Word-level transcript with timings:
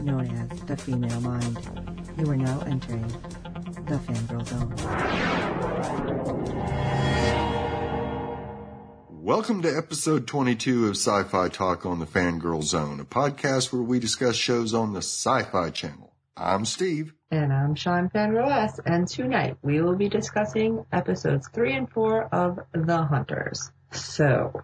known 0.00 0.26
as 0.26 0.60
the 0.60 0.76
female 0.76 1.20
mind. 1.20 1.58
You 2.18 2.30
are 2.30 2.36
now 2.36 2.60
entering 2.60 3.06
the 3.86 3.98
fangirl 3.98 4.46
zone. 4.46 4.74
Welcome 9.10 9.62
to 9.62 9.76
episode 9.76 10.26
22 10.26 10.86
of 10.86 10.96
Sci-Fi 10.96 11.48
Talk 11.48 11.84
on 11.84 11.98
the 11.98 12.06
Fangirl 12.06 12.62
Zone, 12.62 13.00
a 13.00 13.04
podcast 13.04 13.72
where 13.72 13.82
we 13.82 13.98
discuss 13.98 14.36
shows 14.36 14.72
on 14.72 14.92
the 14.94 15.02
Sci-Fi 15.02 15.70
Channel. 15.70 16.14
I'm 16.36 16.64
Steve. 16.64 17.12
And 17.30 17.52
I'm 17.52 17.74
Sean 17.74 18.08
Fangirl 18.08 18.80
And 18.86 19.06
tonight 19.06 19.58
we 19.62 19.82
will 19.82 19.96
be 19.96 20.08
discussing 20.08 20.86
episodes 20.92 21.48
three 21.52 21.74
and 21.74 21.90
four 21.90 22.32
of 22.34 22.58
The 22.72 23.02
Hunters. 23.02 23.70
So, 23.92 24.62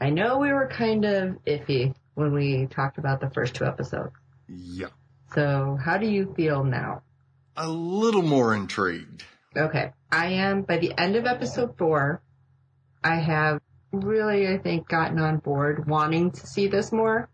I 0.00 0.10
know 0.10 0.38
we 0.38 0.52
were 0.52 0.68
kind 0.68 1.04
of 1.04 1.38
iffy 1.44 1.94
when 2.14 2.32
we 2.32 2.66
talked 2.66 2.98
about 2.98 3.20
the 3.20 3.30
first 3.30 3.54
two 3.54 3.64
episodes. 3.64 4.12
Yeah. 4.48 4.88
So, 5.34 5.78
how 5.82 5.98
do 5.98 6.06
you 6.06 6.32
feel 6.36 6.64
now? 6.64 7.02
A 7.56 7.68
little 7.68 8.22
more 8.22 8.54
intrigued. 8.54 9.24
Okay. 9.56 9.92
I 10.10 10.26
am, 10.26 10.62
by 10.62 10.78
the 10.78 10.92
end 10.98 11.16
of 11.16 11.26
episode 11.26 11.76
four, 11.76 12.22
I 13.02 13.16
have 13.16 13.60
really, 13.92 14.48
I 14.48 14.58
think, 14.58 14.88
gotten 14.88 15.18
on 15.18 15.38
board 15.38 15.86
wanting 15.88 16.30
to 16.32 16.46
see 16.46 16.68
this 16.68 16.92
more. 16.92 17.28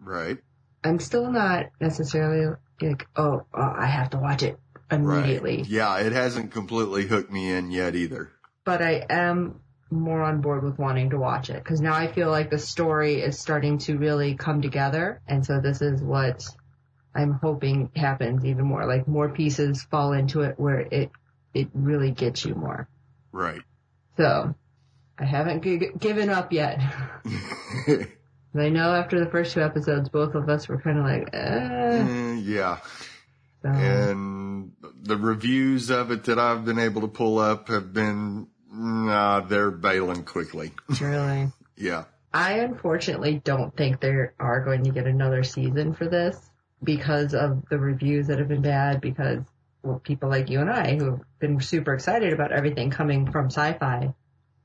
Right. 0.00 0.38
I'm 0.84 0.98
still 0.98 1.30
not 1.30 1.66
necessarily 1.80 2.56
like, 2.80 3.06
oh, 3.16 3.46
uh, 3.54 3.74
I 3.76 3.86
have 3.86 4.10
to 4.10 4.18
watch 4.18 4.42
it 4.42 4.58
immediately. 4.90 5.58
Right. 5.58 5.66
Yeah, 5.66 5.98
it 5.98 6.12
hasn't 6.12 6.52
completely 6.52 7.06
hooked 7.06 7.30
me 7.30 7.52
in 7.52 7.70
yet 7.70 7.94
either. 7.94 8.30
But 8.64 8.82
I 8.82 9.06
am 9.08 9.60
more 9.92 10.22
on 10.22 10.40
board 10.40 10.64
with 10.64 10.78
wanting 10.78 11.10
to 11.10 11.18
watch 11.18 11.50
it 11.50 11.62
because 11.62 11.80
now 11.80 11.94
I 11.94 12.10
feel 12.10 12.30
like 12.30 12.50
the 12.50 12.58
story 12.58 13.20
is 13.20 13.38
starting 13.38 13.78
to 13.78 13.98
really 13.98 14.34
come 14.34 14.62
together. 14.62 15.20
And 15.28 15.44
so 15.44 15.60
this 15.60 15.82
is 15.82 16.02
what 16.02 16.44
I'm 17.14 17.32
hoping 17.32 17.90
happens 17.94 18.44
even 18.44 18.64
more. 18.64 18.86
Like 18.86 19.06
more 19.06 19.28
pieces 19.28 19.82
fall 19.84 20.12
into 20.12 20.40
it 20.42 20.58
where 20.58 20.80
it, 20.80 21.10
it 21.54 21.68
really 21.74 22.10
gets 22.10 22.44
you 22.44 22.54
more. 22.54 22.88
Right. 23.30 23.60
So 24.16 24.54
I 25.18 25.24
haven't 25.24 25.62
g- 25.62 25.90
given 25.98 26.30
up 26.30 26.52
yet. 26.52 26.80
I 28.54 28.68
know 28.68 28.94
after 28.94 29.18
the 29.22 29.30
first 29.30 29.54
two 29.54 29.62
episodes, 29.62 30.08
both 30.08 30.34
of 30.34 30.48
us 30.48 30.68
were 30.68 30.80
kind 30.80 30.98
of 30.98 31.04
like, 31.04 31.28
eh. 31.32 32.02
Mm, 32.02 32.44
yeah. 32.44 32.78
So, 33.62 33.68
And 33.68 34.72
the 35.02 35.16
reviews 35.16 35.90
of 35.90 36.10
it 36.10 36.24
that 36.24 36.38
I've 36.38 36.64
been 36.64 36.78
able 36.78 37.02
to 37.02 37.08
pull 37.08 37.38
up 37.38 37.68
have 37.68 37.92
been, 37.92 38.48
nah, 38.72 39.40
they're 39.40 39.70
bailing 39.70 40.24
quickly. 40.24 40.72
really. 41.00 41.48
yeah. 41.76 42.04
I 42.34 42.60
unfortunately 42.60 43.42
don't 43.44 43.76
think 43.76 44.00
they 44.00 44.14
are 44.38 44.64
going 44.64 44.84
to 44.84 44.90
get 44.90 45.06
another 45.06 45.42
season 45.42 45.92
for 45.92 46.08
this 46.08 46.38
because 46.82 47.34
of 47.34 47.62
the 47.68 47.78
reviews 47.78 48.28
that 48.28 48.38
have 48.38 48.48
been 48.48 48.62
bad 48.62 49.00
because 49.00 49.40
well, 49.82 49.98
people 49.98 50.28
like 50.28 50.48
you 50.48 50.60
and 50.60 50.70
I 50.70 50.96
who 50.96 51.04
have 51.10 51.20
been 51.38 51.60
super 51.60 51.92
excited 51.92 52.32
about 52.32 52.52
everything 52.52 52.90
coming 52.90 53.30
from 53.30 53.46
sci-fi 53.46 54.14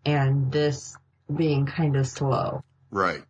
and 0.05 0.51
this 0.51 0.95
being 1.35 1.65
kind 1.65 1.97
of 1.97 2.07
slow. 2.07 2.63
Right. 2.91 3.23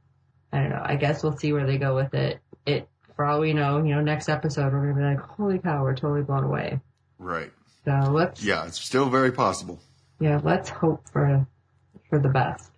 I 0.51 0.59
don't 0.59 0.69
know. 0.69 0.83
I 0.83 0.95
guess 0.95 1.23
we'll 1.23 1.37
see 1.37 1.53
where 1.53 1.65
they 1.65 1.77
go 1.77 1.95
with 1.95 2.13
it. 2.13 2.39
It, 2.65 2.87
for 3.15 3.25
all 3.25 3.39
we 3.39 3.53
know, 3.53 3.77
you 3.77 3.95
know, 3.95 4.01
next 4.01 4.29
episode 4.29 4.71
we're 4.73 4.91
going 4.91 4.95
to 4.95 5.01
be 5.01 5.05
like, 5.05 5.19
holy 5.19 5.59
cow, 5.59 5.81
we're 5.81 5.95
totally 5.95 6.21
blown 6.21 6.43
away. 6.43 6.79
Right. 7.17 7.51
So 7.85 8.11
let's, 8.11 8.43
Yeah, 8.43 8.65
it's 8.67 8.79
still 8.79 9.09
very 9.09 9.31
possible. 9.31 9.79
Yeah, 10.19 10.39
let's 10.43 10.69
hope 10.69 11.07
for, 11.09 11.47
for 12.09 12.19
the 12.19 12.29
best. 12.29 12.71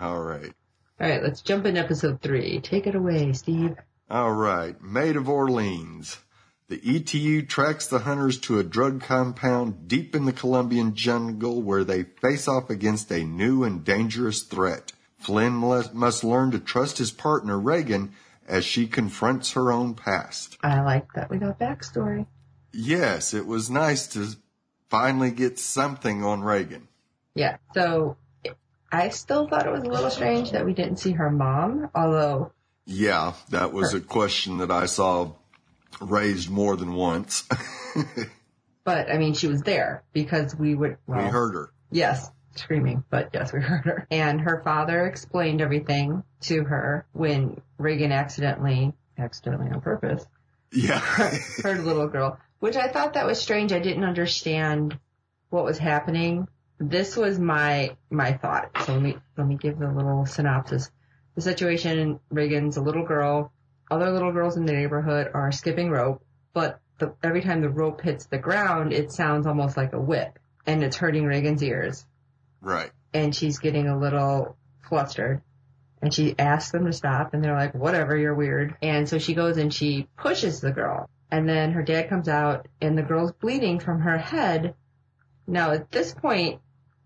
All 0.00 0.20
right. 0.20 0.52
All 1.00 1.08
right, 1.08 1.22
let's 1.22 1.40
jump 1.40 1.66
in 1.66 1.76
episode 1.76 2.20
three. 2.20 2.60
Take 2.60 2.86
it 2.86 2.94
away, 2.94 3.32
Steve. 3.32 3.76
All 4.10 4.32
right. 4.32 4.80
Maid 4.82 5.16
of 5.16 5.28
Orleans. 5.28 6.18
The 6.68 6.80
ETU 6.96 7.42
tracks 7.42 7.86
the 7.86 8.00
hunters 8.00 8.38
to 8.40 8.58
a 8.58 8.64
drug 8.64 9.02
compound 9.02 9.88
deep 9.88 10.14
in 10.14 10.24
the 10.24 10.32
Colombian 10.32 10.94
jungle 10.94 11.60
where 11.60 11.84
they 11.84 12.04
face 12.04 12.48
off 12.48 12.70
against 12.70 13.10
a 13.10 13.24
new 13.24 13.62
and 13.62 13.84
dangerous 13.84 14.42
threat. 14.42 14.92
Flynn 15.18 15.52
must 15.52 16.24
learn 16.24 16.50
to 16.52 16.58
trust 16.58 16.98
his 16.98 17.10
partner 17.10 17.58
Reagan 17.58 18.12
as 18.46 18.64
she 18.64 18.86
confronts 18.86 19.52
her 19.52 19.70
own 19.70 19.94
past. 19.94 20.56
I 20.62 20.80
like 20.80 21.12
that 21.14 21.30
we 21.30 21.38
got 21.38 21.58
backstory. 21.58 22.26
Yes, 22.72 23.34
it 23.34 23.46
was 23.46 23.68
nice 23.68 24.06
to 24.08 24.36
finally 24.92 25.30
get 25.30 25.58
something 25.58 26.22
on 26.22 26.42
Reagan. 26.42 26.86
Yeah. 27.34 27.56
So 27.72 28.18
I 28.92 29.08
still 29.08 29.48
thought 29.48 29.66
it 29.66 29.72
was 29.72 29.84
a 29.84 29.88
little 29.88 30.10
strange 30.10 30.50
that 30.50 30.66
we 30.66 30.74
didn't 30.74 30.96
see 30.96 31.12
her 31.12 31.30
mom, 31.30 31.88
although 31.94 32.52
Yeah, 32.84 33.32
that 33.48 33.72
was 33.72 33.94
a 33.94 34.00
question 34.00 34.58
that 34.58 34.70
I 34.70 34.84
saw 34.84 35.32
raised 35.98 36.50
more 36.50 36.76
than 36.76 36.92
once. 36.92 37.48
but 38.84 39.10
I 39.10 39.16
mean 39.16 39.32
she 39.32 39.46
was 39.48 39.62
there 39.62 40.02
because 40.12 40.54
we 40.54 40.74
would 40.74 40.98
well, 41.06 41.24
we 41.24 41.30
heard 41.30 41.54
her. 41.54 41.72
Yes, 41.90 42.30
screaming, 42.54 43.02
but 43.08 43.30
yes, 43.32 43.50
we 43.50 43.60
heard 43.62 43.86
her. 43.86 44.06
And 44.10 44.42
her 44.42 44.60
father 44.62 45.06
explained 45.06 45.62
everything 45.62 46.22
to 46.42 46.64
her 46.64 47.06
when 47.12 47.62
Reagan 47.78 48.12
accidentally 48.12 48.92
accidentally 49.16 49.70
on 49.70 49.80
purpose 49.80 50.26
Yeah. 50.70 50.98
heard 51.62 51.78
a 51.78 51.82
little 51.82 52.08
girl, 52.08 52.38
which 52.62 52.76
I 52.76 52.86
thought 52.86 53.14
that 53.14 53.26
was 53.26 53.40
strange. 53.40 53.72
I 53.72 53.80
didn't 53.80 54.04
understand 54.04 54.96
what 55.50 55.64
was 55.64 55.78
happening. 55.78 56.46
This 56.78 57.16
was 57.16 57.36
my 57.36 57.96
my 58.08 58.34
thought. 58.34 58.70
So 58.86 58.92
let 58.92 59.02
me 59.02 59.16
let 59.36 59.48
me 59.48 59.56
give 59.56 59.80
the 59.80 59.90
little 59.90 60.26
synopsis. 60.26 60.88
The 61.34 61.40
situation: 61.40 62.20
Reagan's 62.30 62.76
a 62.76 62.80
little 62.80 63.04
girl. 63.04 63.52
Other 63.90 64.10
little 64.10 64.30
girls 64.30 64.56
in 64.56 64.64
the 64.64 64.74
neighborhood 64.74 65.28
are 65.34 65.50
skipping 65.50 65.90
rope, 65.90 66.22
but 66.54 66.78
the, 66.98 67.14
every 67.20 67.42
time 67.42 67.62
the 67.62 67.68
rope 67.68 68.00
hits 68.00 68.26
the 68.26 68.38
ground, 68.38 68.92
it 68.92 69.10
sounds 69.10 69.48
almost 69.48 69.76
like 69.76 69.92
a 69.92 70.00
whip, 70.00 70.38
and 70.64 70.84
it's 70.84 70.96
hurting 70.96 71.24
Reagan's 71.24 71.64
ears. 71.64 72.06
right. 72.60 72.92
And 73.12 73.34
she's 73.34 73.58
getting 73.58 73.88
a 73.88 73.98
little 73.98 74.56
flustered. 74.88 75.42
And 76.00 76.14
she 76.14 76.36
asks 76.38 76.70
them 76.70 76.86
to 76.86 76.92
stop, 76.92 77.34
and 77.34 77.42
they're 77.42 77.56
like, 77.56 77.74
"Whatever, 77.74 78.16
you're 78.16 78.36
weird." 78.36 78.76
And 78.80 79.08
so 79.08 79.18
she 79.18 79.34
goes 79.34 79.56
and 79.56 79.74
she 79.74 80.06
pushes 80.16 80.60
the 80.60 80.70
girl, 80.70 81.10
and 81.32 81.48
then 81.48 81.72
her 81.72 81.82
dad 81.82 82.08
comes 82.08 82.28
out, 82.28 82.68
and 82.80 82.96
the 82.96 83.02
girl's 83.02 83.32
bleeding 83.32 83.80
from 83.80 84.00
her 84.02 84.18
head. 84.18 84.74
Now 85.48 85.72
at 85.72 85.90
this 85.90 86.14
point, 86.14 86.60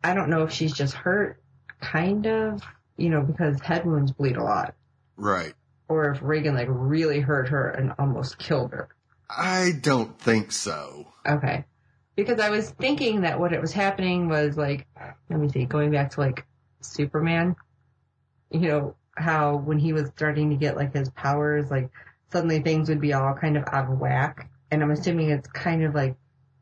I 0.04 0.12
don't 0.14 0.28
know 0.28 0.42
if 0.42 0.52
she's 0.52 0.74
just 0.74 0.92
hurt, 0.94 1.40
kind 1.80 2.26
of, 2.26 2.60
you 2.98 3.08
know, 3.08 3.22
because 3.22 3.60
head 3.60 3.86
wounds 3.86 4.12
bleed 4.12 4.36
a 4.36 4.42
lot, 4.42 4.74
Right. 5.16 5.54
or 5.88 6.10
if 6.10 6.20
Reagan 6.22 6.54
like 6.54 6.68
really 6.68 7.20
hurt 7.20 7.48
her 7.48 7.70
and 7.70 7.92
almost 7.98 8.38
killed 8.38 8.72
her. 8.72 8.88
I 9.30 9.72
don't 9.80 10.18
think 10.20 10.52
so. 10.52 11.06
Okay. 11.26 11.64
Because 12.16 12.40
I 12.40 12.50
was 12.50 12.70
thinking 12.70 13.22
that 13.22 13.38
what 13.38 13.52
it 13.52 13.60
was 13.60 13.72
happening 13.72 14.28
was 14.28 14.56
like, 14.56 14.86
let 15.30 15.38
me 15.38 15.48
see, 15.48 15.64
going 15.66 15.90
back 15.90 16.10
to 16.12 16.20
like 16.20 16.46
Superman, 16.80 17.56
you 18.50 18.60
know, 18.68 18.96
how 19.16 19.56
when 19.56 19.78
he 19.78 19.92
was 19.92 20.08
starting 20.16 20.50
to 20.50 20.56
get 20.56 20.76
like 20.76 20.94
his 20.94 21.10
powers, 21.10 21.70
like 21.70 21.90
suddenly 22.32 22.60
things 22.60 22.88
would 22.88 23.00
be 23.00 23.12
all 23.12 23.34
kind 23.34 23.56
of 23.56 23.64
out 23.72 23.90
of 23.90 23.98
whack. 23.98 24.50
And 24.70 24.82
I'm 24.82 24.90
assuming 24.90 25.30
it's 25.30 25.48
kind 25.48 25.84
of 25.84 25.94
like 25.94 26.16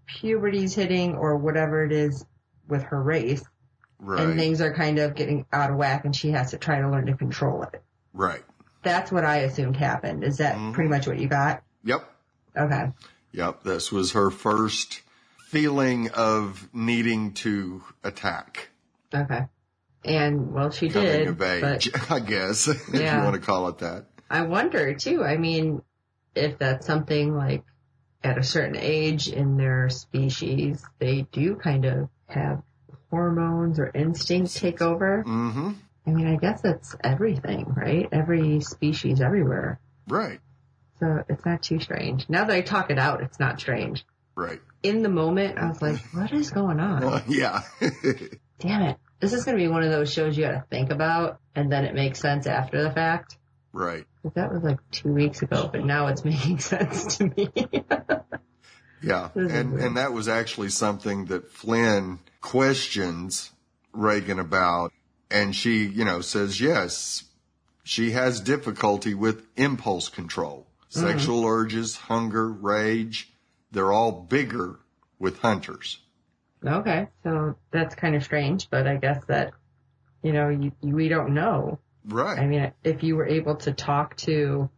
puberty's 0.06 0.74
hitting 0.74 1.14
or 1.14 1.36
whatever 1.36 1.84
it 1.84 1.92
is 1.92 2.24
with 2.68 2.82
her 2.84 3.02
race. 3.02 3.42
Right. 3.98 4.20
And 4.20 4.38
things 4.38 4.60
are 4.60 4.74
kind 4.74 4.98
of 4.98 5.14
getting 5.14 5.46
out 5.52 5.70
of 5.70 5.76
whack 5.76 6.04
and 6.04 6.14
she 6.14 6.30
has 6.32 6.50
to 6.50 6.58
try 6.58 6.80
to 6.80 6.88
learn 6.90 7.06
to 7.06 7.14
control 7.16 7.62
it. 7.62 7.82
right. 8.12 8.42
That's 8.82 9.10
what 9.10 9.24
I 9.24 9.38
assumed 9.38 9.78
happened. 9.78 10.22
Is 10.24 10.36
that 10.38 10.56
Mhm. 10.56 10.74
pretty 10.74 10.90
much 10.90 11.06
what 11.06 11.18
you 11.18 11.26
got? 11.26 11.62
Yep. 11.84 12.06
Okay. 12.54 12.92
Yep. 13.32 13.62
This 13.64 13.90
was 13.90 14.12
her 14.12 14.30
first 14.30 15.00
feeling 15.38 16.10
of 16.10 16.68
needing 16.74 17.32
to 17.32 17.82
attack. 18.02 18.68
Okay. 19.14 19.46
And 20.04 20.52
well, 20.52 20.70
she 20.70 20.90
Coming 20.90 21.08
did. 21.10 21.28
of 21.28 21.38
but 21.38 21.88
I 22.10 22.20
guess, 22.20 22.68
if 22.68 22.92
you 22.94 23.00
want 23.22 23.34
to 23.36 23.40
call 23.40 23.68
it 23.68 23.78
that. 23.78 24.04
I 24.30 24.42
wonder 24.42 24.94
too. 24.94 25.22
I 25.22 25.36
mean, 25.36 25.82
if 26.34 26.58
that's 26.58 26.86
something 26.86 27.34
like 27.36 27.62
at 28.22 28.38
a 28.38 28.42
certain 28.42 28.76
age 28.76 29.28
in 29.28 29.56
their 29.56 29.88
species, 29.90 30.84
they 30.98 31.22
do 31.30 31.56
kind 31.56 31.84
of 31.84 32.08
have 32.26 32.62
hormones 33.10 33.78
or 33.78 33.90
instincts 33.94 34.58
take 34.58 34.80
over. 34.82 35.22
Mm-hmm. 35.26 35.72
I 36.06 36.10
mean, 36.10 36.26
I 36.26 36.36
guess 36.36 36.60
that's 36.60 36.96
everything, 37.02 37.72
right? 37.74 38.08
Every 38.12 38.60
species 38.60 39.20
everywhere. 39.20 39.78
Right. 40.08 40.40
So 41.00 41.24
it's 41.28 41.44
not 41.44 41.62
too 41.62 41.80
strange. 41.80 42.28
Now 42.28 42.44
that 42.44 42.54
I 42.54 42.60
talk 42.60 42.90
it 42.90 42.98
out, 42.98 43.22
it's 43.22 43.38
not 43.38 43.60
strange. 43.60 44.04
Right. 44.34 44.60
In 44.82 45.02
the 45.02 45.08
moment, 45.08 45.58
I 45.58 45.68
was 45.68 45.80
like, 45.80 45.98
what 46.12 46.32
is 46.32 46.50
going 46.50 46.80
on? 46.80 47.02
Uh, 47.04 47.20
yeah. 47.28 47.62
Damn 48.58 48.82
it. 48.82 48.96
This 49.20 49.32
is 49.32 49.44
going 49.44 49.56
to 49.56 49.62
be 49.62 49.68
one 49.68 49.82
of 49.82 49.90
those 49.90 50.12
shows 50.12 50.36
you 50.36 50.44
got 50.44 50.52
to 50.52 50.64
think 50.70 50.90
about 50.90 51.38
and 51.54 51.70
then 51.70 51.84
it 51.84 51.94
makes 51.94 52.20
sense 52.20 52.46
after 52.46 52.82
the 52.82 52.90
fact. 52.90 53.36
right. 53.72 54.04
That 54.34 54.52
was 54.52 54.62
like 54.62 54.78
two 54.90 55.12
weeks 55.12 55.42
ago, 55.42 55.68
but 55.70 55.84
now 55.84 56.06
it's 56.06 56.24
making 56.24 56.58
sense 56.58 57.18
to 57.18 57.24
me. 57.36 57.50
Yeah. 59.02 59.28
And, 59.34 59.72
weird. 59.72 59.84
and 59.84 59.96
that 59.98 60.12
was 60.12 60.28
actually 60.28 60.70
something 60.70 61.26
that 61.26 61.50
Flynn 61.50 62.20
questions 62.40 63.50
Reagan 63.92 64.38
about. 64.38 64.92
And 65.30 65.54
she, 65.54 65.84
you 65.84 66.04
know, 66.04 66.20
says, 66.20 66.60
yes, 66.60 67.24
she 67.82 68.12
has 68.12 68.40
difficulty 68.40 69.14
with 69.14 69.46
impulse 69.56 70.08
control. 70.08 70.66
Mm-hmm. 70.90 71.06
Sexual 71.06 71.44
urges, 71.44 71.96
hunger, 71.96 72.48
rage, 72.48 73.32
they're 73.72 73.92
all 73.92 74.12
bigger 74.12 74.78
with 75.18 75.38
hunters. 75.40 75.98
okay. 76.64 77.08
So 77.22 77.56
that's 77.70 77.94
kind 77.94 78.14
of 78.14 78.24
strange, 78.24 78.70
but 78.70 78.86
I 78.86 78.96
guess 78.96 79.22
that, 79.26 79.52
you 80.22 80.32
know, 80.32 80.48
you, 80.48 80.72
we 80.82 81.08
don't 81.08 81.34
know. 81.34 81.78
Right. 82.06 82.38
I 82.38 82.46
mean, 82.46 82.72
if 82.82 83.02
you 83.02 83.16
were 83.16 83.26
able 83.26 83.56
to 83.56 83.72
talk 83.72 84.16
to, 84.18 84.68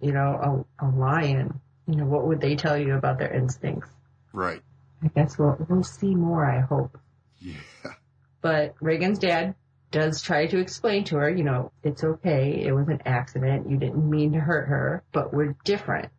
you 0.00 0.12
know, 0.12 0.64
a, 0.80 0.86
a 0.86 0.88
lion, 0.88 1.60
you 1.88 1.96
know, 1.96 2.04
what 2.04 2.26
would 2.26 2.40
they 2.40 2.56
tell 2.56 2.76
you 2.76 2.94
about 2.94 3.18
their 3.18 3.32
instincts? 3.32 3.90
right. 4.32 4.60
I 5.02 5.08
guess 5.08 5.38
we'll, 5.38 5.56
we'll 5.68 5.82
see 5.82 6.14
more, 6.14 6.44
I 6.44 6.60
hope. 6.60 6.98
Yeah. 7.40 7.54
But 8.40 8.74
Reagan's 8.80 9.18
dad 9.18 9.54
does 9.90 10.22
try 10.22 10.46
to 10.46 10.58
explain 10.58 11.04
to 11.04 11.16
her, 11.16 11.28
you 11.30 11.44
know, 11.44 11.72
it's 11.82 12.02
okay. 12.02 12.62
It 12.64 12.72
was 12.72 12.88
an 12.88 13.02
accident. 13.04 13.70
You 13.70 13.76
didn't 13.76 14.08
mean 14.08 14.32
to 14.32 14.40
hurt 14.40 14.68
her, 14.68 15.04
but 15.12 15.34
we're 15.34 15.56
different. 15.64 16.10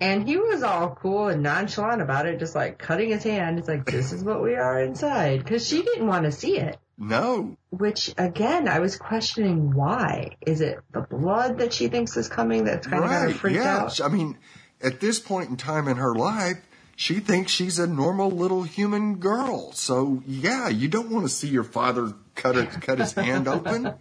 And 0.00 0.26
he 0.26 0.36
was 0.36 0.62
all 0.62 0.96
cool 1.00 1.28
and 1.28 1.42
nonchalant 1.42 2.02
about 2.02 2.26
it, 2.26 2.40
just 2.40 2.54
like 2.54 2.78
cutting 2.78 3.10
his 3.10 3.22
hand. 3.22 3.58
It's 3.58 3.68
like, 3.68 3.84
this 3.84 4.12
is 4.12 4.24
what 4.24 4.42
we 4.42 4.54
are 4.54 4.80
inside. 4.82 5.46
Cause 5.46 5.66
she 5.66 5.82
didn't 5.82 6.06
want 6.06 6.24
to 6.24 6.32
see 6.32 6.58
it. 6.58 6.76
No. 7.02 7.56
Which 7.70 8.14
again, 8.16 8.68
I 8.68 8.78
was 8.78 8.96
questioning 8.96 9.74
why. 9.74 10.36
Is 10.40 10.60
it 10.60 10.78
the 10.92 11.00
blood 11.00 11.58
that 11.58 11.72
she 11.72 11.88
thinks 11.88 12.16
is 12.16 12.28
coming 12.28 12.64
that's 12.64 12.86
kind 12.86 13.02
of 13.02 13.10
Right. 13.10 13.34
freaked 13.34 13.56
Yeah. 13.56 13.78
out? 13.78 14.00
I 14.00 14.08
mean, 14.08 14.38
at 14.80 15.00
this 15.00 15.18
point 15.18 15.50
in 15.50 15.56
time 15.56 15.88
in 15.88 15.96
her 15.96 16.14
life, 16.14 16.58
she 16.94 17.18
thinks 17.18 17.50
she's 17.50 17.78
a 17.80 17.86
normal 17.88 18.30
little 18.30 18.62
human 18.62 19.16
girl. 19.16 19.72
So 19.72 20.22
yeah, 20.26 20.68
you 20.68 20.86
don't 20.88 21.10
want 21.10 21.24
to 21.26 21.32
see 21.32 21.48
your 21.48 21.64
father 21.64 22.12
cut 22.36 22.56
it, 22.56 22.70
cut 22.80 22.98
his 23.00 23.12
hand 23.12 23.48
open. 23.48 23.94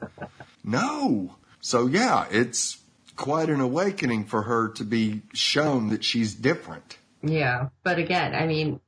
No. 0.64 1.36
So 1.60 1.88
yeah, 1.88 2.26
it's 2.30 2.78
quite 3.16 3.50
an 3.50 3.62
awakening 3.62 4.26
for 4.26 4.44
her 4.44 4.68
to 4.70 4.84
be 4.84 5.22
shown 5.34 5.90
that 5.90 6.04
she's 6.04 6.36
different. 6.36 6.98
Yeah. 7.24 7.70
But 7.84 7.98
again, 7.98 8.36
I 8.36 8.46
mean, 8.48 8.80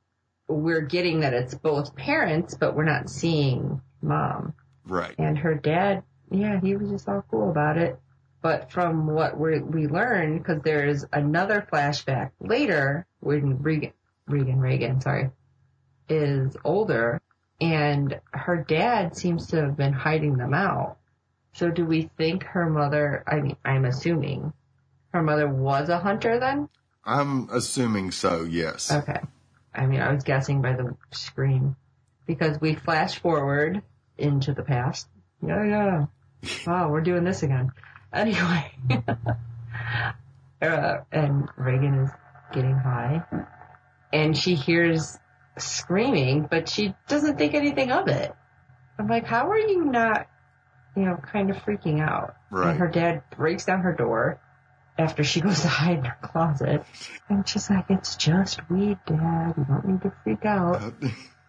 we're 0.46 0.82
getting 0.82 1.20
that 1.20 1.32
it's 1.34 1.54
both 1.54 1.96
parents, 1.96 2.54
but 2.54 2.74
we're 2.76 2.84
not 2.84 3.08
seeing 3.08 3.80
mom. 4.04 4.54
Right. 4.86 5.14
And 5.18 5.38
her 5.38 5.54
dad, 5.54 6.02
yeah, 6.30 6.60
he 6.60 6.76
was 6.76 6.90
just 6.90 7.08
all 7.08 7.24
cool 7.30 7.50
about 7.50 7.78
it. 7.78 7.98
But 8.42 8.70
from 8.70 9.06
what 9.06 9.38
we 9.38 9.60
we 9.60 9.86
learned, 9.86 10.38
because 10.38 10.62
there's 10.62 11.06
another 11.12 11.66
flashback 11.72 12.32
later 12.40 13.06
when 13.20 13.62
Regan, 13.62 13.94
Regan, 14.26 14.60
Reagan, 14.60 15.00
sorry, 15.00 15.30
is 16.10 16.54
older, 16.62 17.22
and 17.60 18.20
her 18.32 18.58
dad 18.58 19.16
seems 19.16 19.46
to 19.48 19.62
have 19.62 19.76
been 19.78 19.94
hiding 19.94 20.36
them 20.36 20.52
out. 20.52 20.98
So 21.54 21.70
do 21.70 21.86
we 21.86 22.10
think 22.18 22.42
her 22.44 22.68
mother? 22.68 23.24
I 23.26 23.40
mean, 23.40 23.56
I'm 23.64 23.86
assuming 23.86 24.52
her 25.14 25.22
mother 25.22 25.48
was 25.48 25.88
a 25.88 25.98
hunter 25.98 26.38
then. 26.38 26.68
I'm 27.04 27.48
assuming 27.50 28.10
so, 28.10 28.42
yes. 28.42 28.92
Okay. 28.92 29.20
I 29.74 29.86
mean, 29.86 30.00
I 30.00 30.12
was 30.12 30.24
guessing 30.24 30.60
by 30.60 30.74
the 30.74 30.96
screen 31.12 31.76
because 32.26 32.60
we 32.60 32.74
flash 32.74 33.18
forward 33.18 33.82
into 34.18 34.52
the 34.52 34.62
past. 34.62 35.08
Yeah, 35.46 35.64
yeah. 35.64 36.06
Wow, 36.66 36.90
we're 36.90 37.00
doing 37.00 37.24
this 37.24 37.42
again. 37.42 37.72
Anyway, 38.12 38.72
uh, 40.62 40.96
and 41.10 41.48
Reagan 41.56 41.94
is 42.04 42.10
getting 42.52 42.76
high 42.76 43.24
and 44.14 44.36
she 44.36 44.54
hears 44.54 45.18
screaming, 45.58 46.46
but 46.48 46.68
she 46.68 46.94
doesn't 47.08 47.36
think 47.36 47.54
anything 47.54 47.90
of 47.90 48.06
it. 48.08 48.32
I'm 48.98 49.08
like, 49.08 49.26
how 49.26 49.50
are 49.50 49.58
you 49.58 49.84
not, 49.84 50.28
you 50.96 51.02
know, 51.04 51.16
kind 51.16 51.50
of 51.50 51.56
freaking 51.56 52.00
out? 52.00 52.36
Right. 52.50 52.70
And 52.70 52.78
her 52.78 52.88
dad 52.88 53.24
breaks 53.36 53.64
down 53.64 53.80
her 53.80 53.92
door 53.92 54.40
after 54.96 55.24
she 55.24 55.40
goes 55.40 55.62
to 55.62 55.68
hide 55.68 55.98
in 55.98 56.04
her 56.04 56.18
closet. 56.22 56.84
And 57.28 57.46
she's 57.48 57.68
like, 57.68 57.86
it's 57.88 58.14
just 58.14 58.60
weed, 58.70 58.98
dad. 59.04 59.54
You 59.58 59.64
don't 59.64 59.84
need 59.84 60.02
to 60.02 60.12
freak 60.22 60.44
out. 60.44 60.94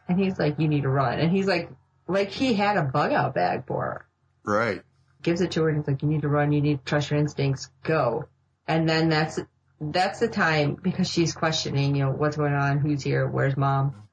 And 0.08 0.20
he's 0.20 0.38
like, 0.38 0.60
you 0.60 0.68
need 0.68 0.84
to 0.84 0.90
run. 0.90 1.18
And 1.18 1.32
he's 1.32 1.48
like, 1.48 1.68
like 2.08 2.30
he 2.32 2.54
had 2.54 2.78
a 2.78 2.84
bug 2.84 3.12
out 3.12 3.34
bag 3.36 3.66
for 3.68 3.82
her. 3.84 4.06
right. 4.44 4.82
Gives 5.22 5.42
it 5.42 5.52
to 5.52 5.64
her 5.64 5.70
and 5.70 5.80
he's 5.80 5.88
like, 5.88 6.04
you 6.04 6.08
need 6.08 6.22
to 6.22 6.28
run. 6.30 6.52
You 6.52 6.62
need 6.62 6.78
to 6.80 6.84
trust 6.86 7.10
your 7.10 7.20
instincts. 7.20 7.72
Go. 7.84 8.26
And 8.68 8.88
then 8.88 9.10
that's, 9.10 9.40
that's 9.82 10.20
the 10.20 10.28
time 10.28 10.76
because 10.80 11.10
she's 11.10 11.34
questioning, 11.34 11.96
you 11.96 12.04
know, 12.06 12.12
what's 12.12 12.38
going 12.38 12.54
on? 12.54 12.78
Who's 12.78 13.02
here? 13.02 13.28
Where's 13.28 13.58
mom? 13.58 14.04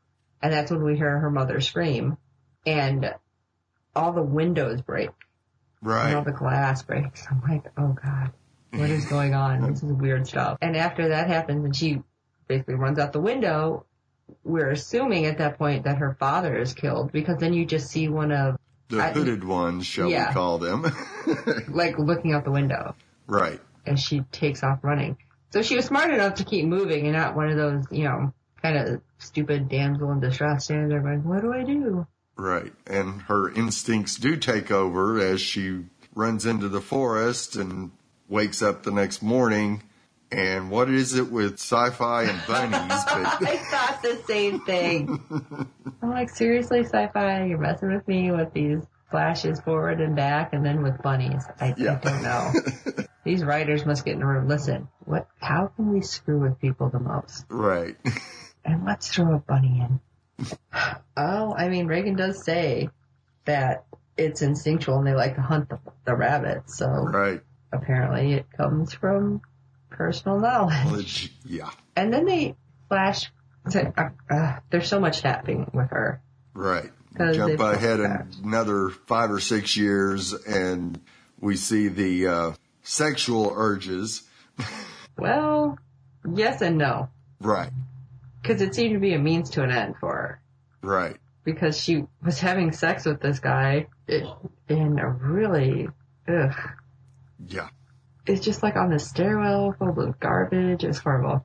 And 0.40 0.50
that's 0.52 0.70
when 0.70 0.82
we 0.82 0.96
hear 0.96 1.18
her 1.18 1.30
mother 1.30 1.60
scream 1.60 2.16
and 2.64 3.14
all 3.94 4.12
the 4.12 4.22
windows 4.22 4.80
break 4.80 5.10
Right. 5.82 6.06
and 6.08 6.16
all 6.16 6.24
the 6.24 6.32
glass 6.32 6.82
breaks. 6.82 7.26
I'm 7.30 7.42
like, 7.46 7.66
oh 7.76 7.88
god, 8.02 8.32
what 8.70 8.88
is 8.88 9.04
going 9.10 9.34
on? 9.34 9.70
This 9.70 9.82
is 9.82 9.92
weird 9.92 10.26
stuff. 10.26 10.56
And 10.62 10.76
after 10.78 11.10
that 11.10 11.28
happens 11.28 11.62
and 11.64 11.76
she 11.76 12.02
basically 12.48 12.74
runs 12.76 12.98
out 12.98 13.12
the 13.12 13.20
window, 13.20 13.84
we're 14.44 14.70
assuming 14.70 15.26
at 15.26 15.38
that 15.38 15.58
point 15.58 15.84
that 15.84 15.98
her 15.98 16.16
father 16.18 16.56
is 16.56 16.74
killed 16.74 17.12
because 17.12 17.38
then 17.38 17.52
you 17.52 17.64
just 17.64 17.88
see 17.90 18.08
one 18.08 18.32
of, 18.32 18.58
The 18.88 19.00
I- 19.02 19.12
hooded 19.12 19.44
ones, 19.44 19.86
shall 19.86 20.10
Yeah. 20.10 20.28
we 20.28 20.34
call 20.34 20.58
them? 20.58 20.84
like 21.68 21.98
looking 21.98 22.32
out 22.32 22.44
the 22.44 22.50
window 22.50 22.94
right. 23.26 23.60
and 23.86 23.98
she 23.98 24.20
takes 24.32 24.62
off 24.62 24.80
running. 24.82 25.16
So 25.50 25.62
she 25.62 25.76
was 25.76 25.84
smart 25.84 26.12
enough 26.12 26.34
to 26.36 26.44
keep 26.44 26.64
moving 26.66 27.06
and 27.06 27.14
not 27.16 27.36
one 27.36 27.50
of 27.50 27.56
those, 27.56 27.84
you 27.90 28.04
know, 28.04 28.32
kind 28.62 28.76
of 28.78 29.00
stupid 29.18 29.68
damsel 29.68 30.10
in 30.12 30.20
distress 30.20 30.64
standing 30.64 30.88
there 30.88 31.00
going, 31.00 31.24
what 31.24 31.42
do 31.42 31.52
I 31.52 31.62
do? 31.62 32.06
Right. 32.36 32.72
And 32.86 33.22
her 33.22 33.50
instincts 33.52 34.16
do 34.16 34.36
take 34.36 34.70
over 34.70 35.18
as 35.20 35.40
she 35.40 35.84
runs 36.14 36.46
into 36.46 36.68
the 36.68 36.80
forest 36.80 37.56
and 37.56 37.90
wakes 38.28 38.62
up 38.62 38.82
the 38.82 38.90
next 38.90 39.22
morning. 39.22 39.82
And 40.32 40.70
what 40.70 40.88
is 40.90 41.14
it 41.14 41.30
with 41.30 41.54
sci-fi 41.54 42.22
and 42.24 42.40
bunnies? 42.46 43.04
But 43.04 43.42
I 43.48 43.56
thought 43.70 44.00
the 44.02 44.22
same 44.26 44.60
thing. 44.64 45.20
I'm 46.02 46.10
like, 46.10 46.30
seriously, 46.30 46.84
sci-fi, 46.84 47.44
you're 47.44 47.58
messing 47.58 47.92
with 47.92 48.06
me 48.08 48.30
with 48.32 48.52
these 48.54 48.78
flashes 49.10 49.60
forward 49.60 50.00
and 50.00 50.16
back 50.16 50.54
and 50.54 50.64
then 50.64 50.82
with 50.82 51.00
bunnies. 51.02 51.44
I, 51.60 51.74
Yeah. 51.76 52.00
I 52.02 52.08
don't 52.08 52.22
know. 52.22 53.04
these 53.24 53.44
writers 53.44 53.84
must 53.84 54.04
get 54.06 54.14
in 54.16 54.22
a 54.22 54.26
room. 54.26 54.48
Listen, 54.48 54.88
what, 55.04 55.28
how 55.38 55.66
can 55.76 55.92
we 55.92 56.00
screw 56.00 56.40
with 56.40 56.58
people 56.60 56.88
the 56.88 57.00
most? 57.00 57.44
right. 57.50 57.96
And 58.64 58.84
let's 58.84 59.08
throw 59.12 59.34
a 59.34 59.38
bunny 59.40 59.80
in. 59.84 60.00
oh, 61.16 61.52
I 61.52 61.68
mean, 61.68 61.88
Reagan 61.88 62.14
does 62.14 62.44
say 62.44 62.90
that 63.44 63.86
it's 64.16 64.40
instinctual 64.40 64.98
and 64.98 65.06
they 65.06 65.14
like 65.14 65.34
to 65.34 65.42
hunt 65.42 65.68
the, 65.68 65.80
the 66.04 66.14
rabbits. 66.14 66.78
So 66.78 66.86
Right. 66.86 67.40
apparently 67.72 68.34
it 68.34 68.46
comes 68.56 68.92
from 68.94 69.40
personal 69.92 70.38
knowledge. 70.40 71.32
Yeah. 71.44 71.70
And 71.96 72.12
then 72.12 72.24
they 72.24 72.56
flash. 72.88 73.30
To, 73.70 73.92
uh, 73.96 74.34
uh, 74.34 74.58
there's 74.70 74.88
so 74.88 74.98
much 74.98 75.20
happening 75.20 75.70
with 75.72 75.90
her. 75.90 76.20
Right. 76.54 76.90
Jump 77.16 77.60
ahead 77.60 78.00
another 78.42 78.88
five 78.88 79.30
or 79.30 79.38
six 79.38 79.76
years 79.76 80.32
and 80.32 80.98
we 81.38 81.56
see 81.56 81.88
the 81.88 82.26
uh, 82.26 82.52
sexual 82.82 83.52
urges. 83.54 84.22
Well, 85.18 85.78
yes 86.34 86.62
and 86.62 86.78
no. 86.78 87.10
Right. 87.40 87.70
Because 88.40 88.62
it 88.62 88.74
seemed 88.74 88.94
to 88.94 88.98
be 88.98 89.14
a 89.14 89.18
means 89.18 89.50
to 89.50 89.62
an 89.62 89.70
end 89.70 89.96
for 90.00 90.14
her. 90.14 90.42
Right. 90.80 91.16
Because 91.44 91.78
she 91.78 92.04
was 92.24 92.40
having 92.40 92.72
sex 92.72 93.04
with 93.04 93.20
this 93.20 93.38
guy 93.38 93.88
in 94.08 94.98
a 94.98 95.08
really, 95.08 95.88
ugh. 96.26 96.54
Yeah. 97.46 97.68
It's 98.26 98.44
just 98.44 98.62
like 98.62 98.76
on 98.76 98.90
the 98.90 98.98
stairwell 98.98 99.74
full 99.78 100.00
of 100.00 100.20
garbage. 100.20 100.84
It's 100.84 100.98
horrible. 100.98 101.44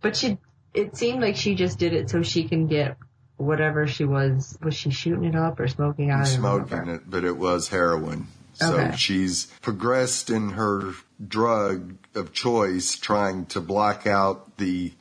But 0.00 0.16
she, 0.16 0.38
it 0.72 0.96
seemed 0.96 1.20
like 1.22 1.36
she 1.36 1.54
just 1.54 1.78
did 1.78 1.92
it 1.92 2.08
so 2.10 2.22
she 2.22 2.48
can 2.48 2.66
get 2.66 2.96
whatever 3.36 3.86
she 3.86 4.04
was. 4.04 4.56
Was 4.62 4.74
she 4.74 4.90
shooting 4.90 5.24
it 5.24 5.34
up 5.36 5.60
or 5.60 5.68
smoking 5.68 6.10
out? 6.10 6.26
Smoking 6.26 6.88
it, 6.88 7.02
but 7.08 7.24
it 7.24 7.36
was 7.36 7.68
heroin. 7.68 8.26
So 8.54 8.74
Okay. 8.78 8.96
she's 8.96 9.46
progressed 9.62 10.30
in 10.30 10.50
her 10.50 10.92
drug 11.26 11.96
of 12.14 12.32
choice, 12.32 12.96
trying 12.96 13.46
to 13.46 13.60
block 13.60 14.06
out 14.06 14.56
the 14.58 14.92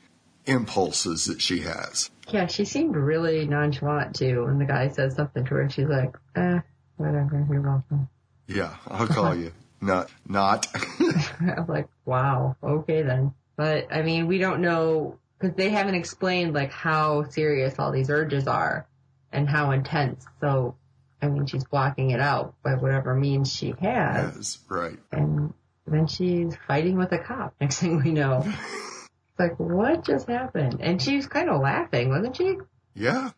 impulses 0.45 1.25
that 1.25 1.41
she 1.41 1.59
has. 1.61 2.09
Yeah, 2.29 2.47
she 2.47 2.65
seemed 2.65 2.95
really 2.95 3.45
nonchalant 3.47 4.15
too. 4.15 4.45
When 4.45 4.57
the 4.57 4.65
guy 4.65 4.87
says 4.89 5.15
something 5.15 5.43
to 5.45 5.49
her, 5.51 5.61
and 5.61 5.71
she's 5.71 5.87
like, 5.87 6.15
"Eh, 6.35 6.59
whatever, 6.97 7.45
you're 7.51 7.61
welcome." 7.61 8.09
Yeah, 8.47 8.75
I'll 8.87 9.07
call 9.07 9.35
you. 9.37 9.51
Not, 9.83 10.09
not. 10.27 10.67
I'm 11.41 11.67
like, 11.67 11.87
"Wow, 12.05 12.55
okay 12.63 13.01
then." 13.01 13.33
But 13.55 13.93
I 13.93 14.01
mean, 14.01 14.27
we 14.27 14.37
don't 14.37 14.61
know 14.61 15.19
because 15.37 15.55
they 15.55 15.69
haven't 15.69 15.95
explained 15.95 16.53
like 16.53 16.71
how 16.71 17.27
serious 17.29 17.77
all 17.77 17.91
these 17.91 18.09
urges 18.09 18.47
are 18.47 18.87
and 19.31 19.49
how 19.49 19.71
intense. 19.71 20.25
So, 20.39 20.75
I 21.21 21.27
mean, 21.27 21.45
she's 21.47 21.65
blocking 21.65 22.11
it 22.11 22.21
out 22.21 22.55
by 22.63 22.75
whatever 22.75 23.13
means 23.13 23.51
she 23.51 23.73
has. 23.81 24.35
Yes, 24.35 24.59
right. 24.69 24.97
And 25.11 25.53
then 25.85 26.07
she's 26.07 26.55
fighting 26.67 26.97
with 26.97 27.11
a 27.11 27.19
cop. 27.19 27.53
Next 27.61 27.79
thing 27.79 28.01
we 28.01 28.11
know. 28.11 28.43
it's 28.45 29.39
like, 29.39 29.59
what 29.59 30.05
just 30.05 30.29
happened? 30.29 30.79
And 30.79 31.01
she 31.01 31.17
was 31.17 31.27
kind 31.27 31.49
of 31.49 31.61
laughing, 31.61 32.09
wasn't 32.09 32.37
she? 32.37 32.57
Yeah. 32.95 33.31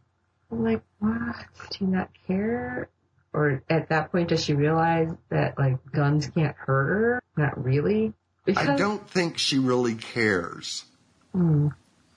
I'm 0.51 0.63
like, 0.63 0.83
what? 0.99 1.35
Do 1.71 1.85
you 1.85 1.91
not 1.91 2.09
care? 2.27 2.89
Or 3.36 3.62
at 3.70 3.89
that 3.89 4.12
point, 4.13 4.30
does 4.30 4.44
she 4.44 4.54
realize 4.54 5.10
that 5.30 5.58
like 5.60 5.77
guns 5.92 6.27
can't 6.27 6.56
hurt 6.56 6.88
her? 6.88 7.24
Not 7.36 7.62
really. 7.62 8.13
I 8.56 8.75
don't 8.77 9.06
think 9.10 9.38
she 9.38 9.60
really 9.60 9.96
cares. 9.96 10.86
Hmm, 11.34 11.68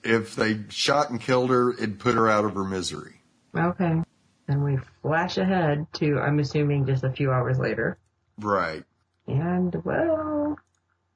If 0.03 0.35
they 0.35 0.59
shot 0.69 1.09
and 1.09 1.19
killed 1.19 1.49
her, 1.49 1.73
it'd 1.73 1.99
put 1.99 2.15
her 2.15 2.29
out 2.29 2.45
of 2.45 2.53
her 2.55 2.63
misery. 2.63 3.15
okay. 3.55 4.01
Then 4.47 4.63
we 4.63 4.77
flash 5.01 5.37
ahead 5.37 5.85
to, 5.95 6.19
I'm 6.19 6.39
assuming, 6.39 6.85
just 6.87 7.03
a 7.03 7.11
few 7.11 7.31
hours 7.31 7.59
later. 7.59 7.97
Right. 8.39 8.83
And 9.27 9.75
well, 9.83 10.57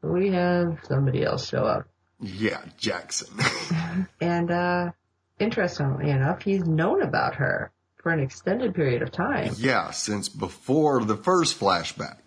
we 0.02 0.32
have 0.32 0.80
somebody 0.88 1.24
else 1.24 1.48
show 1.48 1.64
up. 1.64 1.88
Yeah, 2.20 2.62
Jackson. 2.78 3.34
And 4.22 4.52
uh 4.52 4.92
interestingly 5.40 6.10
enough, 6.10 6.42
he's 6.44 6.66
known 6.66 7.02
about 7.02 7.36
her 7.36 7.72
for 8.04 8.12
an 8.12 8.20
extended 8.20 8.76
period 8.76 9.02
of 9.02 9.12
time. 9.12 9.54
yeah, 9.58 9.90
since 9.92 10.28
before 10.30 11.04
the 11.04 11.16
first 11.18 11.58
flashback. 11.60 12.18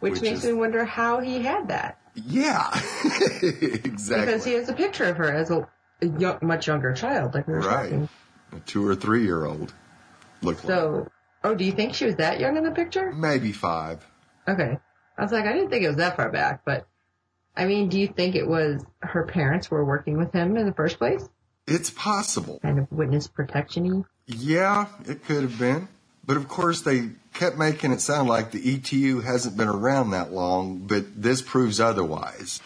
Which, 0.00 0.12
Which 0.14 0.22
makes 0.22 0.38
is- 0.40 0.46
me 0.46 0.52
wonder 0.52 0.84
how 0.84 1.20
he 1.20 1.40
had 1.42 1.68
that. 1.68 1.98
Yeah, 2.14 2.70
exactly. 3.42 4.26
Because 4.26 4.44
he 4.44 4.52
has 4.52 4.68
a 4.68 4.72
picture 4.74 5.04
of 5.04 5.16
her 5.16 5.32
as 5.34 5.50
a, 5.50 5.66
a 6.02 6.06
young, 6.06 6.38
much 6.42 6.66
younger 6.68 6.92
child, 6.92 7.34
like 7.34 7.48
we 7.48 7.54
were 7.54 7.60
Right. 7.60 7.90
talking. 7.90 8.08
a 8.52 8.60
two 8.60 8.86
or 8.86 8.94
three 8.94 9.24
year 9.24 9.44
old. 9.46 9.72
Look 10.42 10.62
like 10.62 10.66
So, 10.72 11.08
oh, 11.42 11.54
do 11.56 11.64
you 11.64 11.72
think 11.72 11.94
she 11.94 12.04
was 12.04 12.16
that 12.16 12.38
young 12.38 12.56
in 12.56 12.62
the 12.64 12.70
picture? 12.70 13.10
maybe 13.12 13.50
five. 13.52 14.06
Okay. 14.46 14.78
I 15.18 15.22
was 15.22 15.32
like, 15.32 15.44
I 15.46 15.52
didn't 15.54 15.70
think 15.70 15.84
it 15.84 15.88
was 15.88 15.96
that 15.96 16.16
far 16.16 16.30
back, 16.30 16.62
but 16.64 16.86
I 17.56 17.64
mean, 17.64 17.88
do 17.88 17.98
you 17.98 18.06
think 18.08 18.34
it 18.36 18.46
was 18.46 18.84
her 19.00 19.24
parents 19.24 19.70
were 19.70 19.84
working 19.84 20.16
with 20.18 20.32
him 20.32 20.56
in 20.56 20.66
the 20.66 20.74
first 20.74 20.98
place? 20.98 21.28
It's 21.66 21.90
possible. 21.90 22.58
Kind 22.60 22.78
of 22.78 22.90
witness 22.92 23.26
protection 23.26 24.04
Yeah, 24.26 24.86
it 25.06 25.24
could 25.24 25.42
have 25.42 25.58
been. 25.58 25.88
But 26.26 26.36
of 26.36 26.48
course, 26.48 26.80
they 26.82 27.10
kept 27.34 27.58
making 27.58 27.92
it 27.92 28.00
sound 28.00 28.28
like 28.28 28.50
the 28.50 28.74
ETU 28.76 29.20
hasn't 29.20 29.56
been 29.56 29.68
around 29.68 30.10
that 30.12 30.32
long, 30.32 30.78
but 30.78 31.20
this 31.20 31.42
proves 31.42 31.80
otherwise. 31.80 32.60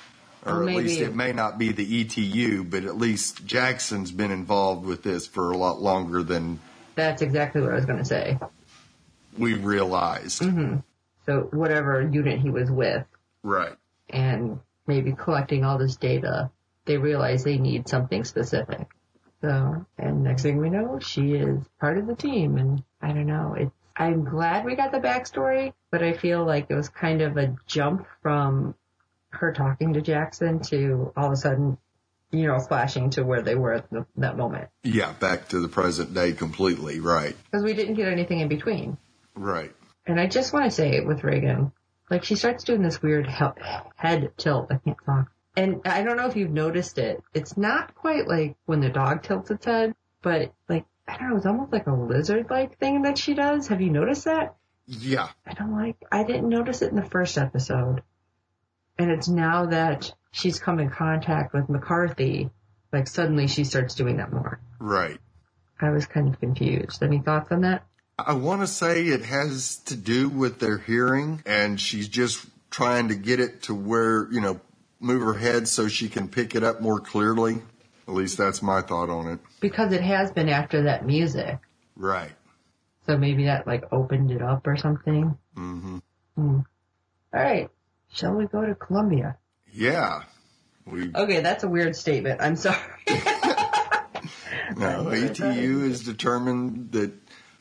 Or 0.47 0.69
at 0.69 0.77
least 0.77 1.01
it 1.01 1.15
may 1.15 1.33
not 1.33 1.59
be 1.59 1.73
the 1.73 2.01
ETU, 2.03 2.63
but 2.65 2.85
at 2.85 2.97
least 2.97 3.45
Jackson's 3.45 4.13
been 4.13 4.31
involved 4.31 4.87
with 4.87 5.03
this 5.03 5.27
for 5.27 5.51
a 5.51 5.57
lot 5.57 5.81
longer 5.83 6.23
than 6.23 6.61
That's 6.95 7.21
exactly 7.23 7.61
what 7.61 7.73
I 7.73 7.75
was 7.75 7.85
going 7.85 7.99
to 7.99 8.05
say. 8.05 8.39
we 9.37 9.55
realized. 9.55 10.41
Mm-hmm. 10.43 10.77
So 11.27 11.49
whatever 11.53 12.01
unit 12.09 12.41
he 12.41 12.51
was 12.51 12.71
with 12.71 13.05
Right. 13.43 13.75
and 14.09 14.61
maybe 14.87 15.13
collecting 15.13 15.65
all 15.65 15.77
this 15.79 15.97
data, 15.97 16.51
they 16.89 16.97
realize 16.97 17.45
they 17.45 17.59
need 17.59 17.89
something 17.89 18.25
specific. 18.25 18.89
So, 19.41 19.87
and 19.97 20.25
next 20.25 20.43
thing 20.43 20.59
we 20.59 20.71
know, 20.71 20.99
she 20.99 21.35
is 21.35 21.65
part 21.81 21.99
of 21.99 22.09
the 22.09 22.17
team 22.17 22.57
and 22.57 22.83
I 23.01 23.13
don't 23.13 23.27
know, 23.27 23.55
it, 23.55 23.71
I'm 23.97 24.25
glad 24.25 24.65
we 24.65 24.75
got 24.75 24.91
the 24.91 24.99
backstory, 24.99 25.73
but 25.93 26.03
I 26.03 26.15
feel 26.15 26.45
like 26.45 26.67
it 26.69 26.75
was 26.75 26.89
kind 26.89 27.23
of 27.23 27.37
a 27.37 27.57
jump 27.67 28.07
from 28.23 28.75
her 29.31 29.53
talking 29.53 29.93
to 29.93 30.01
Jackson 30.01 30.61
to 30.65 31.13
all 31.17 31.27
of 31.27 31.33
a 31.33 31.37
sudden, 31.37 31.79
you 32.33 32.47
know, 32.49 32.59
flashing 32.59 33.11
to 33.11 33.23
where 33.23 33.43
they 33.43 33.55
were 33.55 33.75
at 33.75 33.91
the, 33.91 34.07
that 34.17 34.37
moment. 34.37 34.71
Yeah, 34.83 35.13
back 35.13 35.49
to 35.49 35.61
the 35.61 35.69
present 35.69 36.15
day 36.15 36.33
completely. 36.33 36.99
Right. 36.99 37.37
Because 37.45 37.65
we 37.65 37.75
didn't 37.75 37.95
get 37.95 38.09
anything 38.09 38.41
in 38.41 38.49
between. 38.49 38.99
Right. 39.35 39.73
And 40.07 40.19
I 40.19 40.27
just 40.27 40.53
want 40.53 40.65
to 40.65 40.71
say 40.71 41.01
with 41.01 41.23
Reagan, 41.23 41.73
like 42.11 42.25
she 42.25 42.35
starts 42.35 42.65
doing 42.65 42.83
this 42.83 43.01
weird 43.03 43.29
he- 43.29 43.45
head 43.97 44.33
tilt. 44.37 44.69
I 44.71 44.79
can't 44.79 44.97
talk. 45.05 45.31
And 45.59 45.81
I 45.87 46.05
don't 46.05 46.17
know 46.17 46.29
if 46.29 46.37
you've 46.37 46.53
noticed 46.53 46.99
it. 46.99 47.21
It's 47.35 47.57
not 47.57 47.93
quite 47.97 48.29
like 48.29 48.55
when 48.67 48.81
the 48.81 48.91
dog 48.91 49.25
tilts 49.25 49.51
its 49.51 49.65
head, 49.65 49.93
but 50.23 50.53
like, 50.69 50.85
I 51.09 51.17
don't 51.17 51.31
know, 51.31 51.37
it's 51.37 51.47
almost 51.47 51.73
like 51.73 51.89
a 51.89 51.93
lizard-like 51.93 52.79
thing 52.79 53.03
that 53.03 53.19
she 53.19 53.35
does. 53.35 53.67
Have 53.67 53.81
you 53.81 53.91
noticed 53.91 54.27
that? 54.27 54.55
Yeah. 54.87 55.29
I 55.45 55.55
don't 55.55 55.73
like, 55.73 55.97
I 56.13 56.23
didn't 56.23 56.49
notice 56.49 56.81
it 56.83 56.91
in 56.91 56.97
the 56.97 57.03
first 57.03 57.37
episode. 57.37 58.03
And 59.01 59.11
it's 59.11 59.27
now 59.27 59.67
that 59.67 60.15
she's 60.31 60.61
come 60.61 60.79
in 60.79 60.91
contact 60.91 61.53
with 61.53 61.69
McCarthy, 61.69 62.51
like 62.93 63.09
suddenly 63.09 63.49
she 63.49 63.65
starts 63.65 63.97
doing 63.97 64.19
that 64.19 64.33
more. 64.33 64.61
Right. 64.79 65.19
I 65.81 65.91
was 65.91 66.07
kind 66.07 66.29
of 66.29 66.39
confused. 66.39 67.03
Any 67.03 67.19
thoughts 67.19 67.51
on 67.51 67.63
that? 67.63 67.85
I 68.17 68.35
want 68.35 68.61
to 68.61 68.69
say 68.69 69.07
it 69.07 69.25
has 69.25 69.79
to 69.87 69.97
do 69.97 70.29
with 70.29 70.61
their 70.61 70.79
hearing, 70.79 71.43
and 71.45 71.81
she's 71.81 72.07
just 72.07 72.47
trying 72.71 73.09
to 73.09 73.17
get 73.17 73.41
it 73.41 73.63
to 73.63 73.75
where, 73.75 74.31
you 74.31 74.41
know, 74.41 74.61
move 75.01 75.23
her 75.23 75.35
head 75.35 75.69
so 75.69 75.89
she 75.89 76.09
can 76.09 76.29
pick 76.29 76.55
it 76.55 76.63
up 76.63 76.81
more 76.81 77.01
clearly. 77.01 77.63
At 78.07 78.15
least 78.15 78.39
that's 78.39 78.63
my 78.63 78.81
thought 78.81 79.11
on 79.11 79.29
it. 79.29 79.41
Because 79.61 79.93
it 79.93 80.03
has 80.03 80.31
been 80.31 80.49
after 80.49 80.83
that 80.85 81.05
music. 81.05 81.59
Right. 81.95 82.33
So 83.07 83.17
maybe 83.17 83.45
that 83.45 83.67
like 83.67 83.85
opened 83.93 84.31
it 84.31 84.43
up 84.43 84.67
or 84.67 84.77
something. 84.77 85.37
hmm 85.55 85.99
Hmm. 86.37 86.61
All 87.35 87.43
right. 87.43 87.69
Shall 88.13 88.35
we 88.35 88.47
go 88.47 88.65
to 88.65 88.75
Colombia? 88.75 89.37
Yeah. 89.73 90.23
We 90.87 91.11
Okay, 91.15 91.41
that's 91.41 91.65
a 91.65 91.69
weird 91.69 91.95
statement. 91.97 92.41
I'm 92.41 92.57
sorry. 92.57 92.79
no, 94.77 95.09
ETU 95.13 95.85
is 95.85 96.05
determined 96.05 96.93
that 96.93 97.13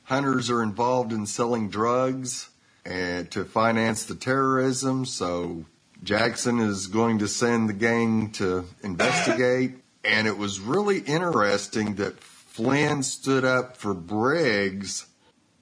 hunters 0.03 0.49
are 0.49 0.63
involved 0.63 1.11
in 1.11 1.25
selling 1.25 1.69
drugs 1.69 2.49
and 2.85 3.29
to 3.31 3.43
finance 3.43 4.05
the 4.05 4.15
terrorism. 4.15 5.05
So 5.05 5.65
Jackson 6.03 6.59
is 6.59 6.87
going 6.87 7.19
to 7.19 7.27
send 7.27 7.69
the 7.69 7.73
gang 7.73 8.31
to 8.33 8.65
investigate. 8.83 9.77
And 10.03 10.25
it 10.25 10.37
was 10.37 10.61
really 10.61 10.99
interesting 10.99 11.95
that 11.95 12.17
Flynn 12.21 13.03
stood 13.03 13.43
up 13.43 13.75
for 13.75 13.93
Briggs 13.93 15.05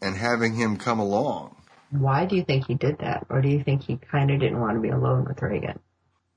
and 0.02 0.16
having 0.16 0.54
him 0.54 0.78
come 0.78 1.00
along. 1.00 1.56
Why 1.90 2.26
do 2.26 2.36
you 2.36 2.44
think 2.44 2.68
he 2.68 2.76
did 2.76 3.00
that? 3.00 3.26
Or 3.30 3.42
do 3.42 3.50
you 3.50 3.64
think 3.64 3.82
he 3.82 3.98
kind 3.98 4.30
of 4.30 4.40
didn't 4.40 4.60
want 4.60 4.76
to 4.76 4.82
be 4.82 4.90
alone 4.90 5.26
with 5.26 5.42
Reagan? 5.42 5.80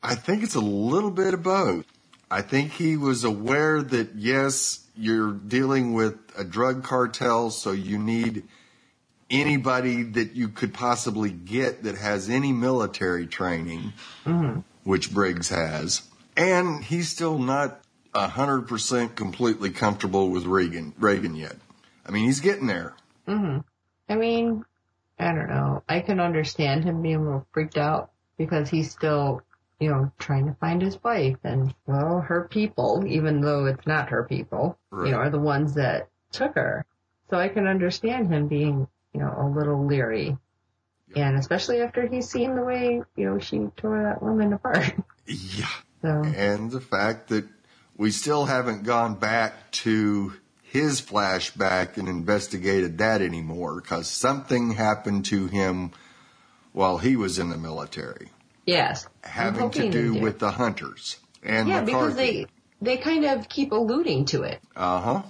I 0.02 0.14
think 0.14 0.42
it's 0.42 0.54
a 0.54 0.60
little 0.60 1.10
bit 1.10 1.34
of 1.34 1.42
both. 1.42 1.84
I 2.30 2.42
think 2.42 2.72
he 2.72 2.96
was 2.96 3.24
aware 3.24 3.82
that 3.82 4.14
yes, 4.14 4.86
you're 4.96 5.32
dealing 5.32 5.92
with 5.92 6.16
a 6.36 6.44
drug 6.44 6.84
cartel, 6.84 7.50
so 7.50 7.72
you 7.72 7.98
need 7.98 8.44
anybody 9.30 10.02
that 10.02 10.34
you 10.34 10.48
could 10.48 10.72
possibly 10.72 11.30
get 11.30 11.82
that 11.84 11.96
has 11.96 12.28
any 12.28 12.52
military 12.52 13.26
training, 13.26 13.92
mm-hmm. 14.24 14.60
which 14.84 15.12
Briggs 15.12 15.48
has. 15.50 16.02
And 16.36 16.84
he's 16.84 17.08
still 17.08 17.38
not 17.38 17.80
a 18.14 18.28
hundred 18.28 18.68
percent 18.68 19.16
completely 19.16 19.70
comfortable 19.70 20.30
with 20.30 20.46
Reagan, 20.46 20.94
Reagan 20.98 21.34
yet. 21.34 21.56
I 22.06 22.10
mean, 22.10 22.24
he's 22.24 22.40
getting 22.40 22.66
there. 22.66 22.94
Mm-hmm. 23.26 23.58
I 24.08 24.14
mean, 24.14 24.64
I 25.18 25.32
don't 25.34 25.48
know. 25.48 25.82
I 25.88 26.00
can 26.00 26.20
understand 26.20 26.84
him 26.84 27.02
being 27.02 27.16
a 27.16 27.22
little 27.22 27.46
freaked 27.52 27.76
out 27.76 28.10
because 28.38 28.70
he's 28.70 28.90
still, 28.90 29.42
you 29.78 29.90
know, 29.90 30.10
trying 30.18 30.46
to 30.46 30.54
find 30.54 30.80
his 30.80 31.02
wife 31.02 31.36
and, 31.44 31.74
well, 31.86 32.20
her 32.20 32.48
people, 32.48 33.04
even 33.06 33.40
though 33.40 33.66
it's 33.66 33.86
not 33.86 34.08
her 34.08 34.24
people, 34.24 34.78
Right. 34.90 35.06
you 35.06 35.12
know, 35.12 35.18
are 35.18 35.30
the 35.30 35.38
ones 35.38 35.74
that 35.74 36.08
took 36.32 36.54
her. 36.54 36.86
So 37.30 37.36
I 37.36 37.48
can 37.48 37.66
understand 37.66 38.32
him 38.32 38.48
being, 38.48 38.88
you 39.14 39.20
know, 39.20 39.34
a 39.36 39.48
little 39.48 39.86
leery. 39.86 40.36
And 41.16 41.36
especially 41.38 41.80
after 41.80 42.06
he's 42.06 42.28
seen 42.28 42.54
the 42.54 42.62
way, 42.62 43.02
you 43.16 43.24
know, 43.24 43.38
she 43.38 43.58
tore 43.76 44.02
that 44.02 44.22
woman 44.22 44.52
apart. 44.52 44.94
Yeah. 45.30 45.68
So, 46.00 46.22
and 46.24 46.70
the 46.70 46.80
fact 46.80 47.28
that 47.28 47.44
we 47.98 48.12
still 48.12 48.46
haven't 48.46 48.84
gone 48.84 49.16
back 49.16 49.70
to 49.72 50.32
his 50.62 51.02
flashback 51.02 51.98
and 51.98 52.08
investigated 52.08 52.96
that 52.98 53.20
anymore 53.20 53.80
because 53.80 54.08
something 54.08 54.70
happened 54.70 55.26
to 55.26 55.46
him 55.48 55.90
while 56.72 56.98
he 56.98 57.16
was 57.16 57.38
in 57.38 57.50
the 57.50 57.58
military, 57.58 58.28
yes. 58.64 59.06
Having 59.22 59.70
to 59.72 59.80
hoping 59.80 59.90
do 59.90 60.14
with 60.14 60.38
the 60.38 60.52
hunters 60.52 61.18
and 61.42 61.68
Yeah, 61.68 61.82
because 61.82 62.14
they, 62.14 62.46
they 62.80 62.96
kind 62.96 63.24
of 63.24 63.48
keep 63.48 63.72
alluding 63.72 64.26
to 64.26 64.44
it. 64.44 64.60
Uh 64.76 65.00
huh. 65.00 65.22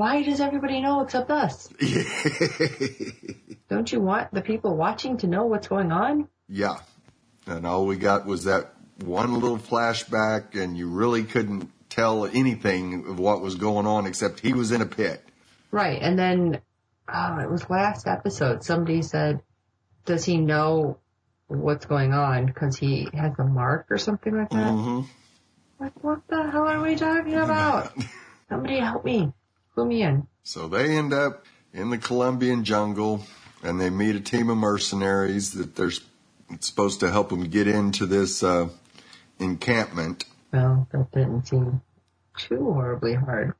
Why 0.00 0.22
does 0.22 0.40
everybody 0.40 0.80
know 0.80 1.02
except 1.02 1.30
us? 1.30 1.68
Don't 3.68 3.92
you 3.92 4.00
want 4.00 4.32
the 4.32 4.40
people 4.40 4.74
watching 4.74 5.18
to 5.18 5.26
know 5.26 5.44
what's 5.44 5.68
going 5.68 5.92
on? 5.92 6.26
yeah. 6.48 6.78
And 7.46 7.66
all 7.66 7.84
we 7.84 7.96
got 7.96 8.24
was 8.24 8.44
that 8.44 8.72
one 9.04 9.34
little 9.34 9.58
flashback, 9.58 10.58
and 10.58 10.74
you 10.74 10.88
really 10.88 11.24
couldn't 11.24 11.70
tell 11.90 12.24
anything 12.24 13.08
of 13.08 13.18
what 13.18 13.42
was 13.42 13.56
going 13.56 13.86
on 13.86 14.06
except 14.06 14.40
he 14.40 14.54
was 14.54 14.72
in 14.72 14.80
a 14.80 14.86
pit. 14.86 15.22
Right. 15.70 16.00
And 16.00 16.18
then, 16.18 16.62
oh, 17.06 17.38
it 17.38 17.50
was 17.50 17.68
last 17.68 18.06
episode. 18.06 18.64
Somebody 18.64 19.02
said, 19.02 19.42
does 20.06 20.24
he 20.24 20.38
know 20.38 20.96
what's 21.46 21.84
going 21.84 22.14
on 22.14 22.46
because 22.46 22.74
he 22.74 23.06
has 23.12 23.38
a 23.38 23.44
mark 23.44 23.88
or 23.90 23.98
something 23.98 24.34
like 24.34 24.48
that? 24.48 24.72
hmm 24.72 25.02
Like, 25.78 26.02
what 26.02 26.26
the 26.26 26.50
hell 26.50 26.68
are 26.68 26.80
we 26.80 26.96
talking 26.96 27.34
about? 27.34 27.92
Somebody 28.48 28.78
help 28.78 29.04
me. 29.04 29.34
Clue 29.80 29.88
me 29.88 30.02
in. 30.02 30.26
So 30.42 30.68
they 30.68 30.96
end 30.96 31.12
up 31.12 31.46
in 31.72 31.90
the 31.90 31.98
Colombian 31.98 32.64
jungle 32.64 33.24
and 33.62 33.80
they 33.80 33.88
meet 33.90 34.14
a 34.14 34.20
team 34.20 34.50
of 34.50 34.58
mercenaries 34.58 35.52
that 35.52 35.74
they're 35.76 35.92
supposed 36.60 37.00
to 37.00 37.10
help 37.10 37.30
them 37.30 37.44
get 37.48 37.66
into 37.66 38.04
this 38.06 38.42
uh, 38.42 38.68
encampment. 39.38 40.24
Well, 40.52 40.86
that 40.92 41.10
didn't 41.12 41.46
seem 41.46 41.80
too 42.36 42.72
horribly 42.72 43.14
hard. 43.14 43.54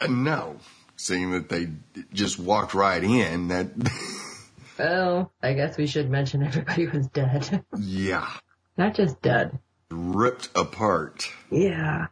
And 0.00 0.24
no, 0.24 0.56
seeing 0.96 1.32
that 1.32 1.48
they 1.48 1.68
just 2.12 2.38
walked 2.38 2.74
right 2.74 3.02
in, 3.02 3.48
that, 3.48 3.68
Well, 4.78 5.32
I 5.42 5.54
guess 5.54 5.76
we 5.76 5.86
should 5.86 6.10
mention 6.10 6.42
everybody 6.42 6.86
was 6.86 7.06
dead. 7.08 7.64
yeah, 7.78 8.30
Not 8.76 8.94
just 8.94 9.20
dead. 9.22 9.58
ripped 9.90 10.50
apart. 10.54 11.30
Yeah. 11.50 12.06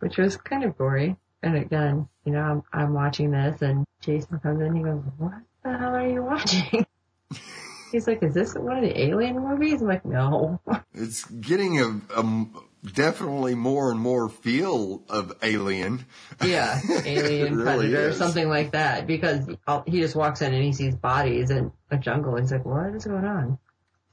Which 0.00 0.16
was 0.18 0.36
kind 0.36 0.64
of 0.64 0.76
gory. 0.78 1.16
And 1.42 1.56
again, 1.56 2.08
you 2.24 2.32
know, 2.32 2.40
I'm, 2.40 2.62
I'm 2.72 2.94
watching 2.94 3.30
this 3.30 3.62
and 3.62 3.84
Jason 4.00 4.38
comes 4.40 4.60
in, 4.60 4.76
he 4.76 4.82
goes, 4.82 5.02
what 5.18 5.32
the 5.62 5.76
hell 5.76 5.94
are 5.94 6.08
you 6.08 6.22
watching? 6.22 6.86
He's 7.92 8.06
like, 8.06 8.22
is 8.22 8.34
this 8.34 8.54
one 8.54 8.78
of 8.78 8.84
the 8.84 9.00
alien 9.00 9.40
movies? 9.40 9.82
I'm 9.82 9.88
like, 9.88 10.04
no. 10.04 10.60
It's 10.94 11.24
getting 11.24 11.80
a, 11.80 12.00
a 12.16 12.46
definitely 12.92 13.54
more 13.54 13.90
and 13.90 14.00
more 14.00 14.28
feel 14.28 15.02
of 15.08 15.32
Alien. 15.42 16.04
Yeah, 16.44 16.80
alien 17.04 17.56
really 17.56 17.64
predator 17.64 18.08
or 18.08 18.12
something 18.12 18.48
like 18.48 18.72
that. 18.72 19.06
Because 19.06 19.46
he 19.86 20.00
just 20.00 20.16
walks 20.16 20.42
in 20.42 20.52
and 20.52 20.64
he 20.64 20.72
sees 20.72 20.94
bodies 20.94 21.50
in 21.50 21.72
a 21.90 21.96
jungle. 21.96 22.36
He's 22.36 22.52
like, 22.52 22.64
what 22.64 22.94
is 22.94 23.04
going 23.04 23.24
on? 23.24 23.58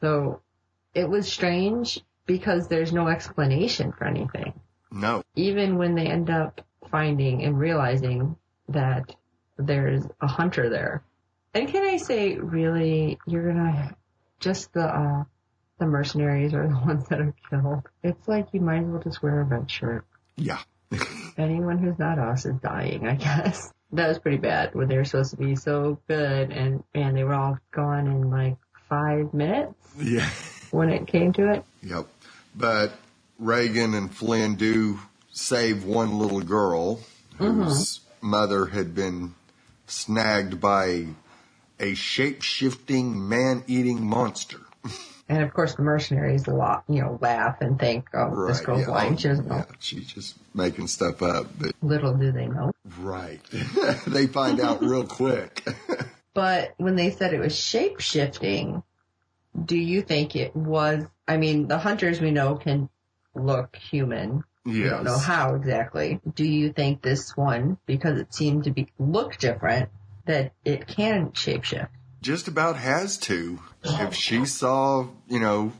So 0.01 0.41
it 0.93 1.09
was 1.09 1.31
strange 1.31 1.99
because 2.25 2.67
there's 2.67 2.93
no 2.93 3.07
explanation 3.07 3.91
for 3.91 4.05
anything. 4.05 4.53
No, 4.91 5.23
Even 5.35 5.77
when 5.77 5.95
they 5.95 6.07
end 6.07 6.29
up 6.29 6.61
finding 6.89 7.43
and 7.43 7.57
realizing 7.57 8.35
that 8.69 9.15
there's 9.57 10.03
a 10.21 10.27
hunter 10.27 10.69
there. 10.69 11.03
And 11.53 11.67
can 11.67 11.83
I 11.83 11.97
say, 11.97 12.35
really, 12.35 13.17
you're 13.25 13.51
gonna 13.51 13.95
just 14.39 14.73
the 14.73 14.83
uh, 14.83 15.23
the 15.79 15.85
mercenaries 15.85 16.53
are 16.53 16.67
the 16.67 16.75
ones 16.75 17.07
that 17.09 17.19
are 17.19 17.33
killed. 17.49 17.83
It's 18.03 18.27
like 18.27 18.47
you 18.53 18.61
might 18.61 18.79
as 18.79 18.85
well 18.85 19.01
just 19.01 19.23
wear 19.23 19.41
a 19.41 19.43
red 19.43 19.69
shirt 19.69 20.05
yeah, 20.37 20.59
anyone 21.37 21.79
who's 21.79 21.99
not 21.99 22.19
us 22.19 22.45
is 22.45 22.55
dying, 22.61 23.07
I 23.07 23.15
guess. 23.15 23.73
That 23.93 24.09
was 24.09 24.19
pretty 24.19 24.35
bad 24.35 24.75
when 24.75 24.89
they 24.89 24.97
were 24.97 25.05
supposed 25.05 25.31
to 25.31 25.37
be 25.37 25.55
so 25.55 25.97
good 26.09 26.51
and, 26.51 26.83
and 26.93 27.15
they 27.15 27.23
were 27.23 27.33
all 27.33 27.57
gone 27.71 28.07
in 28.07 28.29
like 28.29 28.57
five 28.89 29.33
minutes 29.33 29.75
yeah, 29.97 30.29
when 30.71 30.89
it 30.89 31.07
came 31.07 31.31
to 31.31 31.53
it. 31.53 31.63
yep. 31.81 32.05
But 32.53 32.91
Reagan 33.39 33.93
and 33.93 34.13
Flynn 34.13 34.55
do 34.55 34.99
save 35.37 35.83
one 35.83 36.17
little 36.17 36.41
girl 36.41 36.99
whose 37.37 37.99
mm-hmm. 37.99 38.29
mother 38.29 38.65
had 38.65 38.95
been 38.95 39.35
snagged 39.85 40.59
by 40.59 41.05
a 41.79 41.93
shape 41.93 42.41
shifting, 42.41 43.29
man 43.29 43.63
eating 43.67 44.03
monster. 44.05 44.59
And 45.29 45.43
of 45.43 45.53
course 45.53 45.75
the 45.75 45.81
mercenaries 45.81 46.47
lot, 46.47 46.85
you 46.87 47.01
know, 47.01 47.19
laugh 47.19 47.59
and 47.59 47.77
think, 47.77 48.07
oh, 48.13 48.47
this 48.47 48.61
girl's 48.61 48.83
yeah. 48.87 48.93
lying. 48.93 49.17
She 49.17 49.27
doesn't 49.27 49.45
yeah, 49.45 49.65
she's 49.77 50.07
just 50.07 50.37
making 50.53 50.87
stuff 50.87 51.21
up. 51.21 51.47
But 51.59 51.73
Little 51.81 52.13
do 52.13 52.31
they 52.31 52.47
know. 52.47 52.71
right, 52.97 53.41
they 54.07 54.27
find 54.27 54.61
out 54.61 54.81
real 54.81 55.05
quick. 55.05 55.67
But 56.33 56.75
when 56.77 56.95
they 56.95 57.09
said 57.09 57.33
it 57.33 57.39
was 57.39 57.59
shape 57.59 57.99
shifting, 57.99 58.83
do 59.65 59.75
you 59.75 60.03
think 60.03 60.35
it 60.35 60.55
was, 60.55 61.03
I 61.27 61.37
mean, 61.37 61.67
the 61.67 61.79
hunters 61.79 62.21
we 62.21 62.29
know 62.29 62.55
can 62.55 62.89
look 63.33 63.75
human. 63.75 64.43
We 64.73 64.83
don't 64.83 65.03
know 65.03 65.17
how 65.17 65.55
exactly. 65.55 66.19
Do 66.35 66.43
you 66.43 66.73
think 66.73 67.01
this 67.01 67.35
one, 67.35 67.77
because 67.85 68.19
it 68.19 68.33
seemed 68.33 68.65
to 68.65 68.71
be 68.71 68.87
look 68.99 69.37
different, 69.37 69.89
that 70.25 70.53
it 70.65 70.87
can 70.87 71.31
shapeshift? 71.31 71.89
just 72.21 72.47
about 72.47 72.75
has 72.75 73.17
to. 73.17 73.59
If 73.83 74.13
she 74.13 74.45
saw, 74.45 75.07
you 75.27 75.39
know, 75.39 75.71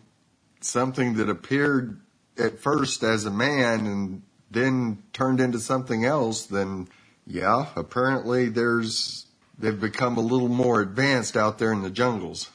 something 0.62 1.15
that 1.15 1.30
appeared 1.30 2.00
at 2.38 2.60
first 2.60 3.04
as 3.04 3.26
a 3.26 3.32
man 3.32 3.86
and 3.86 4.21
then 4.50 5.04
turned 5.12 5.41
into 5.41 5.60
something 5.60 6.06
else, 6.06 6.45
then 6.45 6.88
yeah, 7.26 7.67
apparently 7.76 8.47
there's, 8.47 9.26
they've 9.60 9.80
become 9.80 10.17
a 10.17 10.21
little 10.21 10.47
more 10.47 10.80
advanced 10.80 11.36
out 11.36 11.58
there 11.58 11.73
in 11.73 11.82
the 11.82 11.89
jungles. 11.89 12.50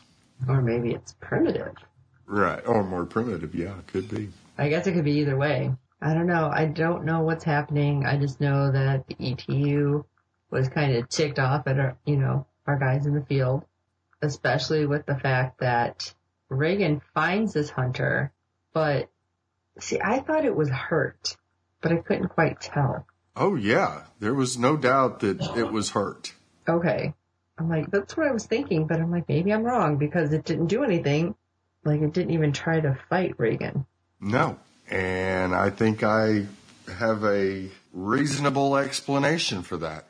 Or 0.48 0.62
maybe 0.62 0.92
it's 0.92 1.14
primitive. 1.20 1.74
Right. 2.24 2.66
Or 2.66 2.82
more 2.82 3.04
primitive. 3.04 3.54
Yeah, 3.54 3.74
could 3.88 4.08
be. 4.08 4.30
I 4.56 4.68
guess 4.70 4.86
it 4.86 4.92
could 4.92 5.04
be 5.04 5.18
either 5.18 5.36
way. 5.36 5.72
I 6.02 6.14
don't 6.14 6.26
know. 6.26 6.50
I 6.52 6.66
don't 6.66 7.04
know 7.04 7.20
what's 7.20 7.44
happening. 7.44 8.04
I 8.04 8.16
just 8.16 8.40
know 8.40 8.72
that 8.72 9.06
the 9.06 9.16
ETU 9.20 10.04
was 10.50 10.68
kind 10.68 10.96
of 10.96 11.08
ticked 11.08 11.38
off 11.38 11.66
at 11.68 11.78
our, 11.78 11.96
you 12.04 12.16
know, 12.16 12.46
our 12.66 12.76
guys 12.76 13.06
in 13.06 13.14
the 13.14 13.24
field, 13.24 13.64
especially 14.20 14.84
with 14.84 15.06
the 15.06 15.18
fact 15.18 15.60
that 15.60 16.12
Reagan 16.48 17.00
finds 17.14 17.52
this 17.52 17.70
hunter, 17.70 18.32
but 18.74 19.08
see, 19.78 20.00
I 20.02 20.18
thought 20.20 20.44
it 20.44 20.56
was 20.56 20.68
hurt, 20.68 21.36
but 21.80 21.92
I 21.92 21.96
couldn't 21.96 22.28
quite 22.28 22.60
tell. 22.60 23.06
Oh 23.36 23.54
yeah. 23.54 24.02
There 24.18 24.34
was 24.34 24.58
no 24.58 24.76
doubt 24.76 25.20
that 25.20 25.40
it 25.56 25.72
was 25.72 25.90
hurt. 25.90 26.34
Okay. 26.68 27.14
I'm 27.58 27.68
like, 27.68 27.90
that's 27.90 28.16
what 28.16 28.26
I 28.26 28.32
was 28.32 28.46
thinking, 28.46 28.86
but 28.86 29.00
I'm 29.00 29.10
like, 29.10 29.28
maybe 29.28 29.52
I'm 29.52 29.62
wrong 29.62 29.98
because 29.98 30.32
it 30.32 30.44
didn't 30.44 30.66
do 30.66 30.82
anything. 30.82 31.36
Like 31.84 32.00
it 32.00 32.12
didn't 32.12 32.32
even 32.32 32.52
try 32.52 32.80
to 32.80 32.98
fight 33.08 33.34
Reagan. 33.38 33.86
No. 34.20 34.58
And 34.92 35.54
I 35.54 35.70
think 35.70 36.02
I 36.02 36.46
have 36.98 37.24
a 37.24 37.68
reasonable 37.94 38.76
explanation 38.76 39.62
for 39.62 39.78
that. 39.78 40.04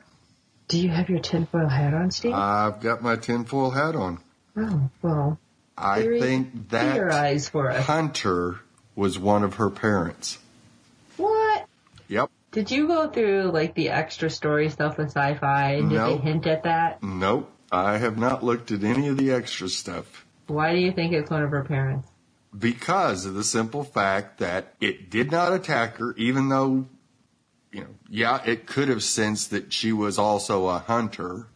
Do 0.69 0.79
you 0.81 0.89
have 0.89 1.09
your 1.09 1.21
tinfoil 1.21 1.69
hat 1.69 1.95
on, 1.95 2.11
Steve? 2.11 2.33
I've 2.35 2.81
got 2.81 3.03
my 3.03 3.17
tinfoil 3.17 3.71
hat 3.71 3.95
on. 3.95 4.19
oh, 4.57 4.91
well, 5.01 5.39
I 5.79 6.03
think 6.03 6.71
that. 6.71 7.83
Hunter 7.85 8.61
was 8.97 9.19
one 9.19 9.45
of 9.45 9.55
her 9.55 9.71
parents. 9.71 10.39
What? 11.17 11.67
Yep. 12.09 12.31
Did 12.51 12.71
you 12.71 12.87
go 12.89 13.09
through 13.09 13.51
like 13.53 13.75
the 13.75 13.91
extra 13.91 14.29
story 14.29 14.69
stuff 14.69 14.99
with 14.99 15.09
sci-fi? 15.09 15.77
Did 15.77 15.85
No. 15.85 16.11
they 16.11 16.17
hint 16.19 16.47
at 16.47 16.65
that? 16.65 17.03
Nope. 17.03 17.51
I 17.71 17.97
have 17.99 18.19
not 18.19 18.45
looked 18.45 18.71
at 18.71 18.83
any 18.85 19.09
of 19.09 19.17
the 19.17 19.33
extra 19.33 19.67
stuff 19.69 20.27
Why 20.47 20.75
do 20.75 20.79
you 20.81 20.93
think 20.93 21.15
it's 21.15 21.31
one 21.31 21.43
of 21.43 21.51
her 21.51 21.65
parents? 21.65 22.07
Because 22.57 23.25
of 23.27 23.35
the 23.35 23.45
simple 23.45 23.85
fact 23.85 24.39
that 24.39 24.75
it 24.81 25.11
did 25.11 25.31
not 25.31 25.53
attack 25.53 25.97
her, 25.97 26.15
even 26.17 26.49
though, 26.49 26.87
you 27.73 27.81
know, 27.81 27.95
yeah, 28.09 28.43
it 28.45 28.67
could 28.67 28.89
have 28.89 29.03
sensed 29.03 29.51
that 29.51 29.73
she 29.73 29.93
was 29.93 30.19
also 30.19 30.69
a 30.69 30.79
hunter, 30.79 31.47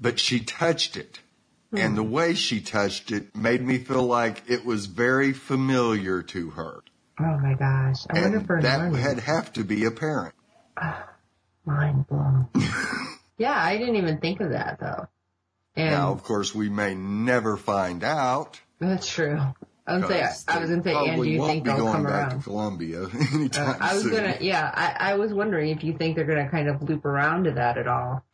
but 0.00 0.18
she 0.18 0.40
touched 0.40 0.96
it. 0.96 1.20
Hmm. 1.70 1.78
And 1.78 1.96
the 1.96 2.02
way 2.02 2.34
she 2.34 2.60
touched 2.60 3.10
it 3.12 3.36
made 3.36 3.60
me 3.60 3.78
feel 3.78 4.04
like 4.04 4.44
it 4.48 4.64
was 4.64 4.86
very 4.86 5.32
familiar 5.32 6.22
to 6.22 6.50
her. 6.50 6.82
Oh 7.18 7.38
my 7.38 7.54
gosh! 7.54 8.04
I 8.10 8.20
wonder 8.20 8.26
And 8.26 8.34
if 8.42 8.48
her 8.48 8.62
that 8.62 8.94
had 8.94 9.20
have 9.20 9.52
to 9.54 9.64
be 9.64 9.84
a 9.84 9.90
parent. 9.90 10.34
mind 11.64 12.06
blown. 12.06 12.48
yeah, 13.38 13.54
I 13.58 13.78
didn't 13.78 13.96
even 13.96 14.18
think 14.18 14.40
of 14.40 14.50
that 14.50 14.78
though. 14.80 15.08
And 15.74 15.90
Now, 15.90 16.12
of 16.12 16.22
course, 16.22 16.54
we 16.54 16.68
may 16.68 16.94
never 16.94 17.56
find 17.56 18.04
out. 18.04 18.60
that's 18.78 19.08
true. 19.08 19.40
I 19.86 19.98
was, 19.98 20.08
say, 20.08 20.22
I 20.48 20.58
was 20.58 20.70
gonna 20.70 20.82
say, 20.82 20.94
and 20.94 21.22
do 21.22 21.28
you 21.28 21.44
think 21.46 21.64
they'll 21.64 21.76
going 21.78 21.92
come 21.92 22.04
back 22.04 22.28
around? 22.30 22.38
to 22.38 22.44
Colombia 22.44 23.06
anytime 23.34 23.68
Uh, 23.68 23.76
I 23.80 23.94
was 23.94 24.02
soon. 24.02 24.12
gonna, 24.12 24.36
yeah, 24.40 24.70
I, 24.74 25.12
I 25.12 25.14
was 25.14 25.32
wondering 25.32 25.70
if 25.70 25.84
you 25.84 25.96
think 25.96 26.16
they're 26.16 26.24
gonna 26.24 26.48
kind 26.48 26.68
of 26.68 26.82
loop 26.82 27.04
around 27.04 27.44
to 27.44 27.52
that 27.52 27.78
at 27.78 27.86
all. 27.86 28.24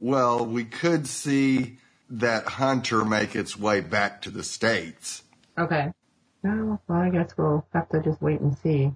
Well, 0.00 0.44
we 0.46 0.64
could 0.64 1.06
see 1.06 1.78
that 2.10 2.44
Hunter 2.46 3.04
make 3.04 3.34
its 3.36 3.58
way 3.58 3.80
back 3.80 4.22
to 4.22 4.30
the 4.30 4.44
States. 4.44 5.22
Okay. 5.58 5.92
No, 6.42 6.80
well, 6.88 6.98
I 7.00 7.10
guess 7.10 7.32
we'll 7.36 7.66
have 7.72 7.88
to 7.90 8.00
just 8.02 8.22
wait 8.22 8.40
and 8.40 8.56
see. 8.58 8.92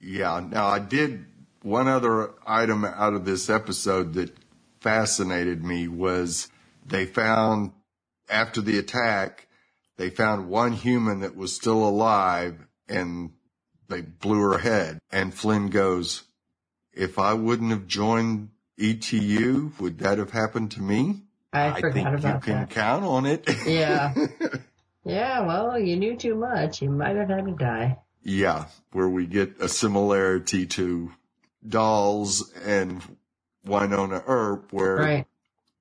Yeah. 0.00 0.40
Now, 0.50 0.66
I 0.66 0.78
did 0.80 1.24
one 1.62 1.88
other 1.88 2.32
item 2.46 2.84
out 2.84 3.14
of 3.14 3.24
this 3.24 3.48
episode 3.48 4.12
that 4.14 4.36
fascinated 4.80 5.64
me 5.64 5.88
was 5.88 6.48
they 6.84 7.06
found 7.06 7.72
after 8.28 8.60
the 8.60 8.78
attack, 8.78 9.48
they 9.96 10.10
found 10.10 10.48
one 10.48 10.72
human 10.72 11.20
that 11.20 11.36
was 11.36 11.54
still 11.54 11.86
alive 11.86 12.66
and 12.88 13.32
they 13.88 14.00
blew 14.02 14.40
her 14.40 14.58
head. 14.58 14.98
And 15.10 15.32
Flynn 15.34 15.68
goes, 15.68 16.24
if 16.92 17.18
I 17.18 17.34
wouldn't 17.34 17.70
have 17.70 17.86
joined 17.86 18.50
ETU, 18.78 19.72
would 19.78 19.98
that 19.98 20.18
have 20.18 20.30
happened 20.30 20.72
to 20.72 20.82
me? 20.82 21.22
I, 21.52 21.80
forgot 21.80 21.92
think 21.94 22.08
about 22.08 22.34
you 22.34 22.40
can 22.40 22.60
that. 22.60 22.70
count 22.70 23.04
on 23.04 23.26
it. 23.26 23.48
Yeah. 23.66 24.14
Yeah, 25.04 25.40
well, 25.40 25.78
you 25.78 25.96
knew 25.96 26.16
too 26.16 26.34
much. 26.34 26.80
You 26.80 26.88
might 26.90 27.16
have 27.16 27.28
had 27.28 27.44
to 27.44 27.52
die. 27.52 27.98
Yeah, 28.22 28.66
where 28.92 29.08
we 29.08 29.26
get 29.26 29.60
a 29.60 29.68
similarity 29.68 30.64
to 30.66 31.12
Dolls 31.66 32.50
and 32.64 33.02
Wynonna 33.66 34.22
Earp, 34.26 34.72
where 34.72 34.96
Right. 34.96 35.26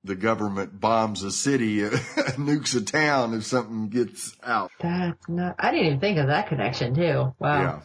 The 0.04 0.16
government 0.16 0.80
bombs 0.80 1.24
a 1.24 1.32
city, 1.32 1.78
nukes 1.82 2.76
a 2.76 2.82
town 2.82 3.34
if 3.34 3.46
something 3.46 3.90
gets 3.90 4.36
out. 4.44 4.72
That's 4.80 5.30
not, 5.30 5.56
I 5.58 5.72
didn't 5.72 5.86
even 5.86 6.00
think 6.00 6.18
of 6.18 6.28
that 6.28 6.48
connection 6.48 6.94
too. 6.94 7.34
Wow. 7.40 7.62
Yeah. 7.62 7.80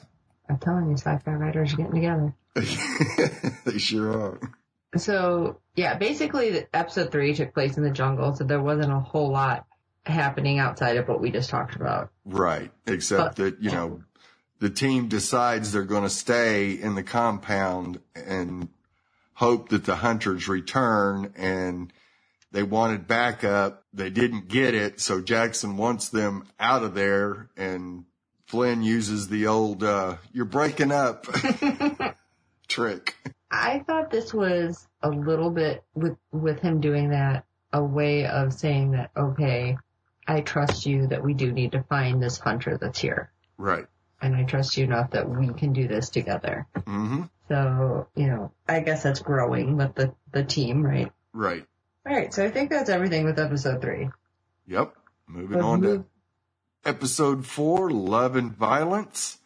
I'm 0.49 0.59
telling 0.59 0.89
you, 0.89 0.97
sci-fi 0.97 1.33
writers 1.33 1.75
are 1.75 1.77
getting 1.77 1.95
together. 1.95 2.35
they 3.65 3.79
sure 3.79 4.11
are. 4.11 4.53
So 4.97 5.61
yeah, 5.77 5.97
basically 5.97 6.51
the 6.51 6.77
episode 6.77 7.13
three 7.13 7.35
took 7.35 7.55
place 7.55 7.77
in 7.77 7.85
the 7.85 7.91
jungle, 7.91 8.35
so 8.35 8.45
there 8.45 8.61
wasn't 8.61 8.93
a 8.93 8.99
whole 8.99 9.31
lot 9.31 9.67
happening 10.07 10.59
outside 10.59 10.97
of 10.97 11.07
what 11.07 11.21
we 11.21 11.31
just 11.31 11.51
talked 11.51 11.77
about. 11.77 12.11
Right. 12.25 12.73
Except 12.87 13.37
that, 13.37 13.63
you 13.63 13.71
know, 13.71 14.03
the 14.59 14.71
team 14.71 15.09
decides 15.09 15.71
they're 15.71 15.83
going 15.85 16.03
to 16.03 16.11
stay 16.11 16.73
in 16.73 16.95
the 16.95 17.03
compound 17.03 18.01
and 18.15 18.69
hope 19.35 19.69
that 19.69 19.85
the 19.85 19.97
hunters 19.97 20.49
return 20.49 21.33
and 21.37 21.93
they 22.53 22.63
wanted 22.63 23.07
backup. 23.07 23.85
They 23.93 24.11
didn't 24.11 24.49
get 24.49 24.75
it. 24.75 25.01
So 25.01 25.21
Jackson 25.21 25.77
wants 25.77 26.09
them 26.09 26.45
out 26.59 26.83
of 26.83 26.95
there 26.95 27.51
and 27.57 28.05
Flynn 28.47 28.83
uses 28.83 29.29
the 29.29 29.47
old, 29.47 29.85
uh, 29.85 30.17
you're 30.33 30.45
breaking 30.47 30.91
up 30.93 31.27
trick. 32.69 33.15
I 33.51 33.81
thought 33.87 34.11
this 34.11 34.33
was 34.35 34.87
a 35.03 35.09
little 35.11 35.51
bit 35.51 35.83
with 35.95 36.17
with 36.33 36.61
him 36.61 36.81
doing 36.81 37.11
that 37.11 37.45
a 37.73 37.83
way 37.83 38.27
of 38.27 38.53
saying 38.53 38.93
that 38.93 39.11
okay, 39.17 39.77
I 40.27 40.41
trust 40.43 40.85
you 40.87 41.07
that 41.09 41.25
we 41.25 41.35
do 41.35 41.51
need 41.53 41.73
to 41.73 41.83
find 41.85 42.23
this 42.23 42.39
hunter 42.39 42.77
that's 42.79 42.99
here, 42.99 43.33
Right. 43.57 43.87
and 44.21 44.37
I 44.37 44.45
trust 44.45 44.77
you 44.77 44.85
enough 44.85 45.13
that 45.13 45.29
we 45.29 45.49
can 45.55 45.73
do 45.73 45.89
this 45.89 46.11
together. 46.11 46.67
hmm 46.87 47.23
So 47.49 48.09
you 48.15 48.27
know, 48.27 48.53
I 48.69 48.81
guess 48.81 49.03
that's 49.03 49.21
growing 49.21 49.77
with 49.79 49.95
the 49.95 50.15
the 50.33 50.45
team, 50.45 50.85
right? 50.85 51.11
Right. 51.33 51.65
All 52.09 52.15
right, 52.15 52.33
so 52.33 52.43
I 52.45 52.51
think 52.51 52.71
that's 52.71 52.89
everything 52.89 53.25
with 53.27 53.39
episode 53.39 53.83
three. 53.83 54.09
Yep. 54.67 54.95
Moving 55.27 55.59
But 55.59 55.65
on 55.65 55.81
move- 55.83 56.01
to 56.01 56.89
episode 56.89 57.45
four, 57.45 57.91
love 57.91 58.35
and 58.35 58.51
violence. 58.51 59.39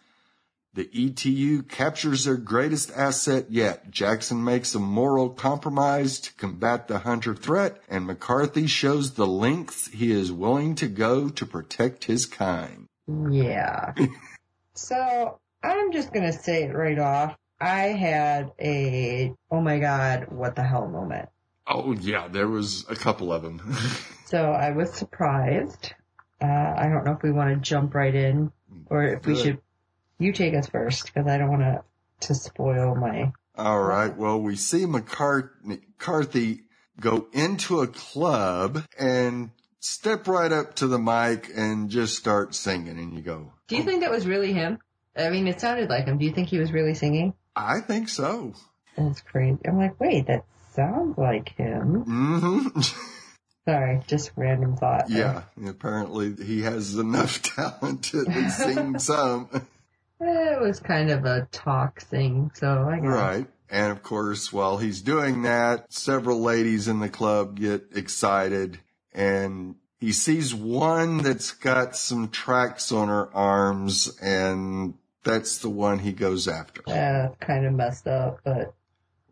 The 0.74 0.88
ETU 0.94 1.64
captures 1.68 2.24
their 2.24 2.36
greatest 2.36 2.92
asset 2.92 3.50
yet. 3.50 3.90
Jackson 3.90 4.42
makes 4.42 4.74
a 4.74 4.78
moral 4.78 5.28
compromise 5.30 6.20
to 6.20 6.34
combat 6.34 6.88
the 6.88 7.00
hunter 7.00 7.34
threat 7.34 7.82
and 7.90 8.06
McCarthy 8.06 8.66
shows 8.68 9.14
the 9.14 9.26
lengths 9.26 9.88
he 9.88 10.12
is 10.12 10.32
willing 10.32 10.74
to 10.76 10.86
go 10.86 11.28
to 11.28 11.44
protect 11.44 12.04
his 12.04 12.24
kind. 12.26 12.86
Yeah. 13.30 13.92
so 14.74 15.38
I'm 15.62 15.92
just 15.92 16.12
gonna 16.12 16.32
say 16.32 16.62
it 16.62 16.74
right 16.74 16.98
off. 16.98 17.36
I 17.60 17.88
had 17.88 18.52
a 18.58 19.34
oh 19.50 19.60
my 19.60 19.78
god, 19.78 20.28
what 20.30 20.54
the 20.56 20.62
hell 20.62 20.88
moment. 20.88 21.28
Oh 21.74 21.92
yeah, 21.92 22.28
there 22.28 22.48
was 22.48 22.84
a 22.88 22.94
couple 22.94 23.32
of 23.32 23.42
them. 23.42 23.60
So 24.32 24.50
I 24.50 24.70
was 24.70 24.90
surprised. 24.94 25.92
Uh, 26.40 26.46
I 26.46 26.88
don't 26.88 27.04
know 27.04 27.12
if 27.12 27.22
we 27.22 27.30
want 27.32 27.50
to 27.54 27.60
jump 27.60 27.94
right 27.94 28.14
in 28.14 28.50
or 28.86 29.04
if 29.04 29.26
we 29.26 29.36
should. 29.36 29.58
You 30.18 30.32
take 30.32 30.54
us 30.54 30.66
first 30.68 31.04
because 31.04 31.26
I 31.28 31.36
don't 31.36 31.50
want 31.50 31.60
to 31.60 31.84
to 32.28 32.34
spoil 32.34 32.94
my. 32.94 33.30
All 33.56 33.82
right. 33.82 34.16
Well, 34.16 34.40
we 34.40 34.56
see 34.56 34.86
McCart- 34.86 35.50
McCarthy 35.62 36.62
go 36.98 37.26
into 37.34 37.80
a 37.80 37.86
club 37.86 38.84
and 38.98 39.50
step 39.80 40.26
right 40.28 40.50
up 40.50 40.76
to 40.76 40.86
the 40.86 40.98
mic 40.98 41.50
and 41.54 41.90
just 41.90 42.16
start 42.16 42.54
singing. 42.54 42.98
And 42.98 43.12
you 43.12 43.20
go, 43.20 43.52
Do 43.68 43.76
you 43.76 43.82
think 43.82 44.00
that 44.00 44.10
was 44.10 44.26
really 44.26 44.54
him? 44.54 44.78
I 45.14 45.28
mean, 45.28 45.46
it 45.46 45.60
sounded 45.60 45.90
like 45.90 46.06
him. 46.06 46.16
Do 46.16 46.24
you 46.24 46.32
think 46.32 46.48
he 46.48 46.58
was 46.58 46.72
really 46.72 46.94
singing? 46.94 47.34
I 47.54 47.80
think 47.80 48.08
so. 48.08 48.54
That's 48.96 49.20
crazy. 49.20 49.58
I'm 49.66 49.76
like, 49.76 50.00
wait, 50.00 50.26
that 50.28 50.46
sounds 50.72 51.16
like 51.18 51.50
him. 51.56 52.02
hmm 52.02 52.80
Sorry, 53.68 54.00
just 54.08 54.32
random 54.34 54.76
thought. 54.76 55.08
yeah. 55.08 55.42
Apparently 55.64 56.34
he 56.34 56.62
has 56.62 56.96
enough 56.96 57.42
talent 57.56 58.04
to 58.04 58.50
sing 58.50 58.98
some. 58.98 59.48
It 60.20 60.60
was 60.60 60.80
kind 60.80 61.10
of 61.10 61.24
a 61.24 61.46
talk 61.52 62.00
thing, 62.02 62.50
so 62.54 62.88
I 62.90 62.96
guess. 62.96 63.06
Right. 63.06 63.46
And 63.70 63.92
of 63.92 64.02
course, 64.02 64.52
while 64.52 64.78
he's 64.78 65.00
doing 65.00 65.42
that, 65.42 65.92
several 65.92 66.40
ladies 66.40 66.88
in 66.88 66.98
the 67.00 67.08
club 67.08 67.56
get 67.60 67.86
excited 67.94 68.78
and 69.14 69.76
he 70.00 70.10
sees 70.12 70.52
one 70.54 71.18
that's 71.18 71.52
got 71.52 71.96
some 71.96 72.28
tracks 72.30 72.90
on 72.90 73.08
her 73.08 73.32
arms 73.34 74.18
and 74.20 74.94
that's 75.22 75.58
the 75.58 75.70
one 75.70 76.00
he 76.00 76.12
goes 76.12 76.48
after. 76.48 76.82
Uh, 76.88 77.28
kind 77.40 77.64
of 77.64 77.72
messed 77.72 78.08
up, 78.08 78.40
but 78.44 78.74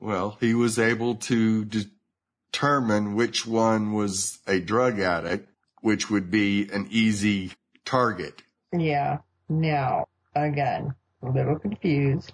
Well, 0.00 0.38
he 0.40 0.54
was 0.54 0.78
able 0.78 1.16
to 1.16 1.64
determine 1.64 3.14
which 3.14 3.46
one 3.46 3.92
was 3.92 4.38
a 4.46 4.58
drug 4.58 4.98
addict, 4.98 5.50
which 5.82 6.10
would 6.10 6.30
be 6.30 6.68
an 6.72 6.88
easy 6.90 7.52
target. 7.84 8.42
yeah. 8.72 9.18
Now, 9.48 10.06
again, 10.34 10.94
a 11.22 11.28
little 11.28 11.58
confused. 11.58 12.32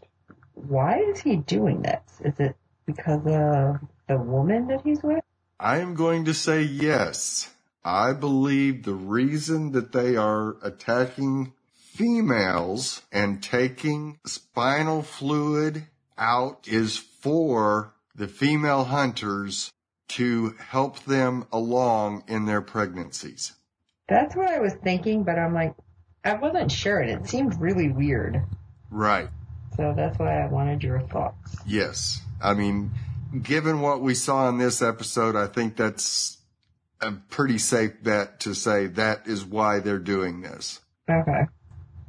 Why 0.53 0.99
is 0.99 1.21
he 1.21 1.37
doing 1.37 1.81
this? 1.83 2.03
Is 2.23 2.39
it 2.39 2.57
because 2.85 3.23
of 3.27 3.81
the 4.07 4.19
woman 4.19 4.69
that 4.69 4.83
he's 4.83 5.03
with? 5.03 5.25
I 5.59 5.79
am 5.79 5.95
going 5.95 6.27
to 6.27 6.35
say 6.35 6.63
yes. 6.63 7.51
I 7.83 8.13
believe 8.13 8.85
the 8.85 8.95
reason 8.95 9.73
that 9.73 9.93
they 9.93 10.17
are 10.17 10.57
attacking 10.63 11.55
females 11.73 13.01
and 13.11 13.43
taking 13.43 14.19
spinal 14.27 15.03
fluid 15.03 15.87
out 16.19 16.67
is 16.67 16.97
for 16.97 17.95
the 18.15 18.29
female 18.29 18.85
hunters 18.85 19.71
to 20.09 20.55
help 20.59 21.05
them 21.05 21.47
along 21.53 22.25
in 22.29 22.47
their 22.47 22.63
pregnancies. 22.63 23.53
That's 24.09 24.37
what 24.37 24.49
I 24.49 24.61
was 24.61 24.75
thinking, 24.75 25.25
but 25.25 25.39
I'm 25.39 25.53
like, 25.53 25.75
I 26.25 26.35
wasn't 26.35 26.71
sure, 26.71 27.01
and 27.01 27.11
it 27.11 27.29
seemed 27.29 27.61
really 27.61 27.91
weird. 27.91 28.43
Right. 28.91 29.29
So 29.77 29.93
that's 29.97 30.19
why 30.19 30.43
I 30.43 30.47
wanted 30.47 30.83
your 30.83 31.01
thoughts. 31.01 31.57
Yes. 31.67 32.23
I 32.43 32.55
mean, 32.55 32.93
given 33.43 33.81
what 33.81 34.01
we 34.01 34.15
saw 34.15 34.49
in 34.49 34.59
this 34.59 34.81
episode, 34.81 35.37
I 35.37 35.47
think 35.47 35.77
that's 35.77 36.39
a 37.01 37.13
pretty 37.13 37.59
safe 37.59 38.03
bet 38.03 38.41
to 38.41 38.55
say 38.55 38.87
that 38.87 39.27
is 39.27 39.45
why 39.45 39.81
they're 39.81 39.99
doing 39.99 40.41
this. 40.41 40.81
Okay. 41.11 41.47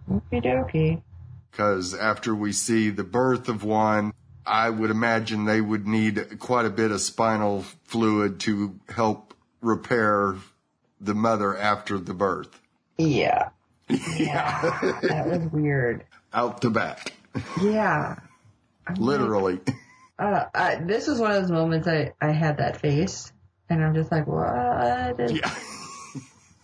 Okie 0.09 0.43
dokie. 0.43 1.01
Because 1.57 1.95
after 1.95 2.35
we 2.35 2.51
see 2.51 2.91
the 2.91 3.03
birth 3.03 3.49
of 3.49 3.63
one, 3.63 4.13
I 4.45 4.69
would 4.69 4.91
imagine 4.91 5.45
they 5.45 5.59
would 5.59 5.87
need 5.87 6.37
quite 6.37 6.67
a 6.67 6.69
bit 6.69 6.91
of 6.91 7.01
spinal 7.01 7.63
fluid 7.85 8.39
to 8.41 8.79
help 8.87 9.33
repair 9.61 10.35
the 11.01 11.15
mother 11.15 11.57
after 11.57 11.97
the 11.97 12.13
birth. 12.13 12.61
Yeah. 12.99 13.49
Yeah. 13.89 14.79
that 15.01 15.25
was 15.27 15.51
weird. 15.51 16.05
Out 16.31 16.61
the 16.61 16.69
back. 16.69 17.13
Yeah. 17.59 18.19
Literally. 18.99 19.59
Uh, 20.19 20.45
I, 20.53 20.75
this 20.75 21.07
was 21.07 21.19
one 21.19 21.31
of 21.31 21.41
those 21.41 21.51
moments 21.51 21.87
I, 21.87 22.13
I 22.21 22.33
had 22.33 22.57
that 22.59 22.81
face, 22.81 23.33
and 23.67 23.83
I'm 23.83 23.95
just 23.95 24.11
like, 24.11 24.27
what 24.27 25.19
is, 25.19 25.31
yeah. 25.31 25.55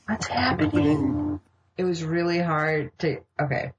what's 0.06 0.28
happening? 0.28 1.40
It 1.78 1.84
was 1.84 2.04
really 2.04 2.38
hard 2.38 2.92
to, 3.00 3.22
okay. 3.42 3.72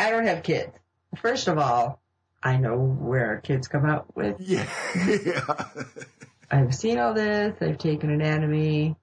I 0.00 0.10
don't 0.10 0.26
have 0.26 0.42
kids. 0.42 0.72
First 1.20 1.48
of 1.48 1.58
all, 1.58 2.00
I 2.42 2.56
know 2.56 2.78
where 2.78 3.38
kids 3.38 3.68
come 3.68 3.84
out 3.84 4.16
with. 4.16 4.36
Yeah. 4.40 4.66
yeah. 4.96 5.64
I've 6.50 6.74
seen 6.74 6.98
all 6.98 7.14
this. 7.14 7.56
I've 7.60 7.78
taken 7.78 8.10
anatomy, 8.10 8.96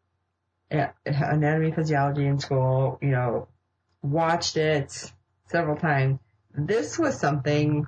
eh, 0.69 0.87
anatomy 1.05 1.71
physiology 1.71 2.25
in 2.25 2.39
school, 2.39 2.99
you 3.01 3.09
know, 3.09 3.47
watched 4.01 4.57
it 4.57 5.13
several 5.45 5.77
times. 5.77 6.19
This 6.53 6.99
was 6.99 7.17
something 7.17 7.85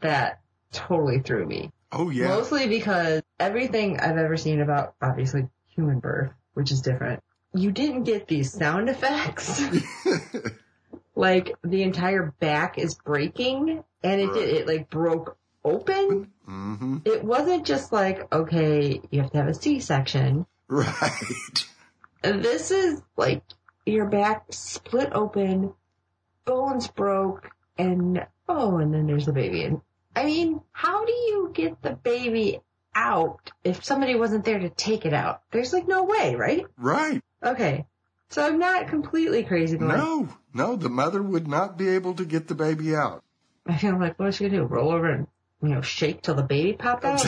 that 0.00 0.40
totally 0.72 1.18
threw 1.18 1.44
me. 1.44 1.72
Oh 1.92 2.08
yeah. 2.08 2.28
Mostly 2.28 2.68
because 2.68 3.22
everything 3.38 4.00
I've 4.00 4.16
ever 4.16 4.36
seen 4.36 4.60
about 4.60 4.94
obviously 5.02 5.48
human 5.74 5.98
birth, 5.98 6.32
which 6.54 6.70
is 6.70 6.80
different, 6.80 7.22
you 7.52 7.72
didn't 7.72 8.04
get 8.04 8.28
these 8.28 8.52
sound 8.52 8.88
effects. 8.88 9.62
like 11.16 11.56
the 11.64 11.82
entire 11.82 12.34
back 12.38 12.78
is 12.78 12.94
breaking 12.94 13.82
and 14.04 14.20
it 14.20 14.32
did, 14.32 14.48
it 14.50 14.66
like 14.68 14.88
broke 14.90 15.36
open. 15.64 16.30
hmm 16.44 16.98
It 17.04 17.24
wasn't 17.24 17.66
just 17.66 17.92
like, 17.92 18.32
okay, 18.32 19.00
you 19.10 19.22
have 19.22 19.32
to 19.32 19.38
have 19.38 19.48
a 19.48 19.54
C-section. 19.54 20.46
Right. 20.68 21.64
This 22.22 22.72
is 22.72 23.02
like 23.16 23.42
your 23.84 24.06
back 24.06 24.46
split 24.50 25.10
open, 25.12 25.74
bones 26.44 26.88
broke, 26.88 27.50
and 27.78 28.26
oh, 28.48 28.78
and 28.78 28.92
then 28.92 29.06
there's 29.06 29.26
the 29.26 29.32
baby. 29.32 29.62
And 29.62 29.80
I 30.16 30.24
mean, 30.24 30.60
how 30.72 31.04
do 31.04 31.12
you 31.12 31.52
get 31.54 31.82
the 31.82 31.92
baby 31.92 32.60
out 32.96 33.52
if 33.62 33.84
somebody 33.84 34.16
wasn't 34.16 34.44
there 34.44 34.58
to 34.58 34.70
take 34.70 35.06
it 35.06 35.12
out? 35.12 35.42
There's 35.52 35.72
like 35.72 35.86
no 35.86 36.02
way, 36.02 36.34
right? 36.34 36.66
Right. 36.76 37.22
Okay. 37.44 37.86
So 38.30 38.44
I'm 38.44 38.58
not 38.58 38.88
completely 38.88 39.44
crazy, 39.44 39.78
like, 39.78 39.96
No, 39.96 40.28
no, 40.52 40.76
the 40.76 40.88
mother 40.88 41.22
would 41.22 41.46
not 41.46 41.78
be 41.78 41.88
able 41.90 42.14
to 42.14 42.24
get 42.24 42.48
the 42.48 42.54
baby 42.54 42.94
out. 42.94 43.22
I 43.66 43.76
feel 43.78 43.98
like, 43.98 44.18
what's 44.18 44.36
she 44.38 44.48
gonna 44.48 44.58
do? 44.62 44.64
Roll 44.64 44.90
over 44.92 45.08
and, 45.10 45.26
you 45.62 45.68
know, 45.70 45.80
shake 45.80 46.22
till 46.22 46.34
the 46.34 46.42
baby 46.42 46.72
popped 46.72 47.04
out? 47.04 47.24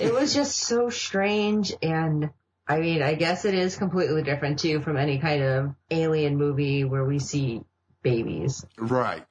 it 0.00 0.12
was 0.12 0.34
just 0.34 0.56
so 0.58 0.90
strange 0.90 1.72
and 1.82 2.30
I 2.66 2.80
mean, 2.80 3.02
I 3.02 3.14
guess 3.14 3.44
it 3.44 3.54
is 3.54 3.76
completely 3.76 4.22
different 4.22 4.58
too 4.58 4.80
from 4.80 4.96
any 4.96 5.18
kind 5.18 5.42
of 5.42 5.74
alien 5.90 6.36
movie 6.36 6.84
where 6.84 7.04
we 7.04 7.18
see 7.18 7.62
babies. 8.02 8.64
right. 8.78 9.24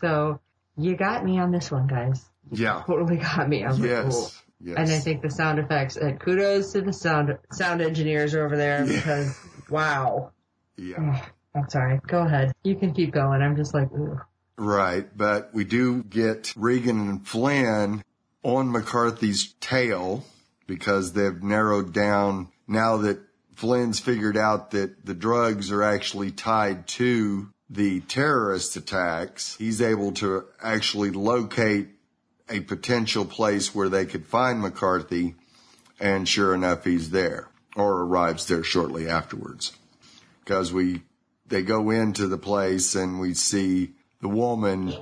So 0.00 0.40
you 0.76 0.96
got 0.96 1.24
me 1.24 1.38
on 1.40 1.50
this 1.50 1.70
one, 1.72 1.88
guys. 1.88 2.24
Yeah. 2.52 2.82
Totally 2.86 3.16
got 3.16 3.48
me. 3.48 3.64
I 3.64 3.68
was 3.68 3.80
like, 3.80 3.88
Yes. 3.90 4.14
cool. 4.14 4.30
Yes. 4.60 4.76
And 4.78 4.90
I 4.90 4.98
think 4.98 5.22
the 5.22 5.30
sound 5.30 5.58
effects, 5.60 5.96
and 5.96 6.18
kudos 6.18 6.72
to 6.72 6.80
the 6.80 6.92
sound 6.92 7.36
sound 7.52 7.80
engineers 7.80 8.34
over 8.34 8.56
there 8.56 8.84
Yeah. 8.84 8.96
because 8.96 9.38
wow. 9.70 10.32
Yeah. 10.78 11.22
I'm 11.54 11.68
sorry. 11.68 12.00
Go 12.06 12.22
ahead. 12.22 12.52
You 12.62 12.76
can 12.76 12.94
keep 12.94 13.12
going. 13.12 13.42
I'm 13.42 13.56
just 13.56 13.74
like, 13.74 13.90
ooh. 13.92 14.20
Right. 14.56 15.06
But 15.16 15.50
we 15.52 15.64
do 15.64 16.02
get 16.02 16.52
Regan 16.56 17.08
and 17.08 17.26
Flynn 17.26 18.02
on 18.42 18.70
McCarthy's 18.70 19.54
tail 19.60 20.24
because 20.66 21.12
they've 21.12 21.42
narrowed 21.42 21.92
down 21.92 22.48
now 22.66 22.98
that 22.98 23.18
Flynn's 23.54 23.98
figured 23.98 24.36
out 24.36 24.70
that 24.70 25.04
the 25.04 25.14
drugs 25.14 25.72
are 25.72 25.82
actually 25.82 26.30
tied 26.30 26.86
to 26.86 27.48
the 27.68 28.00
terrorist 28.00 28.76
attacks. 28.76 29.56
He's 29.56 29.82
able 29.82 30.12
to 30.12 30.44
actually 30.62 31.10
locate 31.10 31.88
a 32.48 32.60
potential 32.60 33.24
place 33.24 33.74
where 33.74 33.88
they 33.88 34.06
could 34.06 34.26
find 34.26 34.60
McCarthy. 34.60 35.34
And 36.00 36.28
sure 36.28 36.54
enough, 36.54 36.84
he's 36.84 37.10
there 37.10 37.48
or 37.74 38.02
arrives 38.02 38.46
there 38.46 38.62
shortly 38.62 39.08
afterwards 39.08 39.72
because 40.48 40.72
we 40.72 41.02
they 41.46 41.60
go 41.62 41.90
into 41.90 42.26
the 42.26 42.38
place 42.38 42.94
and 42.94 43.20
we 43.20 43.34
see 43.34 43.92
the 44.22 44.28
woman 44.28 44.94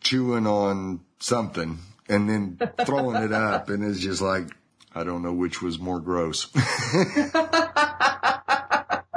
chewing 0.00 0.44
on 0.48 1.00
something 1.20 1.78
and 2.08 2.28
then 2.28 2.58
throwing 2.84 3.22
it 3.22 3.32
up 3.32 3.68
and 3.70 3.84
it's 3.84 4.00
just 4.00 4.20
like 4.20 4.48
I 4.92 5.04
don't 5.04 5.22
know 5.22 5.32
which 5.32 5.62
was 5.62 5.78
more 5.78 6.00
gross. 6.00 6.50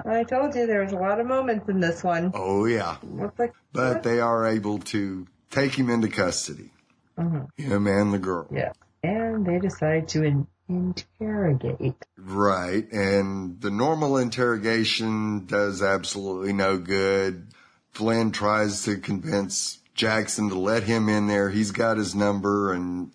I 0.06 0.24
told 0.28 0.54
you 0.56 0.68
there 0.68 0.84
was 0.84 0.92
a 0.92 0.98
lot 0.98 1.20
of 1.20 1.26
moments 1.26 1.68
in 1.68 1.80
this 1.80 2.04
one. 2.04 2.32
oh 2.36 2.66
yeah. 2.66 2.98
Like, 3.04 3.54
But 3.74 4.04
they 4.04 4.20
are 4.20 4.46
able 4.46 4.80
to 4.80 5.26
take 5.50 5.74
him 5.74 5.90
into 5.90 6.10
custody. 6.10 6.70
Mm-hmm. 7.18 7.64
Him 7.72 7.88
and 7.88 8.14
the 8.14 8.20
girl. 8.20 8.48
yeah. 8.52 8.74
And 9.04 9.46
they 9.46 9.58
decide 9.60 10.10
to 10.10 10.24
in- 10.24 10.48
interrogate. 10.70 12.06
Right. 12.18 12.90
And 12.92 13.60
the 13.60 13.72
normal 13.72 14.18
interrogation 14.18 15.46
does 15.46 15.82
absolutely 15.82 16.54
no 16.54 16.78
good. 16.78 17.48
Flynn 17.92 18.32
tries 18.32 18.84
to 18.84 18.98
convince 18.98 19.80
Jackson 19.96 20.50
to 20.50 20.56
let 20.58 20.84
him 20.84 21.10
in 21.10 21.28
there. 21.28 21.50
He's 21.50 21.72
got 21.72 21.98
his 21.98 22.16
number 22.16 22.72
and 22.72 23.12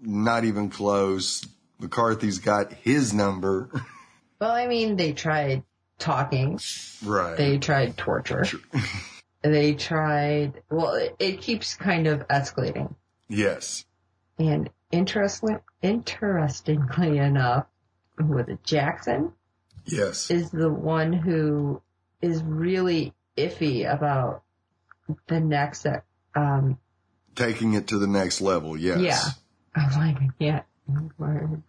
not 0.00 0.44
even 0.44 0.70
close. 0.70 1.44
McCarthy's 1.78 2.38
got 2.38 2.72
his 2.72 3.12
number. 3.12 3.68
Well, 4.38 4.50
I 4.50 4.66
mean, 4.66 4.96
they 4.96 5.14
tried 5.14 5.62
talking. 5.98 6.60
Right. 7.02 7.38
They 7.38 7.56
tried 7.56 7.96
torture. 7.96 8.44
they 9.42 9.72
tried, 9.72 10.62
well, 10.70 10.92
it, 10.92 11.16
it 11.18 11.40
keeps 11.40 11.74
kind 11.74 12.06
of 12.06 12.28
escalating. 12.28 12.94
yes. 13.30 13.86
And 14.38 14.68
interesting, 14.90 15.58
interestingly 15.86 17.18
enough, 17.18 17.66
with 18.18 18.48
it, 18.48 18.62
Jackson 18.64 19.32
Yes. 19.84 20.30
is 20.30 20.50
the 20.50 20.70
one 20.72 21.12
who 21.12 21.80
is 22.20 22.42
really 22.42 23.14
iffy 23.36 23.90
about 23.90 24.42
the 25.28 25.38
next, 25.40 25.86
um, 26.34 26.78
Taking 27.34 27.74
it 27.74 27.86
to 27.88 27.98
the 27.98 28.06
next 28.06 28.40
level. 28.40 28.76
Yes. 28.76 29.00
yeah. 29.00 29.20
I'm 29.74 29.90
like, 30.00 30.16
I 30.22 30.28
can't 30.40 30.64
words. 31.18 31.62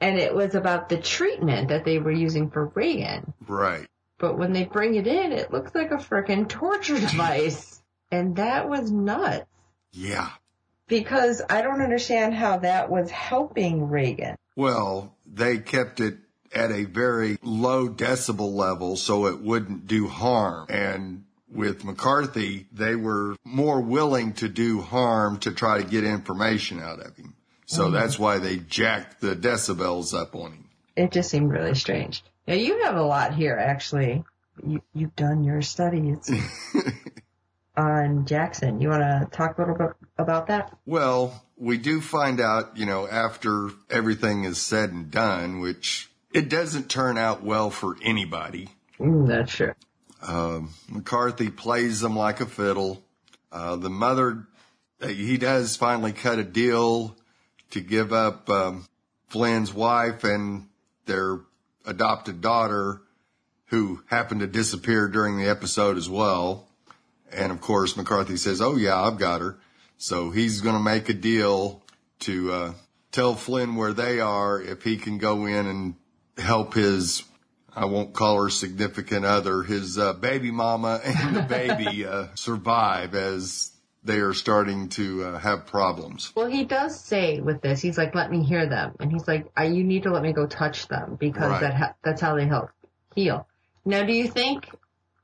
and 0.00 0.18
it 0.18 0.34
was 0.34 0.54
about 0.54 0.88
the 0.88 0.96
treatment 0.98 1.68
that 1.68 1.84
they 1.84 1.98
were 1.98 2.10
using 2.10 2.50
for 2.50 2.66
Reagan. 2.66 3.32
right. 3.46 3.86
But 4.18 4.38
when 4.38 4.52
they 4.52 4.64
bring 4.64 4.94
it 4.94 5.06
in, 5.08 5.32
it 5.32 5.50
looks 5.52 5.74
like 5.74 5.90
a 5.90 5.96
freaking 5.96 6.48
torture 6.48 6.98
device. 7.00 7.82
And 8.10 8.36
that 8.36 8.68
was 8.68 8.90
nuts. 8.90 9.46
Yeah. 9.92 10.30
Because 10.92 11.40
I 11.48 11.62
don't 11.62 11.80
understand 11.80 12.34
how 12.34 12.58
that 12.58 12.90
was 12.90 13.10
helping 13.10 13.88
Reagan. 13.88 14.36
Well, 14.56 15.16
they 15.26 15.56
kept 15.56 16.00
it 16.00 16.18
at 16.54 16.70
a 16.70 16.84
very 16.84 17.38
low 17.42 17.88
decibel 17.88 18.52
level 18.52 18.96
so 18.96 19.24
it 19.24 19.40
wouldn't 19.40 19.86
do 19.86 20.06
harm. 20.06 20.66
And 20.68 21.24
with 21.50 21.82
McCarthy, 21.82 22.66
they 22.72 22.94
were 22.94 23.36
more 23.42 23.80
willing 23.80 24.34
to 24.34 24.50
do 24.50 24.82
harm 24.82 25.38
to 25.38 25.52
try 25.52 25.78
to 25.78 25.84
get 25.84 26.04
information 26.04 26.78
out 26.78 27.00
of 27.00 27.16
him. 27.16 27.36
So 27.64 27.84
mm-hmm. 27.84 27.94
that's 27.94 28.18
why 28.18 28.36
they 28.36 28.58
jacked 28.58 29.22
the 29.22 29.34
decibels 29.34 30.12
up 30.12 30.34
on 30.34 30.52
him. 30.52 30.68
It 30.94 31.10
just 31.10 31.30
seemed 31.30 31.50
really 31.50 31.74
strange. 31.74 32.22
Now 32.46 32.52
you 32.52 32.82
have 32.84 32.96
a 32.96 33.02
lot 33.02 33.34
here, 33.34 33.56
actually. 33.56 34.24
You, 34.62 34.82
you've 34.92 35.16
done 35.16 35.42
your 35.42 35.62
studies 35.62 36.30
on 37.76 38.26
Jackson. 38.26 38.80
You 38.80 38.90
want 38.90 39.02
to 39.02 39.36
talk 39.36 39.58
a 39.58 39.60
little 39.60 39.76
bit 39.76 39.90
about 40.18 40.46
that? 40.48 40.76
Well, 40.86 41.44
we 41.56 41.78
do 41.78 42.00
find 42.00 42.40
out, 42.40 42.76
you 42.76 42.86
know, 42.86 43.06
after 43.06 43.70
everything 43.90 44.44
is 44.44 44.60
said 44.60 44.90
and 44.90 45.10
done, 45.10 45.60
which 45.60 46.10
it 46.32 46.48
doesn't 46.48 46.90
turn 46.90 47.16
out 47.16 47.42
well 47.42 47.70
for 47.70 47.96
anybody. 48.02 48.68
Mm, 48.98 49.26
that's 49.28 49.54
true. 49.54 49.74
Um, 50.26 50.70
McCarthy 50.88 51.50
plays 51.50 52.00
them 52.00 52.16
like 52.16 52.40
a 52.40 52.46
fiddle. 52.46 53.02
Uh, 53.50 53.76
the 53.76 53.90
mother, 53.90 54.46
uh, 55.00 55.08
he 55.08 55.36
does 55.36 55.76
finally 55.76 56.12
cut 56.12 56.38
a 56.38 56.44
deal 56.44 57.16
to 57.70 57.80
give 57.80 58.12
up 58.12 58.48
um, 58.48 58.86
Flynn's 59.28 59.72
wife 59.72 60.24
and 60.24 60.68
their 61.06 61.40
adopted 61.84 62.40
daughter, 62.40 63.02
who 63.66 64.02
happened 64.06 64.40
to 64.40 64.46
disappear 64.46 65.08
during 65.08 65.38
the 65.38 65.48
episode 65.48 65.96
as 65.96 66.08
well. 66.08 66.68
And 67.34 67.52
of 67.52 67.60
course, 67.60 67.96
McCarthy 67.96 68.36
says, 68.36 68.60
"Oh 68.60 68.76
yeah, 68.76 69.00
I've 69.00 69.18
got 69.18 69.40
her." 69.40 69.58
So 69.98 70.30
he's 70.30 70.60
going 70.60 70.76
to 70.76 70.82
make 70.82 71.08
a 71.08 71.14
deal 71.14 71.82
to 72.20 72.52
uh, 72.52 72.72
tell 73.12 73.34
Flynn 73.34 73.76
where 73.76 73.92
they 73.92 74.20
are 74.20 74.60
if 74.60 74.82
he 74.82 74.96
can 74.96 75.18
go 75.18 75.46
in 75.46 75.66
and 75.66 75.94
help 76.38 76.74
his 76.74 77.24
I 77.74 77.86
won't 77.86 78.12
call 78.12 78.42
her 78.42 78.50
significant 78.50 79.24
other, 79.24 79.62
his 79.62 79.98
uh, 79.98 80.12
baby 80.12 80.50
mama 80.50 81.00
and 81.04 81.36
the 81.36 81.42
baby 81.42 82.04
uh, 82.04 82.26
survive 82.34 83.14
as 83.14 83.70
they 84.04 84.18
are 84.18 84.34
starting 84.34 84.88
to 84.90 85.24
uh, 85.24 85.38
have 85.38 85.66
problems. 85.66 86.32
Well, 86.34 86.48
he 86.48 86.64
does 86.64 86.98
say 86.98 87.40
with 87.40 87.62
this, 87.62 87.80
he's 87.80 87.96
like, 87.96 88.14
"Let 88.14 88.30
me 88.30 88.42
hear 88.42 88.66
them," 88.66 88.96
and 89.00 89.12
he's 89.12 89.26
like, 89.28 89.46
I, 89.56 89.64
"You 89.66 89.84
need 89.84 90.02
to 90.02 90.10
let 90.10 90.22
me 90.22 90.32
go 90.32 90.46
touch 90.46 90.88
them 90.88 91.16
because 91.18 91.50
Right. 91.50 91.60
that 91.60 91.74
ha- 91.74 91.94
that's 92.02 92.20
how 92.20 92.34
they 92.34 92.46
help 92.46 92.70
heal." 93.14 93.46
Now, 93.84 94.02
do 94.04 94.12
you 94.12 94.28
think 94.28 94.68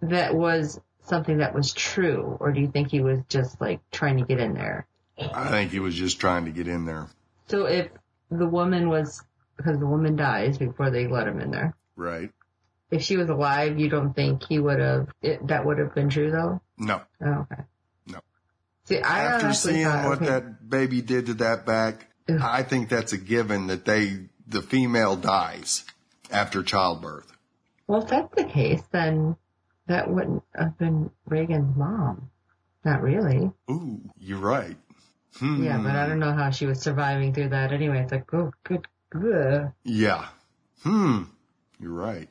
that 0.01 0.35
was 0.35 0.81
something 1.09 1.39
that 1.39 1.55
was 1.55 1.73
true, 1.73 2.37
or 2.41 2.53
do 2.53 2.61
you 2.61 2.69
think 2.69 2.91
he 2.91 3.01
was 3.01 3.21
just 3.29 3.61
like 3.61 3.81
trying 3.91 4.19
to 4.19 4.25
get 4.25 4.41
in 4.41 4.55
there? 4.55 4.87
I 5.19 5.49
think 5.51 5.71
he 5.73 5.81
was 5.81 5.95
just 5.95 6.21
trying 6.21 6.45
to 6.45 6.51
get 6.53 6.69
in 6.69 6.85
there. 6.85 7.09
So 7.49 7.67
if 7.67 7.89
the 8.31 8.47
woman 8.47 8.89
was 8.89 9.23
because 9.57 9.79
the 9.79 9.87
woman 9.87 10.15
dies 10.17 10.59
before 10.59 10.91
they 10.91 11.07
let 11.09 11.27
him 11.27 11.41
in 11.41 11.51
there, 11.51 11.75
Right? 11.97 12.31
if 12.91 13.03
she 13.03 13.17
was 13.17 13.29
alive, 13.29 13.79
you 13.79 13.89
don't 13.89 14.15
think 14.15 14.45
he 14.45 14.59
would 14.59 14.79
have 14.79 15.09
it, 15.21 15.47
that 15.49 15.67
would 15.67 15.79
have 15.79 15.95
been 15.95 16.09
true 16.11 16.31
though? 16.31 16.61
No. 16.79 17.03
Oh, 17.25 17.47
okay. 17.51 17.63
No. 18.07 18.21
See, 18.85 19.01
I 19.01 19.25
After 19.25 19.53
seeing 19.53 19.85
thought, 19.85 20.05
what 20.09 20.17
okay, 20.19 20.27
that 20.27 20.71
baby 20.71 21.03
did 21.03 21.27
to 21.27 21.35
that 21.35 21.67
back, 21.67 22.07
Ugh. 22.29 22.39
I 22.41 22.63
think 22.63 22.89
that's 22.89 23.13
a 23.13 23.19
given 23.19 23.67
that 23.67 23.85
they, 23.85 24.29
the 24.47 24.63
female 24.63 25.17
dies 25.17 25.85
after 26.31 26.63
childbirth. 26.63 27.33
well, 27.89 28.03
if 28.03 28.09
that's 28.09 28.33
the 28.37 28.45
case, 28.45 28.83
then 28.93 29.37
that 29.89 30.11
wouldn't 30.11 30.43
have 30.55 30.79
been 30.79 31.11
Reagan's 31.27 31.77
mom. 31.77 32.31
Not 32.85 33.03
really. 33.03 33.51
Ooh, 33.71 34.01
you're 34.19 34.39
right. 34.39 34.77
Hmm. 35.37 35.63
Yeah, 35.63 35.79
but 35.79 35.95
I 35.95 36.07
don't 36.09 36.19
know 36.21 36.33
how 36.33 36.51
she 36.51 36.67
was 36.67 36.81
surviving 36.81 37.35
through 37.35 37.51
that 37.51 37.73
anyway. 37.73 38.01
It's 38.03 38.13
like, 38.13 38.33
oh, 38.33 38.53
good, 38.65 38.87
good. 39.11 39.73
Yeah. 39.85 40.27
Hmm. 40.83 41.25
You're 41.81 41.93
right. 41.93 42.29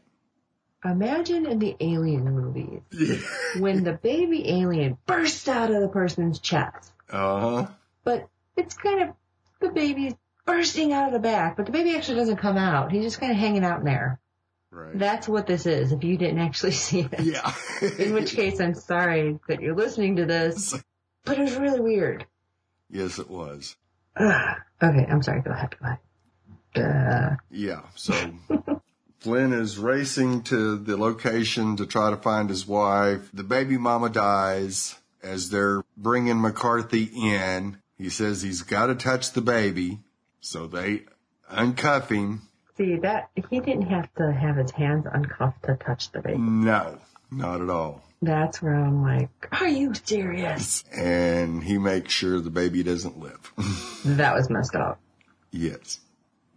Imagine 0.86 1.46
in 1.46 1.60
the 1.60 1.76
alien 1.80 2.24
movies 2.26 2.82
when 3.60 3.84
the 3.84 3.93
baby 3.93 4.48
alien 4.50 4.98
bursts 5.06 5.48
out 5.48 5.72
of 5.72 5.82
the 5.82 5.88
person's 5.89 6.39
chest, 6.39 6.91
Uh 7.12 7.39
huh. 7.39 7.67
but 8.04 8.30
it's 8.56 8.76
kind 8.76 9.02
of 9.04 9.10
the 9.60 9.70
baby's 9.70 10.13
bursting 10.46 10.93
out 10.93 11.08
of 11.08 11.13
the 11.13 11.20
back, 11.20 11.58
but 11.58 11.65
the 11.65 11.72
baby 11.72 11.96
actually 11.96 12.15
doesn't 12.15 12.38
come 12.38 12.58
out. 12.58 12.91
He's 12.91 13.04
just 13.04 13.20
kind 13.20 13.32
of 13.32 13.38
hanging 13.38 13.65
out 13.65 13.80
in 13.80 13.86
there. 13.86 14.20
Right. 14.72 14.98
That's 14.98 15.28
what 15.28 15.48
this 15.48 15.66
is. 15.66 15.92
If 15.92 16.04
you 16.04 16.18
didn't 16.18 16.40
actually 16.40 16.72
see 16.88 17.08
it, 17.12 17.20
yeah. 17.22 17.54
in 17.98 18.14
which 18.14 18.34
case 18.36 18.60
I'm 18.60 18.74
sorry 18.76 19.40
that 19.48 19.62
you're 19.62 19.76
listening 19.76 20.18
to 20.18 20.26
this, 20.26 20.76
but 21.26 21.38
it 21.38 21.42
was 21.42 21.56
really 21.56 21.80
weird. 21.80 22.26
yes, 22.90 23.20
it 23.20 23.30
was. 23.30 23.76
Ugh. 24.16 24.58
Okay, 24.82 25.06
I'm 25.10 25.22
sorry. 25.24 25.42
Go 25.42 25.52
ahead. 25.52 25.76
Go 25.80 25.86
ahead. 25.86 26.00
Uh, 26.76 27.36
Yeah. 27.50 27.82
So 27.96 28.14
Flynn 29.20 29.54
is 29.54 29.80
racing 29.80 30.44
to 30.44 30.78
the 30.78 30.98
location 30.98 31.76
to 31.78 31.86
try 31.86 32.10
to 32.12 32.18
find 32.18 32.50
his 32.50 32.68
wife. 32.68 33.30
The 33.34 33.44
baby 33.44 33.78
mama 33.78 34.10
dies 34.10 34.96
as 35.24 35.50
they're 35.50 35.84
bringing 35.96 36.40
McCarthy 36.42 37.10
in. 37.16 37.78
He 37.98 38.10
says 38.10 38.42
he's 38.42 38.62
got 38.62 38.88
to 38.88 38.96
touch 38.96 39.32
the 39.32 39.42
baby. 39.42 40.00
So 40.40 40.68
they 40.68 41.02
uncuff 41.52 42.10
him. 42.10 42.44
See 42.78 42.98
that 42.98 43.30
he 43.50 43.60
didn't 43.60 43.88
have 43.88 44.13
to 44.16 44.32
have 44.32 44.56
his 44.58 44.72
hands 44.72 45.06
uncuffed 45.12 45.63
to 45.63 45.76
touch 45.76 46.12
the 46.12 46.22
baby. 46.22 46.38
No. 46.38 46.98
Not 47.30 47.62
at 47.62 47.70
all. 47.70 48.02
That's 48.22 48.62
where 48.62 48.74
I'm 48.74 49.04
like, 49.04 49.30
are 49.60 49.68
you 49.68 49.94
serious? 49.94 50.84
And 50.96 51.62
he 51.63 51.78
makes 51.78 52.13
sure 52.13 52.40
the 52.40 52.50
baby 52.50 52.84
doesn't 52.84 53.20
live. 53.20 53.52
That 54.06 54.34
was 54.36 54.50
messed 54.50 54.76
up. 54.76 55.00
yes. 55.52 56.00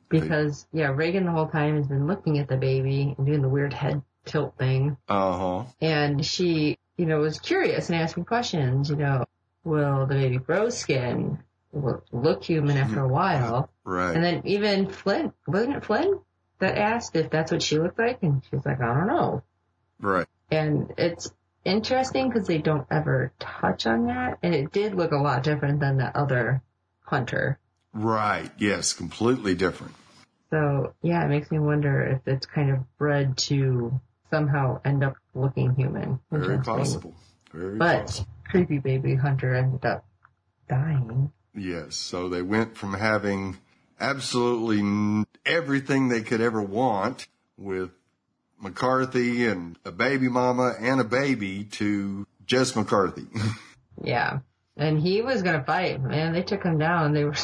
Because, 0.09 0.67
yeah, 0.73 0.89
Reagan 0.89 1.25
the 1.25 1.31
whole 1.33 1.49
time 1.49 1.77
has 1.77 1.87
been 1.87 2.07
looking 2.07 2.39
at 2.39 2.49
the 2.49 2.57
baby 2.57 3.15
and 3.17 3.27
doing 3.27 3.43
the 3.43 3.49
weird 3.49 3.73
head 3.73 4.03
tilt 4.25 4.57
thing. 4.59 4.97
Uh 5.09 5.39
huh. 5.39 5.65
And 5.81 6.25
she, 6.25 6.79
you 6.97 7.07
know, 7.07 7.19
was 7.21 7.39
curious 7.41 7.89
and 7.91 7.99
asking 7.99 8.25
questions, 8.27 8.91
you 8.91 8.97
know, 8.97 9.25
will 9.65 10.07
the 10.07 10.15
baby 10.15 10.39
grow 10.39 10.69
skin? 10.71 11.39
Will 11.73 12.03
look 12.13 12.43
human 12.45 12.77
after 12.77 13.01
a 13.01 13.09
while? 13.09 13.71
Right. 13.91 14.15
And 14.15 14.23
then 14.23 14.43
even 14.45 14.89
Flynn, 14.89 15.33
wasn't 15.49 15.77
it 15.79 15.85
Flynn 15.85 16.21
that 16.61 16.79
asked 16.79 17.17
if 17.17 17.29
that's 17.29 17.51
what 17.51 17.61
she 17.61 17.77
looked 17.77 17.99
like? 17.99 18.23
And 18.23 18.41
she 18.49 18.55
was 18.55 18.65
like, 18.65 18.81
I 18.81 18.95
don't 18.95 19.09
know. 19.09 19.43
right. 19.99 20.29
And 20.49 20.93
it's 20.97 21.33
interesting 21.65 22.29
because 22.29 22.47
they 22.47 22.59
don't 22.59 22.87
ever 22.89 23.33
touch 23.41 23.87
on 23.87 24.07
that. 24.07 24.39
And 24.45 24.55
it 24.55 24.71
did 24.71 24.95
look 24.95 25.11
a 25.11 25.17
lot 25.17 25.43
different 25.43 25.81
than 25.81 25.97
the 25.97 26.17
other 26.17 26.63
hunter. 27.05 27.59
Right. 27.93 28.49
Yes. 28.59 28.93
Completely 28.93 29.57
different. 29.57 29.95
So 30.51 30.95
yeah, 31.03 31.25
it 31.25 31.29
makes 31.29 31.51
me 31.51 31.59
wonder 31.59 32.01
if 32.03 32.33
it's 32.33 32.47
kind 32.47 32.71
of 32.71 32.79
bred 32.97 33.37
to 33.49 34.01
somehow 34.31 34.81
end 34.85 35.03
up 35.03 35.17
looking 35.35 35.75
human. 35.75 36.21
Very 36.31 36.59
possible. 36.59 37.15
Very 37.53 37.77
possible. 37.77 37.79
But 37.79 38.07
possible. 38.07 38.29
creepy 38.45 38.79
baby 38.79 39.17
hunter 39.17 39.53
ended 39.53 39.85
up 39.85 40.05
dying. 40.69 41.33
Yes. 41.57 41.97
So 41.97 42.29
they 42.29 42.43
went 42.43 42.77
from 42.77 42.95
having 42.95 43.59
absolutely 44.01 45.25
everything 45.47 46.09
they 46.09 46.23
could 46.23 46.41
ever 46.41 46.63
want 46.63 47.27
with 47.57 47.91
McCarthy 48.61 49.47
and 49.47 49.79
a 49.85 49.93
baby 49.93 50.29
mama 50.29 50.75
and 50.81 51.01
a 51.01 51.05
baby 51.05 51.65
to 51.65 52.27
just 52.47 52.77
McCarthy. 52.77 53.27
Yeah. 54.03 54.39
And 54.79 54.99
he 54.99 55.21
was 55.21 55.43
gonna 55.43 55.63
fight. 55.63 56.03
Man, 56.03 56.33
they 56.33 56.43
took 56.43 56.63
him 56.63 56.79
down. 56.79 57.13
They 57.13 57.25
were, 57.25 57.35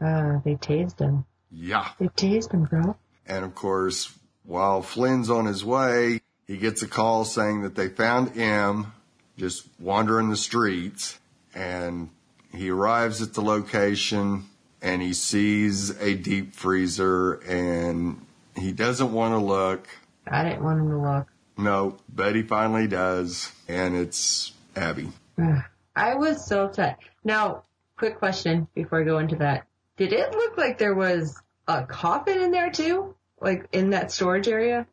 uh, 0.00 0.40
they 0.44 0.56
tased 0.56 0.98
him. 0.98 1.24
yeah. 1.52 1.90
They 2.00 2.08
tased 2.08 2.52
him, 2.52 2.64
bro. 2.64 2.96
And 3.26 3.44
of 3.44 3.54
course, 3.54 4.12
while 4.42 4.82
Flynn's 4.82 5.30
on 5.30 5.46
his 5.46 5.64
way, 5.64 6.20
he 6.48 6.56
gets 6.56 6.82
a 6.82 6.88
call 6.88 7.24
saying 7.24 7.62
that 7.62 7.76
they 7.76 7.88
found 7.88 8.36
M 8.36 8.92
just 9.38 9.68
wandering 9.78 10.30
the 10.30 10.36
streets 10.36 11.16
and 11.54 12.10
he 12.52 12.70
arrives 12.70 13.22
at 13.22 13.34
the 13.34 13.40
location 13.42 14.46
and 14.84 15.00
he 15.02 15.14
sees 15.14 15.98
a 16.00 16.14
deep 16.14 16.54
freezer 16.54 17.34
and 17.48 18.24
he 18.54 18.70
doesn't 18.70 19.12
want 19.12 19.32
to 19.32 19.38
look. 19.38 19.88
I 20.28 20.44
didn't 20.44 20.62
want 20.62 20.78
him 20.80 20.90
to 20.90 20.98
look. 20.98 21.26
No, 21.56 21.96
but 22.14 22.36
he 22.36 22.42
finally 22.42 22.86
does 22.86 23.50
and 23.66 23.96
it's 23.96 24.52
Abby. 24.76 25.08
I 25.96 26.14
was 26.14 26.44
so 26.46 26.66
upset. 26.66 26.98
Now, 27.24 27.62
quick 27.96 28.18
question 28.18 28.68
before 28.74 29.00
I 29.00 29.04
go 29.04 29.18
into 29.18 29.36
that. 29.36 29.66
Did 29.96 30.12
it 30.12 30.32
look 30.32 30.58
like 30.58 30.78
there 30.78 30.94
was 30.94 31.40
a 31.66 31.84
coffin 31.84 32.40
in 32.40 32.50
there 32.50 32.70
too? 32.70 33.14
Like 33.40 33.68
in 33.72 33.90
that 33.90 34.12
storage 34.12 34.48
area? 34.48 34.86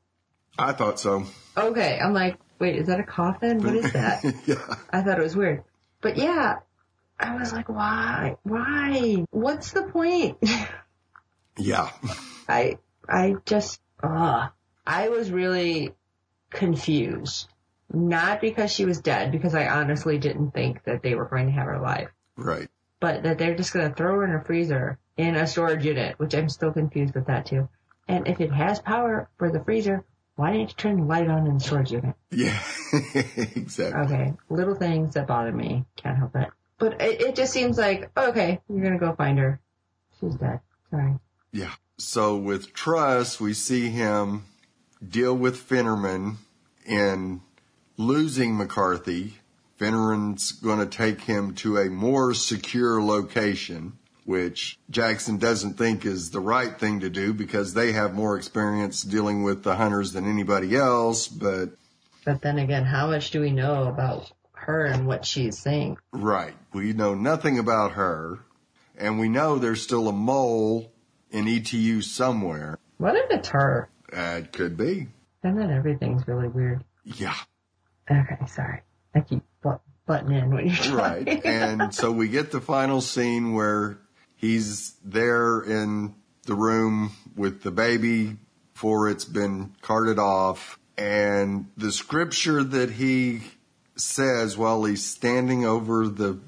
I 0.57 0.71
thought 0.71 0.99
so. 0.99 1.25
Okay, 1.57 1.99
I'm 2.01 2.13
like, 2.13 2.37
wait, 2.59 2.75
is 2.77 2.87
that 2.87 2.99
a 2.99 3.03
coffin? 3.03 3.61
What 3.61 3.75
is 3.75 3.91
that? 3.93 4.23
yeah. 4.45 4.75
I 4.89 5.01
thought 5.01 5.19
it 5.19 5.23
was 5.23 5.35
weird. 5.35 5.63
But 6.01 6.17
yeah, 6.17 6.59
I 7.21 7.35
was 7.37 7.53
like, 7.53 7.69
why? 7.69 8.35
Why? 8.43 9.25
What's 9.31 9.71
the 9.71 9.83
point? 9.83 10.37
Yeah. 11.57 11.89
I, 12.47 12.77
I 13.07 13.35
just, 13.45 13.81
ugh. 14.01 14.49
I 14.87 15.09
was 15.09 15.29
really 15.29 15.93
confused. 16.49 17.49
Not 17.93 18.39
because 18.39 18.71
she 18.71 18.85
was 18.85 19.01
dead, 19.01 19.31
because 19.33 19.53
I 19.53 19.67
honestly 19.67 20.17
didn't 20.17 20.51
think 20.51 20.83
that 20.85 21.03
they 21.03 21.13
were 21.13 21.25
going 21.25 21.47
to 21.47 21.51
have 21.51 21.65
her 21.65 21.73
alive. 21.73 22.07
Right. 22.37 22.69
but 23.01 23.23
that 23.23 23.37
they're 23.37 23.55
just 23.55 23.73
going 23.73 23.89
to 23.89 23.93
throw 23.95 24.13
her 24.15 24.23
in 24.25 24.33
a 24.33 24.43
freezer 24.43 24.97
in 25.17 25.35
a 25.35 25.45
storage 25.45 25.85
unit, 25.85 26.17
which 26.17 26.33
I'm 26.33 26.47
still 26.49 26.71
confused 26.71 27.13
with 27.13 27.27
that 27.27 27.45
too. 27.47 27.67
And 28.07 28.27
if 28.27 28.39
it 28.39 28.51
has 28.51 28.79
power 28.79 29.29
for 29.37 29.51
the 29.51 29.63
freezer, 29.63 30.05
why 30.37 30.53
didn't 30.53 30.69
you 30.69 30.75
turn 30.75 30.97
the 30.97 31.03
light 31.03 31.27
on 31.29 31.45
in 31.47 31.55
the 31.55 31.59
storage 31.59 31.91
unit? 31.91 32.15
Yeah. 32.31 32.57
exactly. 33.13 34.01
Okay, 34.01 34.33
little 34.49 34.75
things 34.75 35.13
that 35.15 35.27
bother 35.27 35.51
me. 35.51 35.85
Can't 35.97 36.17
help 36.17 36.35
it. 36.37 36.47
But 36.81 36.99
it, 36.99 37.21
it 37.21 37.35
just 37.35 37.53
seems 37.53 37.77
like, 37.77 38.09
okay, 38.17 38.59
you're 38.67 38.81
going 38.81 38.93
to 38.93 38.99
go 38.99 39.13
find 39.13 39.37
her. 39.37 39.61
She's 40.19 40.33
dead. 40.33 40.61
Sorry. 40.89 41.13
Yeah. 41.51 41.73
So 41.99 42.35
with 42.35 42.73
Truss, 42.73 43.39
we 43.39 43.53
see 43.53 43.89
him 43.89 44.45
deal 45.07 45.35
with 45.35 45.69
Finnerman 45.69 46.37
in 46.83 47.41
losing 47.97 48.57
McCarthy. 48.57 49.35
Finneran's 49.79 50.53
going 50.53 50.79
to 50.79 50.87
take 50.87 51.21
him 51.21 51.53
to 51.55 51.77
a 51.77 51.85
more 51.85 52.33
secure 52.33 52.99
location, 52.99 53.93
which 54.25 54.79
Jackson 54.89 55.37
doesn't 55.37 55.77
think 55.77 56.03
is 56.03 56.31
the 56.31 56.39
right 56.39 56.79
thing 56.79 56.99
to 57.01 57.11
do 57.11 57.31
because 57.31 57.75
they 57.75 57.91
have 57.91 58.15
more 58.15 58.37
experience 58.37 59.03
dealing 59.03 59.43
with 59.43 59.61
the 59.61 59.75
hunters 59.75 60.13
than 60.13 60.27
anybody 60.27 60.75
else. 60.75 61.27
But 61.27 61.73
But 62.25 62.41
then 62.41 62.57
again, 62.57 62.85
how 62.85 63.05
much 63.05 63.29
do 63.29 63.39
we 63.39 63.51
know 63.51 63.83
about 63.83 64.31
her 64.61 64.85
and 64.85 65.07
what 65.07 65.25
she's 65.25 65.57
saying? 65.57 65.97
right, 66.11 66.53
we 66.73 66.93
know 66.93 67.13
nothing 67.13 67.59
about 67.59 67.93
her 67.93 68.39
and 68.97 69.19
we 69.19 69.29
know 69.29 69.57
there's 69.57 69.81
still 69.81 70.07
a 70.07 70.13
mole 70.13 70.91
in 71.31 71.47
ETU 71.47 72.01
somewhere. 72.01 72.77
What 72.97 73.15
if 73.15 73.31
it's 73.31 73.49
her? 73.49 73.89
Uh, 74.15 74.41
it 74.43 74.51
could 74.51 74.77
be. 74.77 75.07
And 75.43 75.57
Then 75.57 75.71
everything's 75.71 76.27
really 76.27 76.47
weird. 76.47 76.83
Yeah. 77.03 77.35
Okay, 78.09 78.37
sorry. 78.47 78.81
I 79.15 79.21
keep 79.21 79.41
butt- 79.63 79.81
butting 80.05 80.31
in 80.31 80.53
when 80.53 80.67
you're 80.67 80.75
talking. 80.75 80.95
Right. 80.95 81.45
And 81.45 81.93
so 82.01 82.11
we 82.11 82.27
get 82.27 82.51
the 82.51 82.61
final 82.61 83.01
scene 83.01 83.53
where 83.53 83.97
he's 84.35 84.93
there 85.03 85.61
in 85.61 86.13
the 86.45 86.53
room 86.55 87.11
with 87.35 87.63
the 87.63 87.71
baby 87.71 88.37
before 88.73 89.09
it's 89.09 89.25
been 89.25 89.73
carted 89.81 90.19
off. 90.19 90.77
And 90.97 91.71
the 91.77 91.91
scripture 91.91 92.63
that 92.63 92.91
he 92.91 93.41
says 93.95 94.57
while 94.57 94.83
he's 94.83 95.03
standing 95.05 95.65
over 95.65 96.07
the, 96.07 96.39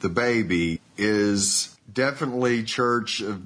the 0.00 0.08
baby 0.08 0.80
is 0.96 1.76
definitely 1.92 2.62
Church 2.62 3.20
of 3.20 3.42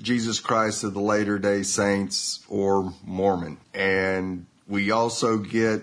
Jesus 0.00 0.40
Christ 0.40 0.84
of 0.84 0.94
the 0.94 1.00
Latter 1.00 1.38
day 1.38 1.62
Saints 1.62 2.44
or 2.48 2.92
Mormon. 3.04 3.58
And 3.74 4.46
we 4.66 4.90
also 4.90 5.38
get 5.38 5.82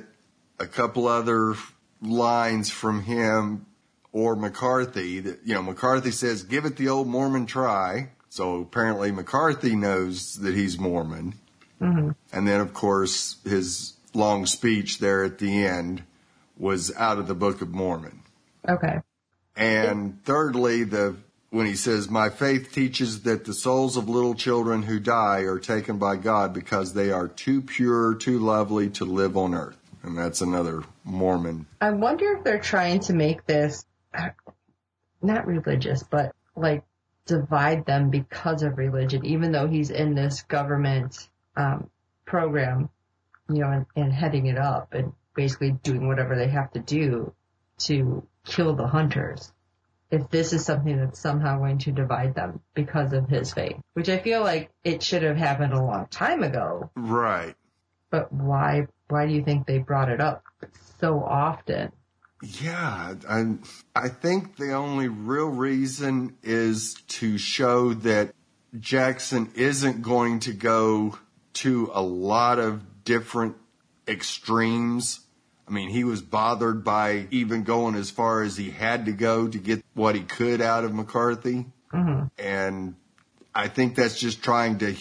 a 0.60 0.66
couple 0.66 1.08
other 1.08 1.56
lines 2.02 2.70
from 2.70 3.04
him 3.04 3.66
or 4.12 4.36
McCarthy 4.36 5.20
that, 5.20 5.40
you 5.46 5.54
know, 5.54 5.62
McCarthy 5.62 6.12
says, 6.12 6.44
give 6.44 6.66
it 6.66 6.78
the 6.78 6.90
old 6.90 7.08
Mormon 7.08 7.46
try. 7.46 8.10
So 8.30 8.62
apparently 8.62 9.12
McCarthy 9.12 9.76
knows 9.76 10.36
that 10.38 10.56
he's 10.56 10.80
Mormon. 10.80 11.36
Mm-hmm. 11.82 12.12
And 12.34 12.48
then 12.48 12.60
of 12.60 12.74
course 12.74 13.38
his 13.44 13.94
long 14.14 14.46
speech 14.46 14.98
there 14.98 15.24
at 15.24 15.38
the 15.38 15.66
end 15.66 16.04
was 16.58 16.96
out 16.96 17.18
of 17.18 17.28
the 17.28 17.36
Book 17.36 17.62
of 17.62 17.70
Mormon. 17.70 18.22
Okay. 18.68 19.00
And 19.56 20.24
thirdly, 20.24 20.84
the 20.84 21.16
when 21.50 21.66
he 21.66 21.76
says, 21.76 22.10
"My 22.10 22.30
faith 22.30 22.74
teaches 22.74 23.24
that 23.24 23.46
the 23.46 23.54
souls 23.54 23.98
of 23.98 24.10
little 24.10 24.36
children 24.36 24.84
who 24.84 25.00
die 25.00 25.42
are 25.42 25.60
taken 25.60 25.98
by 25.98 26.18
God 26.18 26.54
because 26.54 26.94
they 26.94 27.12
are 27.12 27.28
too 27.28 27.62
pure, 27.62 28.14
too 28.16 28.40
lovely 28.40 28.90
to 28.92 29.06
live 29.06 29.38
on 29.38 29.54
earth," 29.56 29.78
and 30.04 30.18
that's 30.18 30.42
another 30.42 30.84
Mormon. 31.04 31.66
I 31.82 31.92
wonder 31.92 32.34
if 32.34 32.44
they're 32.44 32.60
trying 32.60 33.00
to 33.02 33.14
make 33.14 33.46
this 33.46 33.86
not 35.22 35.48
religious, 35.48 36.04
but 36.04 36.34
like 36.56 36.84
divide 37.26 37.86
them 37.86 38.10
because 38.10 38.64
of 38.64 38.78
religion, 38.78 39.26
even 39.26 39.52
though 39.52 39.68
he's 39.68 39.90
in 39.90 40.16
this 40.16 40.44
government 40.44 41.30
um, 41.56 41.90
program, 42.26 42.90
you 43.50 43.60
know, 43.60 43.72
and, 43.72 43.86
and 43.96 44.14
heading 44.14 44.48
it 44.48 44.58
up 44.58 44.94
and 44.94 45.14
basically 45.38 45.72
doing 45.72 46.08
whatever 46.08 46.36
they 46.36 46.50
have 46.50 46.72
to 46.74 46.80
do 46.80 47.34
to 47.78 48.28
kill 48.44 48.76
the 48.76 48.88
hunters. 48.88 49.54
If 50.10 50.30
this 50.30 50.52
is 50.54 50.66
something 50.66 50.98
that's 50.98 51.20
somehow 51.20 51.60
going 51.60 51.78
to 51.80 51.92
divide 51.92 52.34
them 52.36 52.62
because 52.74 53.14
of 53.14 53.30
his 53.30 53.54
faith, 53.54 53.78
which 53.94 54.10
I 54.10 54.18
feel 54.18 54.42
like 54.42 54.72
it 54.84 55.04
should 55.04 55.24
have 55.24 55.38
happened 55.38 55.74
a 55.74 55.82
long 55.84 56.08
time 56.08 56.44
ago, 56.44 56.90
Right. 56.96 57.56
but 58.10 58.32
why, 58.34 58.88
why 59.10 59.28
do 59.28 59.34
you 59.34 59.44
think 59.44 59.68
they 59.68 59.78
brought 59.80 60.10
it 60.10 60.20
up 60.22 60.44
so 61.00 61.22
often? 61.24 61.92
Yeah, 62.42 63.16
I 63.28 63.56
I 63.96 64.10
think 64.10 64.58
the 64.58 64.74
only 64.74 65.08
real 65.08 65.48
reason 65.50 66.38
is 66.44 66.94
to 67.08 67.38
show 67.40 67.94
that 67.96 68.34
Jackson 68.80 69.52
isn't 69.56 70.04
going 70.04 70.40
to 70.42 70.54
go 70.54 71.18
to 71.54 71.90
a 71.94 72.02
lot 72.02 72.60
of 72.60 73.04
different 73.04 73.56
extremes. 74.08 75.20
I 75.68 75.72
mean, 75.72 75.90
he 75.90 76.04
was 76.04 76.22
bothered 76.22 76.84
by 76.84 77.28
even 77.32 77.64
going 77.64 77.96
as 77.96 78.10
far 78.10 78.42
as 78.44 78.56
he 78.56 78.70
had 78.70 79.06
to 79.06 79.12
go 79.12 79.48
to 79.48 79.58
get 79.58 79.84
what 79.94 80.16
he 80.16 80.22
could 80.22 80.62
out 80.62 80.86
of 80.86 80.94
McCarthy. 80.94 81.66
Mm-hmm. 81.94 82.28
And 82.38 82.96
I 83.54 83.68
think 83.68 83.96
that's 83.96 84.18
just 84.18 84.42
trying 84.42 84.78
to 84.80 84.96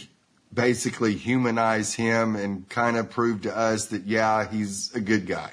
basically 0.53 1.15
humanize 1.15 1.95
him 1.95 2.35
and 2.35 2.69
kind 2.69 2.97
of 2.97 3.11
prove 3.11 3.43
to 3.43 3.57
us 3.57 3.87
that, 3.87 4.07
yeah, 4.07 4.49
he's 4.49 4.93
a 4.95 5.01
good 5.01 5.27
guy. 5.27 5.53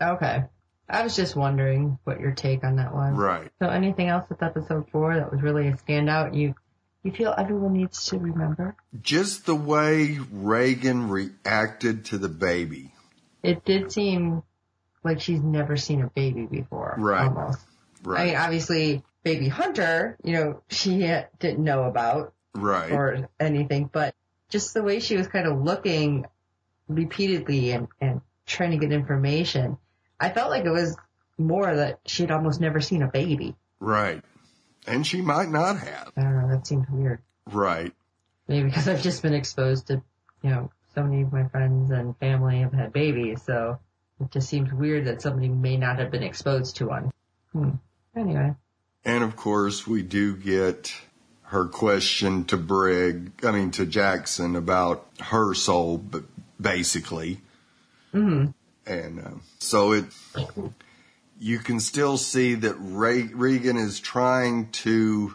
Okay. 0.00 0.44
I 0.88 1.02
was 1.02 1.16
just 1.16 1.34
wondering 1.34 1.98
what 2.04 2.20
your 2.20 2.32
take 2.32 2.62
on 2.62 2.76
that 2.76 2.94
was. 2.94 3.16
Right. 3.16 3.50
So 3.60 3.68
anything 3.68 4.08
else 4.08 4.28
with 4.28 4.42
episode 4.42 4.88
four 4.92 5.16
that 5.16 5.32
was 5.32 5.42
really 5.42 5.66
a 5.66 5.72
standout 5.72 6.36
you 6.36 6.54
you 7.06 7.12
feel 7.12 7.32
everyone 7.38 7.72
needs 7.72 8.06
to 8.06 8.18
remember? 8.18 8.74
Just 9.00 9.46
the 9.46 9.54
way 9.54 10.18
Regan 10.32 11.08
reacted 11.08 12.06
to 12.06 12.18
the 12.18 12.28
baby. 12.28 12.92
It 13.42 13.64
did 13.64 13.92
seem 13.92 14.42
like 15.04 15.20
she's 15.20 15.40
never 15.40 15.76
seen 15.76 16.02
a 16.02 16.08
baby 16.08 16.46
before. 16.46 16.96
Right. 16.98 17.26
Almost. 17.26 17.60
I 18.06 18.24
mean, 18.26 18.36
obviously, 18.36 19.02
baby 19.22 19.48
Hunter, 19.48 20.16
you 20.22 20.32
know, 20.32 20.62
she 20.68 20.98
didn't 21.38 21.64
know 21.64 21.84
about 21.84 22.34
right. 22.54 22.90
or 22.90 23.28
anything, 23.40 23.90
but 23.92 24.14
just 24.48 24.74
the 24.74 24.82
way 24.82 25.00
she 25.00 25.16
was 25.16 25.26
kind 25.26 25.46
of 25.46 25.60
looking 25.60 26.26
repeatedly 26.88 27.72
and, 27.72 27.88
and 28.00 28.20
trying 28.46 28.70
to 28.72 28.76
get 28.76 28.92
information, 28.92 29.78
I 30.20 30.30
felt 30.30 30.50
like 30.50 30.64
it 30.64 30.70
was 30.70 30.96
more 31.38 31.74
that 31.74 32.00
she'd 32.06 32.30
almost 32.30 32.60
never 32.60 32.80
seen 32.80 33.02
a 33.02 33.08
baby. 33.08 33.56
right. 33.80 34.22
And 34.88 35.04
she 35.04 35.20
might 35.20 35.48
not 35.48 35.78
have. 35.78 36.12
I 36.16 36.22
don't 36.22 36.38
know, 36.38 36.48
that 36.54 36.64
seemed 36.64 36.86
weird. 36.88 37.20
Right. 37.50 37.92
Maybe 38.46 38.68
because 38.68 38.86
I've 38.86 39.02
just 39.02 39.20
been 39.20 39.34
exposed 39.34 39.88
to, 39.88 40.00
you 40.42 40.50
know, 40.50 40.70
so 40.96 41.04
many 41.04 41.22
of 41.22 41.32
my 41.32 41.46
friends 41.48 41.90
and 41.90 42.16
family 42.16 42.60
have 42.60 42.72
had 42.72 42.92
babies, 42.92 43.42
so 43.44 43.78
it 44.18 44.30
just 44.30 44.48
seems 44.48 44.72
weird 44.72 45.04
that 45.04 45.20
somebody 45.20 45.48
may 45.48 45.76
not 45.76 45.98
have 45.98 46.10
been 46.10 46.22
exposed 46.22 46.76
to 46.76 46.86
one. 46.86 47.12
Hmm. 47.52 47.70
Anyway. 48.16 48.54
And 49.04 49.22
of 49.22 49.36
course, 49.36 49.86
we 49.86 50.02
do 50.02 50.34
get 50.34 50.94
her 51.42 51.66
question 51.66 52.44
to 52.46 52.56
Brig, 52.56 53.32
I 53.44 53.50
mean, 53.50 53.70
to 53.72 53.84
Jackson 53.84 54.56
about 54.56 55.06
her 55.20 55.52
soul, 55.54 55.98
but 55.98 56.24
basically. 56.60 57.42
hmm 58.12 58.46
And 58.86 59.20
uh, 59.20 59.30
so 59.58 59.92
it, 59.92 60.06
you 61.38 61.58
can 61.58 61.78
still 61.78 62.16
see 62.16 62.54
that 62.54 62.74
Re- 62.78 63.30
Regan 63.34 63.76
is 63.76 64.00
trying 64.00 64.70
to 64.70 65.34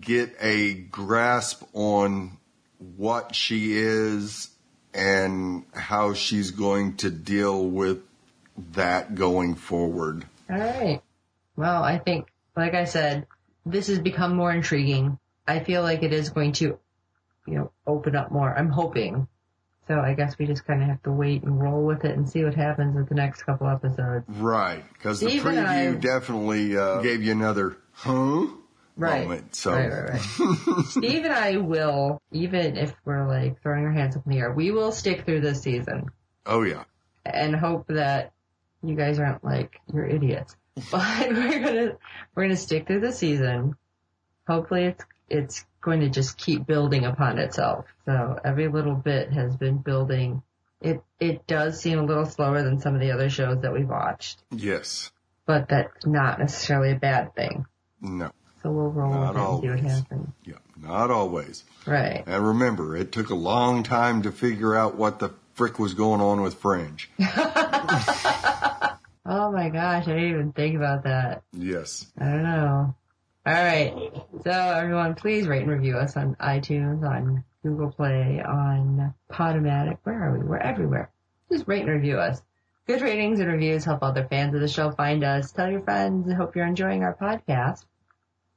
get 0.00 0.34
a 0.40 0.72
grasp 0.72 1.62
on 1.74 2.38
what 2.78 3.34
she 3.34 3.76
is 3.76 4.48
and 4.94 5.64
how 5.74 6.14
she's 6.14 6.52
going 6.52 6.96
to 6.98 7.10
deal 7.10 7.64
with 7.64 8.02
that 8.72 9.14
going 9.14 9.56
forward. 9.56 10.24
All 10.48 10.56
right. 10.58 11.02
Well, 11.56 11.82
I 11.82 11.98
think, 11.98 12.28
like 12.56 12.74
I 12.74 12.84
said, 12.84 13.26
this 13.66 13.88
has 13.88 13.98
become 13.98 14.36
more 14.36 14.52
intriguing. 14.52 15.18
I 15.46 15.60
feel 15.60 15.82
like 15.82 16.02
it 16.02 16.12
is 16.12 16.30
going 16.30 16.52
to, 16.52 16.78
you 17.46 17.54
know, 17.54 17.72
open 17.86 18.16
up 18.16 18.30
more. 18.30 18.56
I'm 18.56 18.70
hoping. 18.70 19.26
So 19.88 20.00
I 20.00 20.14
guess 20.14 20.38
we 20.38 20.46
just 20.46 20.64
kind 20.66 20.80
of 20.82 20.88
have 20.88 21.02
to 21.02 21.12
wait 21.12 21.42
and 21.42 21.60
roll 21.60 21.84
with 21.84 22.04
it 22.04 22.16
and 22.16 22.28
see 22.28 22.42
what 22.42 22.54
happens 22.54 22.96
with 22.96 23.08
the 23.08 23.14
next 23.14 23.42
couple 23.42 23.68
episodes. 23.68 24.24
Right, 24.28 24.82
because 24.94 25.20
the 25.20 25.26
preview 25.26 25.66
I- 25.66 25.94
definitely 25.96 26.76
uh, 26.76 27.02
gave 27.02 27.22
you 27.22 27.32
another 27.32 27.76
huh 27.92 28.46
Right. 28.96 29.24
moment. 29.24 29.56
So 29.56 29.72
Right, 29.72 29.90
right, 29.90 30.10
right. 30.10 30.86
Steve 30.86 31.24
and 31.24 31.32
I 31.32 31.56
will, 31.56 32.22
even 32.30 32.76
if 32.76 32.94
we're 33.04 33.26
like 33.26 33.60
throwing 33.60 33.84
our 33.84 33.92
hands 33.92 34.16
up 34.16 34.24
in 34.26 34.32
the 34.32 34.38
air, 34.38 34.52
we 34.52 34.70
will 34.70 34.92
stick 34.92 35.24
through 35.24 35.40
this 35.40 35.62
season 35.62 36.10
oh 36.46 36.62
yeah, 36.62 36.84
and 37.24 37.54
hope 37.56 37.86
that 37.88 38.32
you 38.82 38.94
guys 38.94 39.18
aren't 39.18 39.44
like, 39.44 39.80
you're 39.92 40.06
idiots. 40.06 40.56
But 40.90 41.28
we're 41.30 41.60
gonna, 41.60 41.92
we're 42.34 42.44
gonna 42.44 42.56
stick 42.56 42.86
through 42.86 43.00
the 43.00 43.12
season. 43.12 43.76
Hopefully 44.46 44.86
it's, 44.86 45.04
it's 45.28 45.66
going 45.80 46.00
to 46.00 46.08
just 46.08 46.36
keep 46.36 46.66
building 46.66 47.04
upon 47.04 47.38
itself. 47.38 47.86
So 48.06 48.38
every 48.44 48.68
little 48.68 48.94
bit 48.94 49.32
has 49.32 49.56
been 49.56 49.78
building. 49.78 50.42
It, 50.80 51.02
it 51.20 51.46
does 51.46 51.80
seem 51.80 51.98
a 51.98 52.04
little 52.04 52.26
slower 52.26 52.62
than 52.62 52.80
some 52.80 52.94
of 52.94 53.00
the 53.00 53.12
other 53.12 53.30
shows 53.30 53.62
that 53.62 53.72
we've 53.72 53.88
watched, 53.88 54.42
yes, 54.50 55.12
but 55.46 55.68
that's 55.68 56.04
not 56.04 56.38
necessarily 56.40 56.90
a 56.92 56.96
bad 56.96 57.34
thing. 57.34 57.66
no, 58.00 58.32
So 58.64 58.70
we'll 58.72 58.88
roll 58.90 59.12
Not 59.12 59.34
with 59.34 59.36
it 59.36 59.46
and 59.46 59.60
see 59.60 59.68
what 59.68 59.78
always. 59.78 59.92
happens. 59.92 60.28
yeah, 60.44 60.54
not 60.82 61.10
always. 61.12 61.64
Right. 61.86 62.24
And 62.26 62.46
remember, 62.46 62.96
it 62.96 63.12
took 63.12 63.28
a 63.30 63.34
long 63.34 63.82
time 63.84 64.22
to 64.22 64.32
figure 64.32 64.74
out 64.74 64.96
what 64.96 65.18
the 65.20 65.30
frick 65.52 65.78
was 65.78 65.94
going 65.94 66.20
on 66.20 66.40
with 66.40 66.54
Fringe. 66.54 67.08
Oh 69.26 69.50
my 69.50 69.70
gosh, 69.70 70.04
I 70.06 70.12
didn't 70.12 70.28
even 70.28 70.52
think 70.52 70.76
about 70.76 71.04
that. 71.04 71.44
Yes, 71.54 72.06
I 72.18 72.24
don't 72.26 72.42
know. 72.42 72.94
Alright, 73.48 73.94
so 74.42 74.50
everyone 74.50 75.14
please 75.14 75.46
rate 75.46 75.62
and 75.62 75.70
review 75.70 75.96
us 75.96 76.14
on 76.16 76.34
iTunes, 76.36 77.02
on 77.08 77.42
Google 77.62 77.90
Play, 77.90 78.42
on 78.46 79.14
Podomatic, 79.32 79.96
where 80.04 80.24
are 80.24 80.38
we? 80.38 80.44
We're 80.44 80.58
everywhere. 80.58 81.10
Just 81.50 81.66
rate 81.66 81.82
and 81.82 81.90
review 81.90 82.18
us. 82.18 82.42
Good 82.86 83.00
ratings 83.00 83.40
and 83.40 83.50
reviews 83.50 83.84
help 83.86 84.02
other 84.02 84.26
fans 84.28 84.54
of 84.54 84.60
the 84.60 84.68
show 84.68 84.90
find 84.90 85.24
us. 85.24 85.52
Tell 85.52 85.70
your 85.70 85.80
friends. 85.80 86.28
I 86.30 86.34
hope 86.34 86.54
you're 86.54 86.66
enjoying 86.66 87.02
our 87.02 87.14
podcast. 87.14 87.84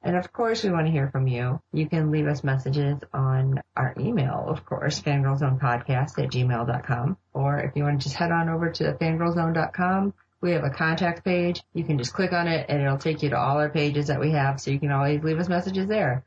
And 0.04 0.16
of 0.16 0.32
course, 0.32 0.64
we 0.64 0.70
want 0.70 0.86
to 0.86 0.92
hear 0.92 1.10
from 1.10 1.28
you. 1.28 1.60
You 1.74 1.88
can 1.90 2.12
leave 2.12 2.28
us 2.28 2.44
messages 2.44 3.00
on 3.14 3.62
our 3.76 3.94
email, 4.00 4.46
of 4.48 4.66
course, 4.66 5.02
fangirlzonepodcast 5.02 6.24
at 6.24 6.32
gmail.com. 6.32 7.18
Or 7.34 7.60
if 7.60 7.76
you 7.76 7.84
want 7.84 8.00
to 8.00 8.04
just 8.04 8.16
head 8.16 8.32
on 8.32 8.48
over 8.50 8.70
to 8.70 8.94
fangirlzone.com, 8.94 10.14
we 10.40 10.52
have 10.52 10.64
a 10.64 10.70
contact 10.70 11.26
page. 11.26 11.64
You 11.74 11.84
can 11.84 11.98
just 11.98 12.14
click 12.14 12.32
on 12.32 12.48
it 12.48 12.68
and 12.70 12.82
it'll 12.82 13.00
take 13.00 13.24
you 13.24 13.32
to 13.32 13.38
all 13.38 13.58
our 13.58 13.70
pages 13.70 14.08
that 14.08 14.20
we 14.20 14.32
have 14.32 14.62
so 14.62 14.72
you 14.72 14.80
can 14.80 14.92
always 14.92 15.24
leave 15.24 15.40
us 15.40 15.50
messages 15.50 15.88
there. 15.88 16.24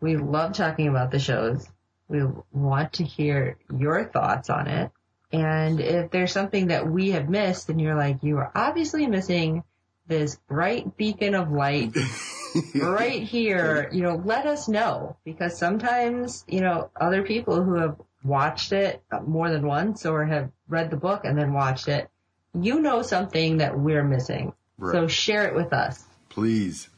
We 0.00 0.16
love 0.16 0.52
talking 0.52 0.88
about 0.88 1.10
the 1.10 1.18
shows. 1.18 1.66
We 2.08 2.22
want 2.52 2.94
to 2.94 3.04
hear 3.04 3.58
your 3.76 4.04
thoughts 4.04 4.48
on 4.48 4.68
it. 4.68 4.90
And 5.32 5.80
if 5.80 6.10
there's 6.10 6.32
something 6.32 6.68
that 6.68 6.88
we 6.88 7.12
have 7.12 7.28
missed 7.28 7.68
and 7.68 7.80
you're 7.80 7.96
like, 7.96 8.22
you 8.22 8.38
are 8.38 8.52
obviously 8.54 9.06
missing 9.06 9.64
this 10.06 10.36
bright 10.48 10.96
beacon 10.96 11.34
of 11.34 11.50
light 11.50 11.94
right 12.74 13.22
here, 13.22 13.88
you 13.92 14.02
know, 14.02 14.20
let 14.24 14.46
us 14.46 14.68
know 14.68 15.16
because 15.24 15.56
sometimes, 15.58 16.44
you 16.48 16.60
know, 16.60 16.90
other 17.00 17.22
people 17.22 17.62
who 17.62 17.74
have 17.76 17.96
watched 18.24 18.72
it 18.72 19.02
more 19.26 19.50
than 19.50 19.66
once 19.66 20.06
or 20.06 20.24
have 20.24 20.50
read 20.68 20.90
the 20.90 20.96
book 20.96 21.24
and 21.24 21.36
then 21.38 21.52
watched 21.52 21.88
it, 21.88 22.08
you 22.54 22.80
know 22.80 23.02
something 23.02 23.58
that 23.58 23.78
we're 23.78 24.04
missing. 24.04 24.52
So 24.80 25.06
share 25.06 25.46
it 25.46 25.54
with 25.54 25.72
us. 25.72 26.04
please. 26.28 26.88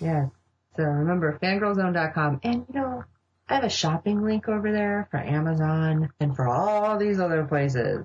Yes. 0.00 0.30
So 0.76 0.82
remember, 0.84 1.38
fangirlzone.com. 1.42 2.40
And 2.42 2.66
you 2.72 2.80
know, 2.80 3.04
I 3.48 3.54
have 3.54 3.64
a 3.64 3.70
shopping 3.70 4.22
link 4.24 4.48
over 4.48 4.72
there 4.72 5.08
for 5.10 5.18
Amazon 5.18 6.10
and 6.18 6.34
for 6.34 6.48
all 6.48 6.98
these 6.98 7.20
other 7.20 7.44
places. 7.44 8.04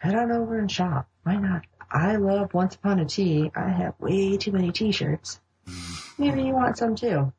Head 0.00 0.14
on 0.14 0.32
over 0.32 0.58
and 0.58 0.70
shop. 0.70 1.08
Why 1.22 1.36
not? 1.36 1.62
I 1.90 2.16
love 2.16 2.52
Once 2.52 2.74
Upon 2.74 2.98
a 2.98 3.04
Tee. 3.04 3.50
I 3.54 3.68
have 3.68 3.94
way 4.00 4.36
too 4.36 4.52
many 4.52 4.72
t-shirts. 4.72 5.40
Maybe 6.18 6.42
you 6.42 6.52
want 6.52 6.78
some 6.78 6.94
too. 6.94 7.32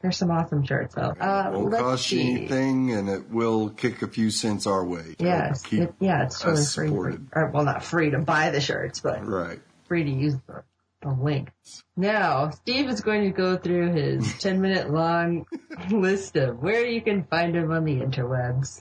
There's 0.00 0.16
some 0.16 0.30
awesome 0.30 0.64
shirts 0.64 0.94
though. 0.94 1.12
Uh, 1.20 1.50
it 1.52 1.58
won't 1.58 1.74
cost 1.74 2.10
you 2.10 2.20
anything, 2.20 2.92
and 2.92 3.10
it 3.10 3.30
will 3.30 3.68
kick 3.68 4.00
a 4.00 4.08
few 4.08 4.30
cents 4.30 4.66
our 4.66 4.82
way. 4.84 5.14
Yes. 5.18 5.62
It, 5.70 5.92
yeah, 6.00 6.24
it's 6.24 6.40
totally 6.40 6.64
free. 6.64 6.88
supported. 6.88 7.28
Or, 7.34 7.50
well, 7.50 7.64
not 7.64 7.84
free 7.84 8.08
to 8.10 8.18
buy 8.18 8.48
the 8.48 8.62
shirts, 8.62 9.00
but 9.00 9.26
right. 9.26 9.60
free 9.88 10.04
to 10.04 10.10
use 10.10 10.36
the, 10.46 10.62
the 11.02 11.10
link. 11.10 11.50
Now, 11.98 12.48
Steve 12.48 12.88
is 12.88 13.02
going 13.02 13.24
to 13.24 13.30
go 13.30 13.58
through 13.58 13.92
his 13.92 14.38
10 14.40 14.62
minute 14.62 14.90
long 14.90 15.44
list 15.90 16.36
of 16.36 16.62
where 16.62 16.86
you 16.86 17.02
can 17.02 17.24
find 17.24 17.54
him 17.54 17.70
on 17.70 17.84
the 17.84 18.00
interwebs. 18.00 18.80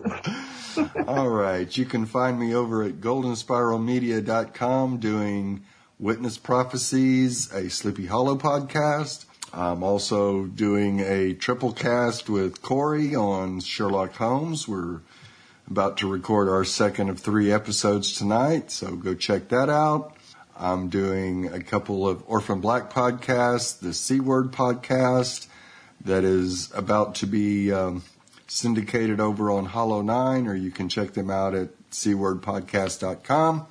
All 1.06 1.28
right. 1.28 1.78
You 1.78 1.84
can 1.84 2.06
find 2.06 2.40
me 2.40 2.56
over 2.56 2.84
at 2.84 3.02
goldenspiralmedia.com 3.02 5.00
doing 5.00 5.66
Witness 6.00 6.38
Prophecies, 6.38 7.52
a 7.52 7.70
Sleepy 7.70 8.06
Hollow 8.06 8.38
podcast. 8.38 9.26
I'm 9.54 9.84
also 9.84 10.46
doing 10.46 11.02
a 11.02 11.34
triple 11.34 11.74
cast 11.74 12.30
with 12.30 12.62
Corey 12.62 13.16
on 13.16 13.60
Sherlock 13.60 14.14
Holmes. 14.14 14.66
We're 14.66 15.02
about 15.70 15.98
to 15.98 16.10
record 16.10 16.48
our 16.48 16.64
second 16.64 17.10
of 17.10 17.20
three 17.20 17.52
episodes 17.52 18.18
tonight, 18.18 18.72
so 18.72 18.96
go 18.96 19.14
check 19.14 19.50
that 19.50 19.68
out. 19.68 20.16
I'm 20.58 20.88
doing 20.88 21.52
a 21.52 21.62
couple 21.62 22.08
of 22.08 22.24
Orphan 22.28 22.62
Black 22.62 22.90
podcasts, 22.94 23.78
the 23.78 23.94
C 23.94 24.22
Word 24.22 24.54
podcast 24.54 25.48
that 26.06 26.24
is 26.24 26.72
about 26.74 27.16
to 27.16 27.28
be 27.28 27.74
um, 27.74 28.04
syndicated 28.48 29.20
over 29.20 29.52
on 29.52 29.66
Hollow 29.66 30.02
9, 30.02 30.48
or 30.48 30.56
you 30.56 30.72
can 30.72 30.88
check 30.88 31.12
them 31.12 31.30
out 31.30 31.54
at 31.54 31.72
cwordpodcast.com. 31.92 33.68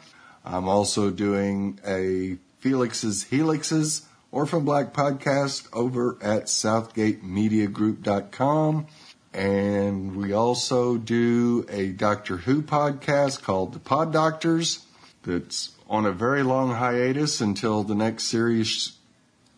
I'm 0.50 0.66
also 0.66 1.10
doing 1.10 1.78
a 1.86 2.38
Felix's 2.60 3.26
Helixes 3.26 4.06
Orphan 4.30 4.64
Black 4.64 4.94
podcast 4.94 5.68
over 5.74 6.16
at 6.22 6.46
southgatemediagroup.com. 6.46 8.86
And 9.34 10.16
we 10.16 10.32
also 10.32 10.96
do 10.96 11.66
a 11.68 11.88
Doctor 11.88 12.38
Who 12.38 12.62
podcast 12.62 13.42
called 13.42 13.74
The 13.74 13.78
Pod 13.78 14.10
Doctors 14.10 14.86
that's 15.22 15.72
on 15.88 16.06
a 16.06 16.12
very 16.12 16.42
long 16.42 16.72
hiatus 16.74 17.42
until 17.42 17.84
the 17.84 17.94
next 17.94 18.24
series 18.24 18.96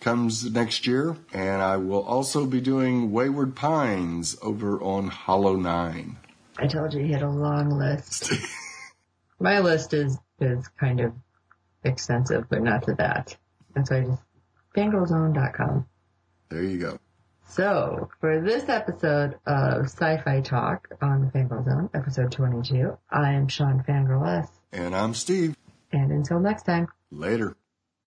comes 0.00 0.50
next 0.50 0.88
year. 0.88 1.16
And 1.32 1.62
I 1.62 1.76
will 1.76 2.02
also 2.02 2.46
be 2.46 2.60
doing 2.60 3.12
Wayward 3.12 3.54
Pines 3.54 4.36
over 4.42 4.80
on 4.80 5.06
Hollow 5.06 5.54
9. 5.54 6.16
I 6.58 6.66
told 6.66 6.94
you 6.94 7.04
he 7.04 7.12
had 7.12 7.22
a 7.22 7.30
long 7.30 7.70
list. 7.70 8.32
My 9.40 9.60
list 9.60 9.94
is, 9.94 10.18
is 10.40 10.68
kind 10.78 11.00
of 11.00 11.12
extensive, 11.84 12.48
but 12.48 12.62
not 12.62 12.84
to 12.84 12.94
that. 12.94 13.36
And 13.74 13.86
so 13.86 13.96
I 13.96 14.00
just, 14.02 14.22
fangirlzone.com. 14.76 15.86
There 16.48 16.62
you 16.62 16.78
go. 16.78 16.98
So, 17.48 18.08
for 18.20 18.40
this 18.40 18.68
episode 18.68 19.38
of 19.44 19.86
Sci-Fi 19.86 20.40
Talk 20.42 20.88
on 21.02 21.22
the 21.22 21.30
Fangirl 21.32 21.64
Zone, 21.64 21.90
episode 21.94 22.30
22, 22.30 22.96
I 23.10 23.32
am 23.32 23.48
Sean 23.48 23.82
Fangirl 23.82 24.44
S. 24.44 24.48
And 24.72 24.94
I'm 24.94 25.14
Steve. 25.14 25.56
And 25.90 26.12
until 26.12 26.38
next 26.38 26.62
time. 26.62 26.86
Later. 27.10 27.56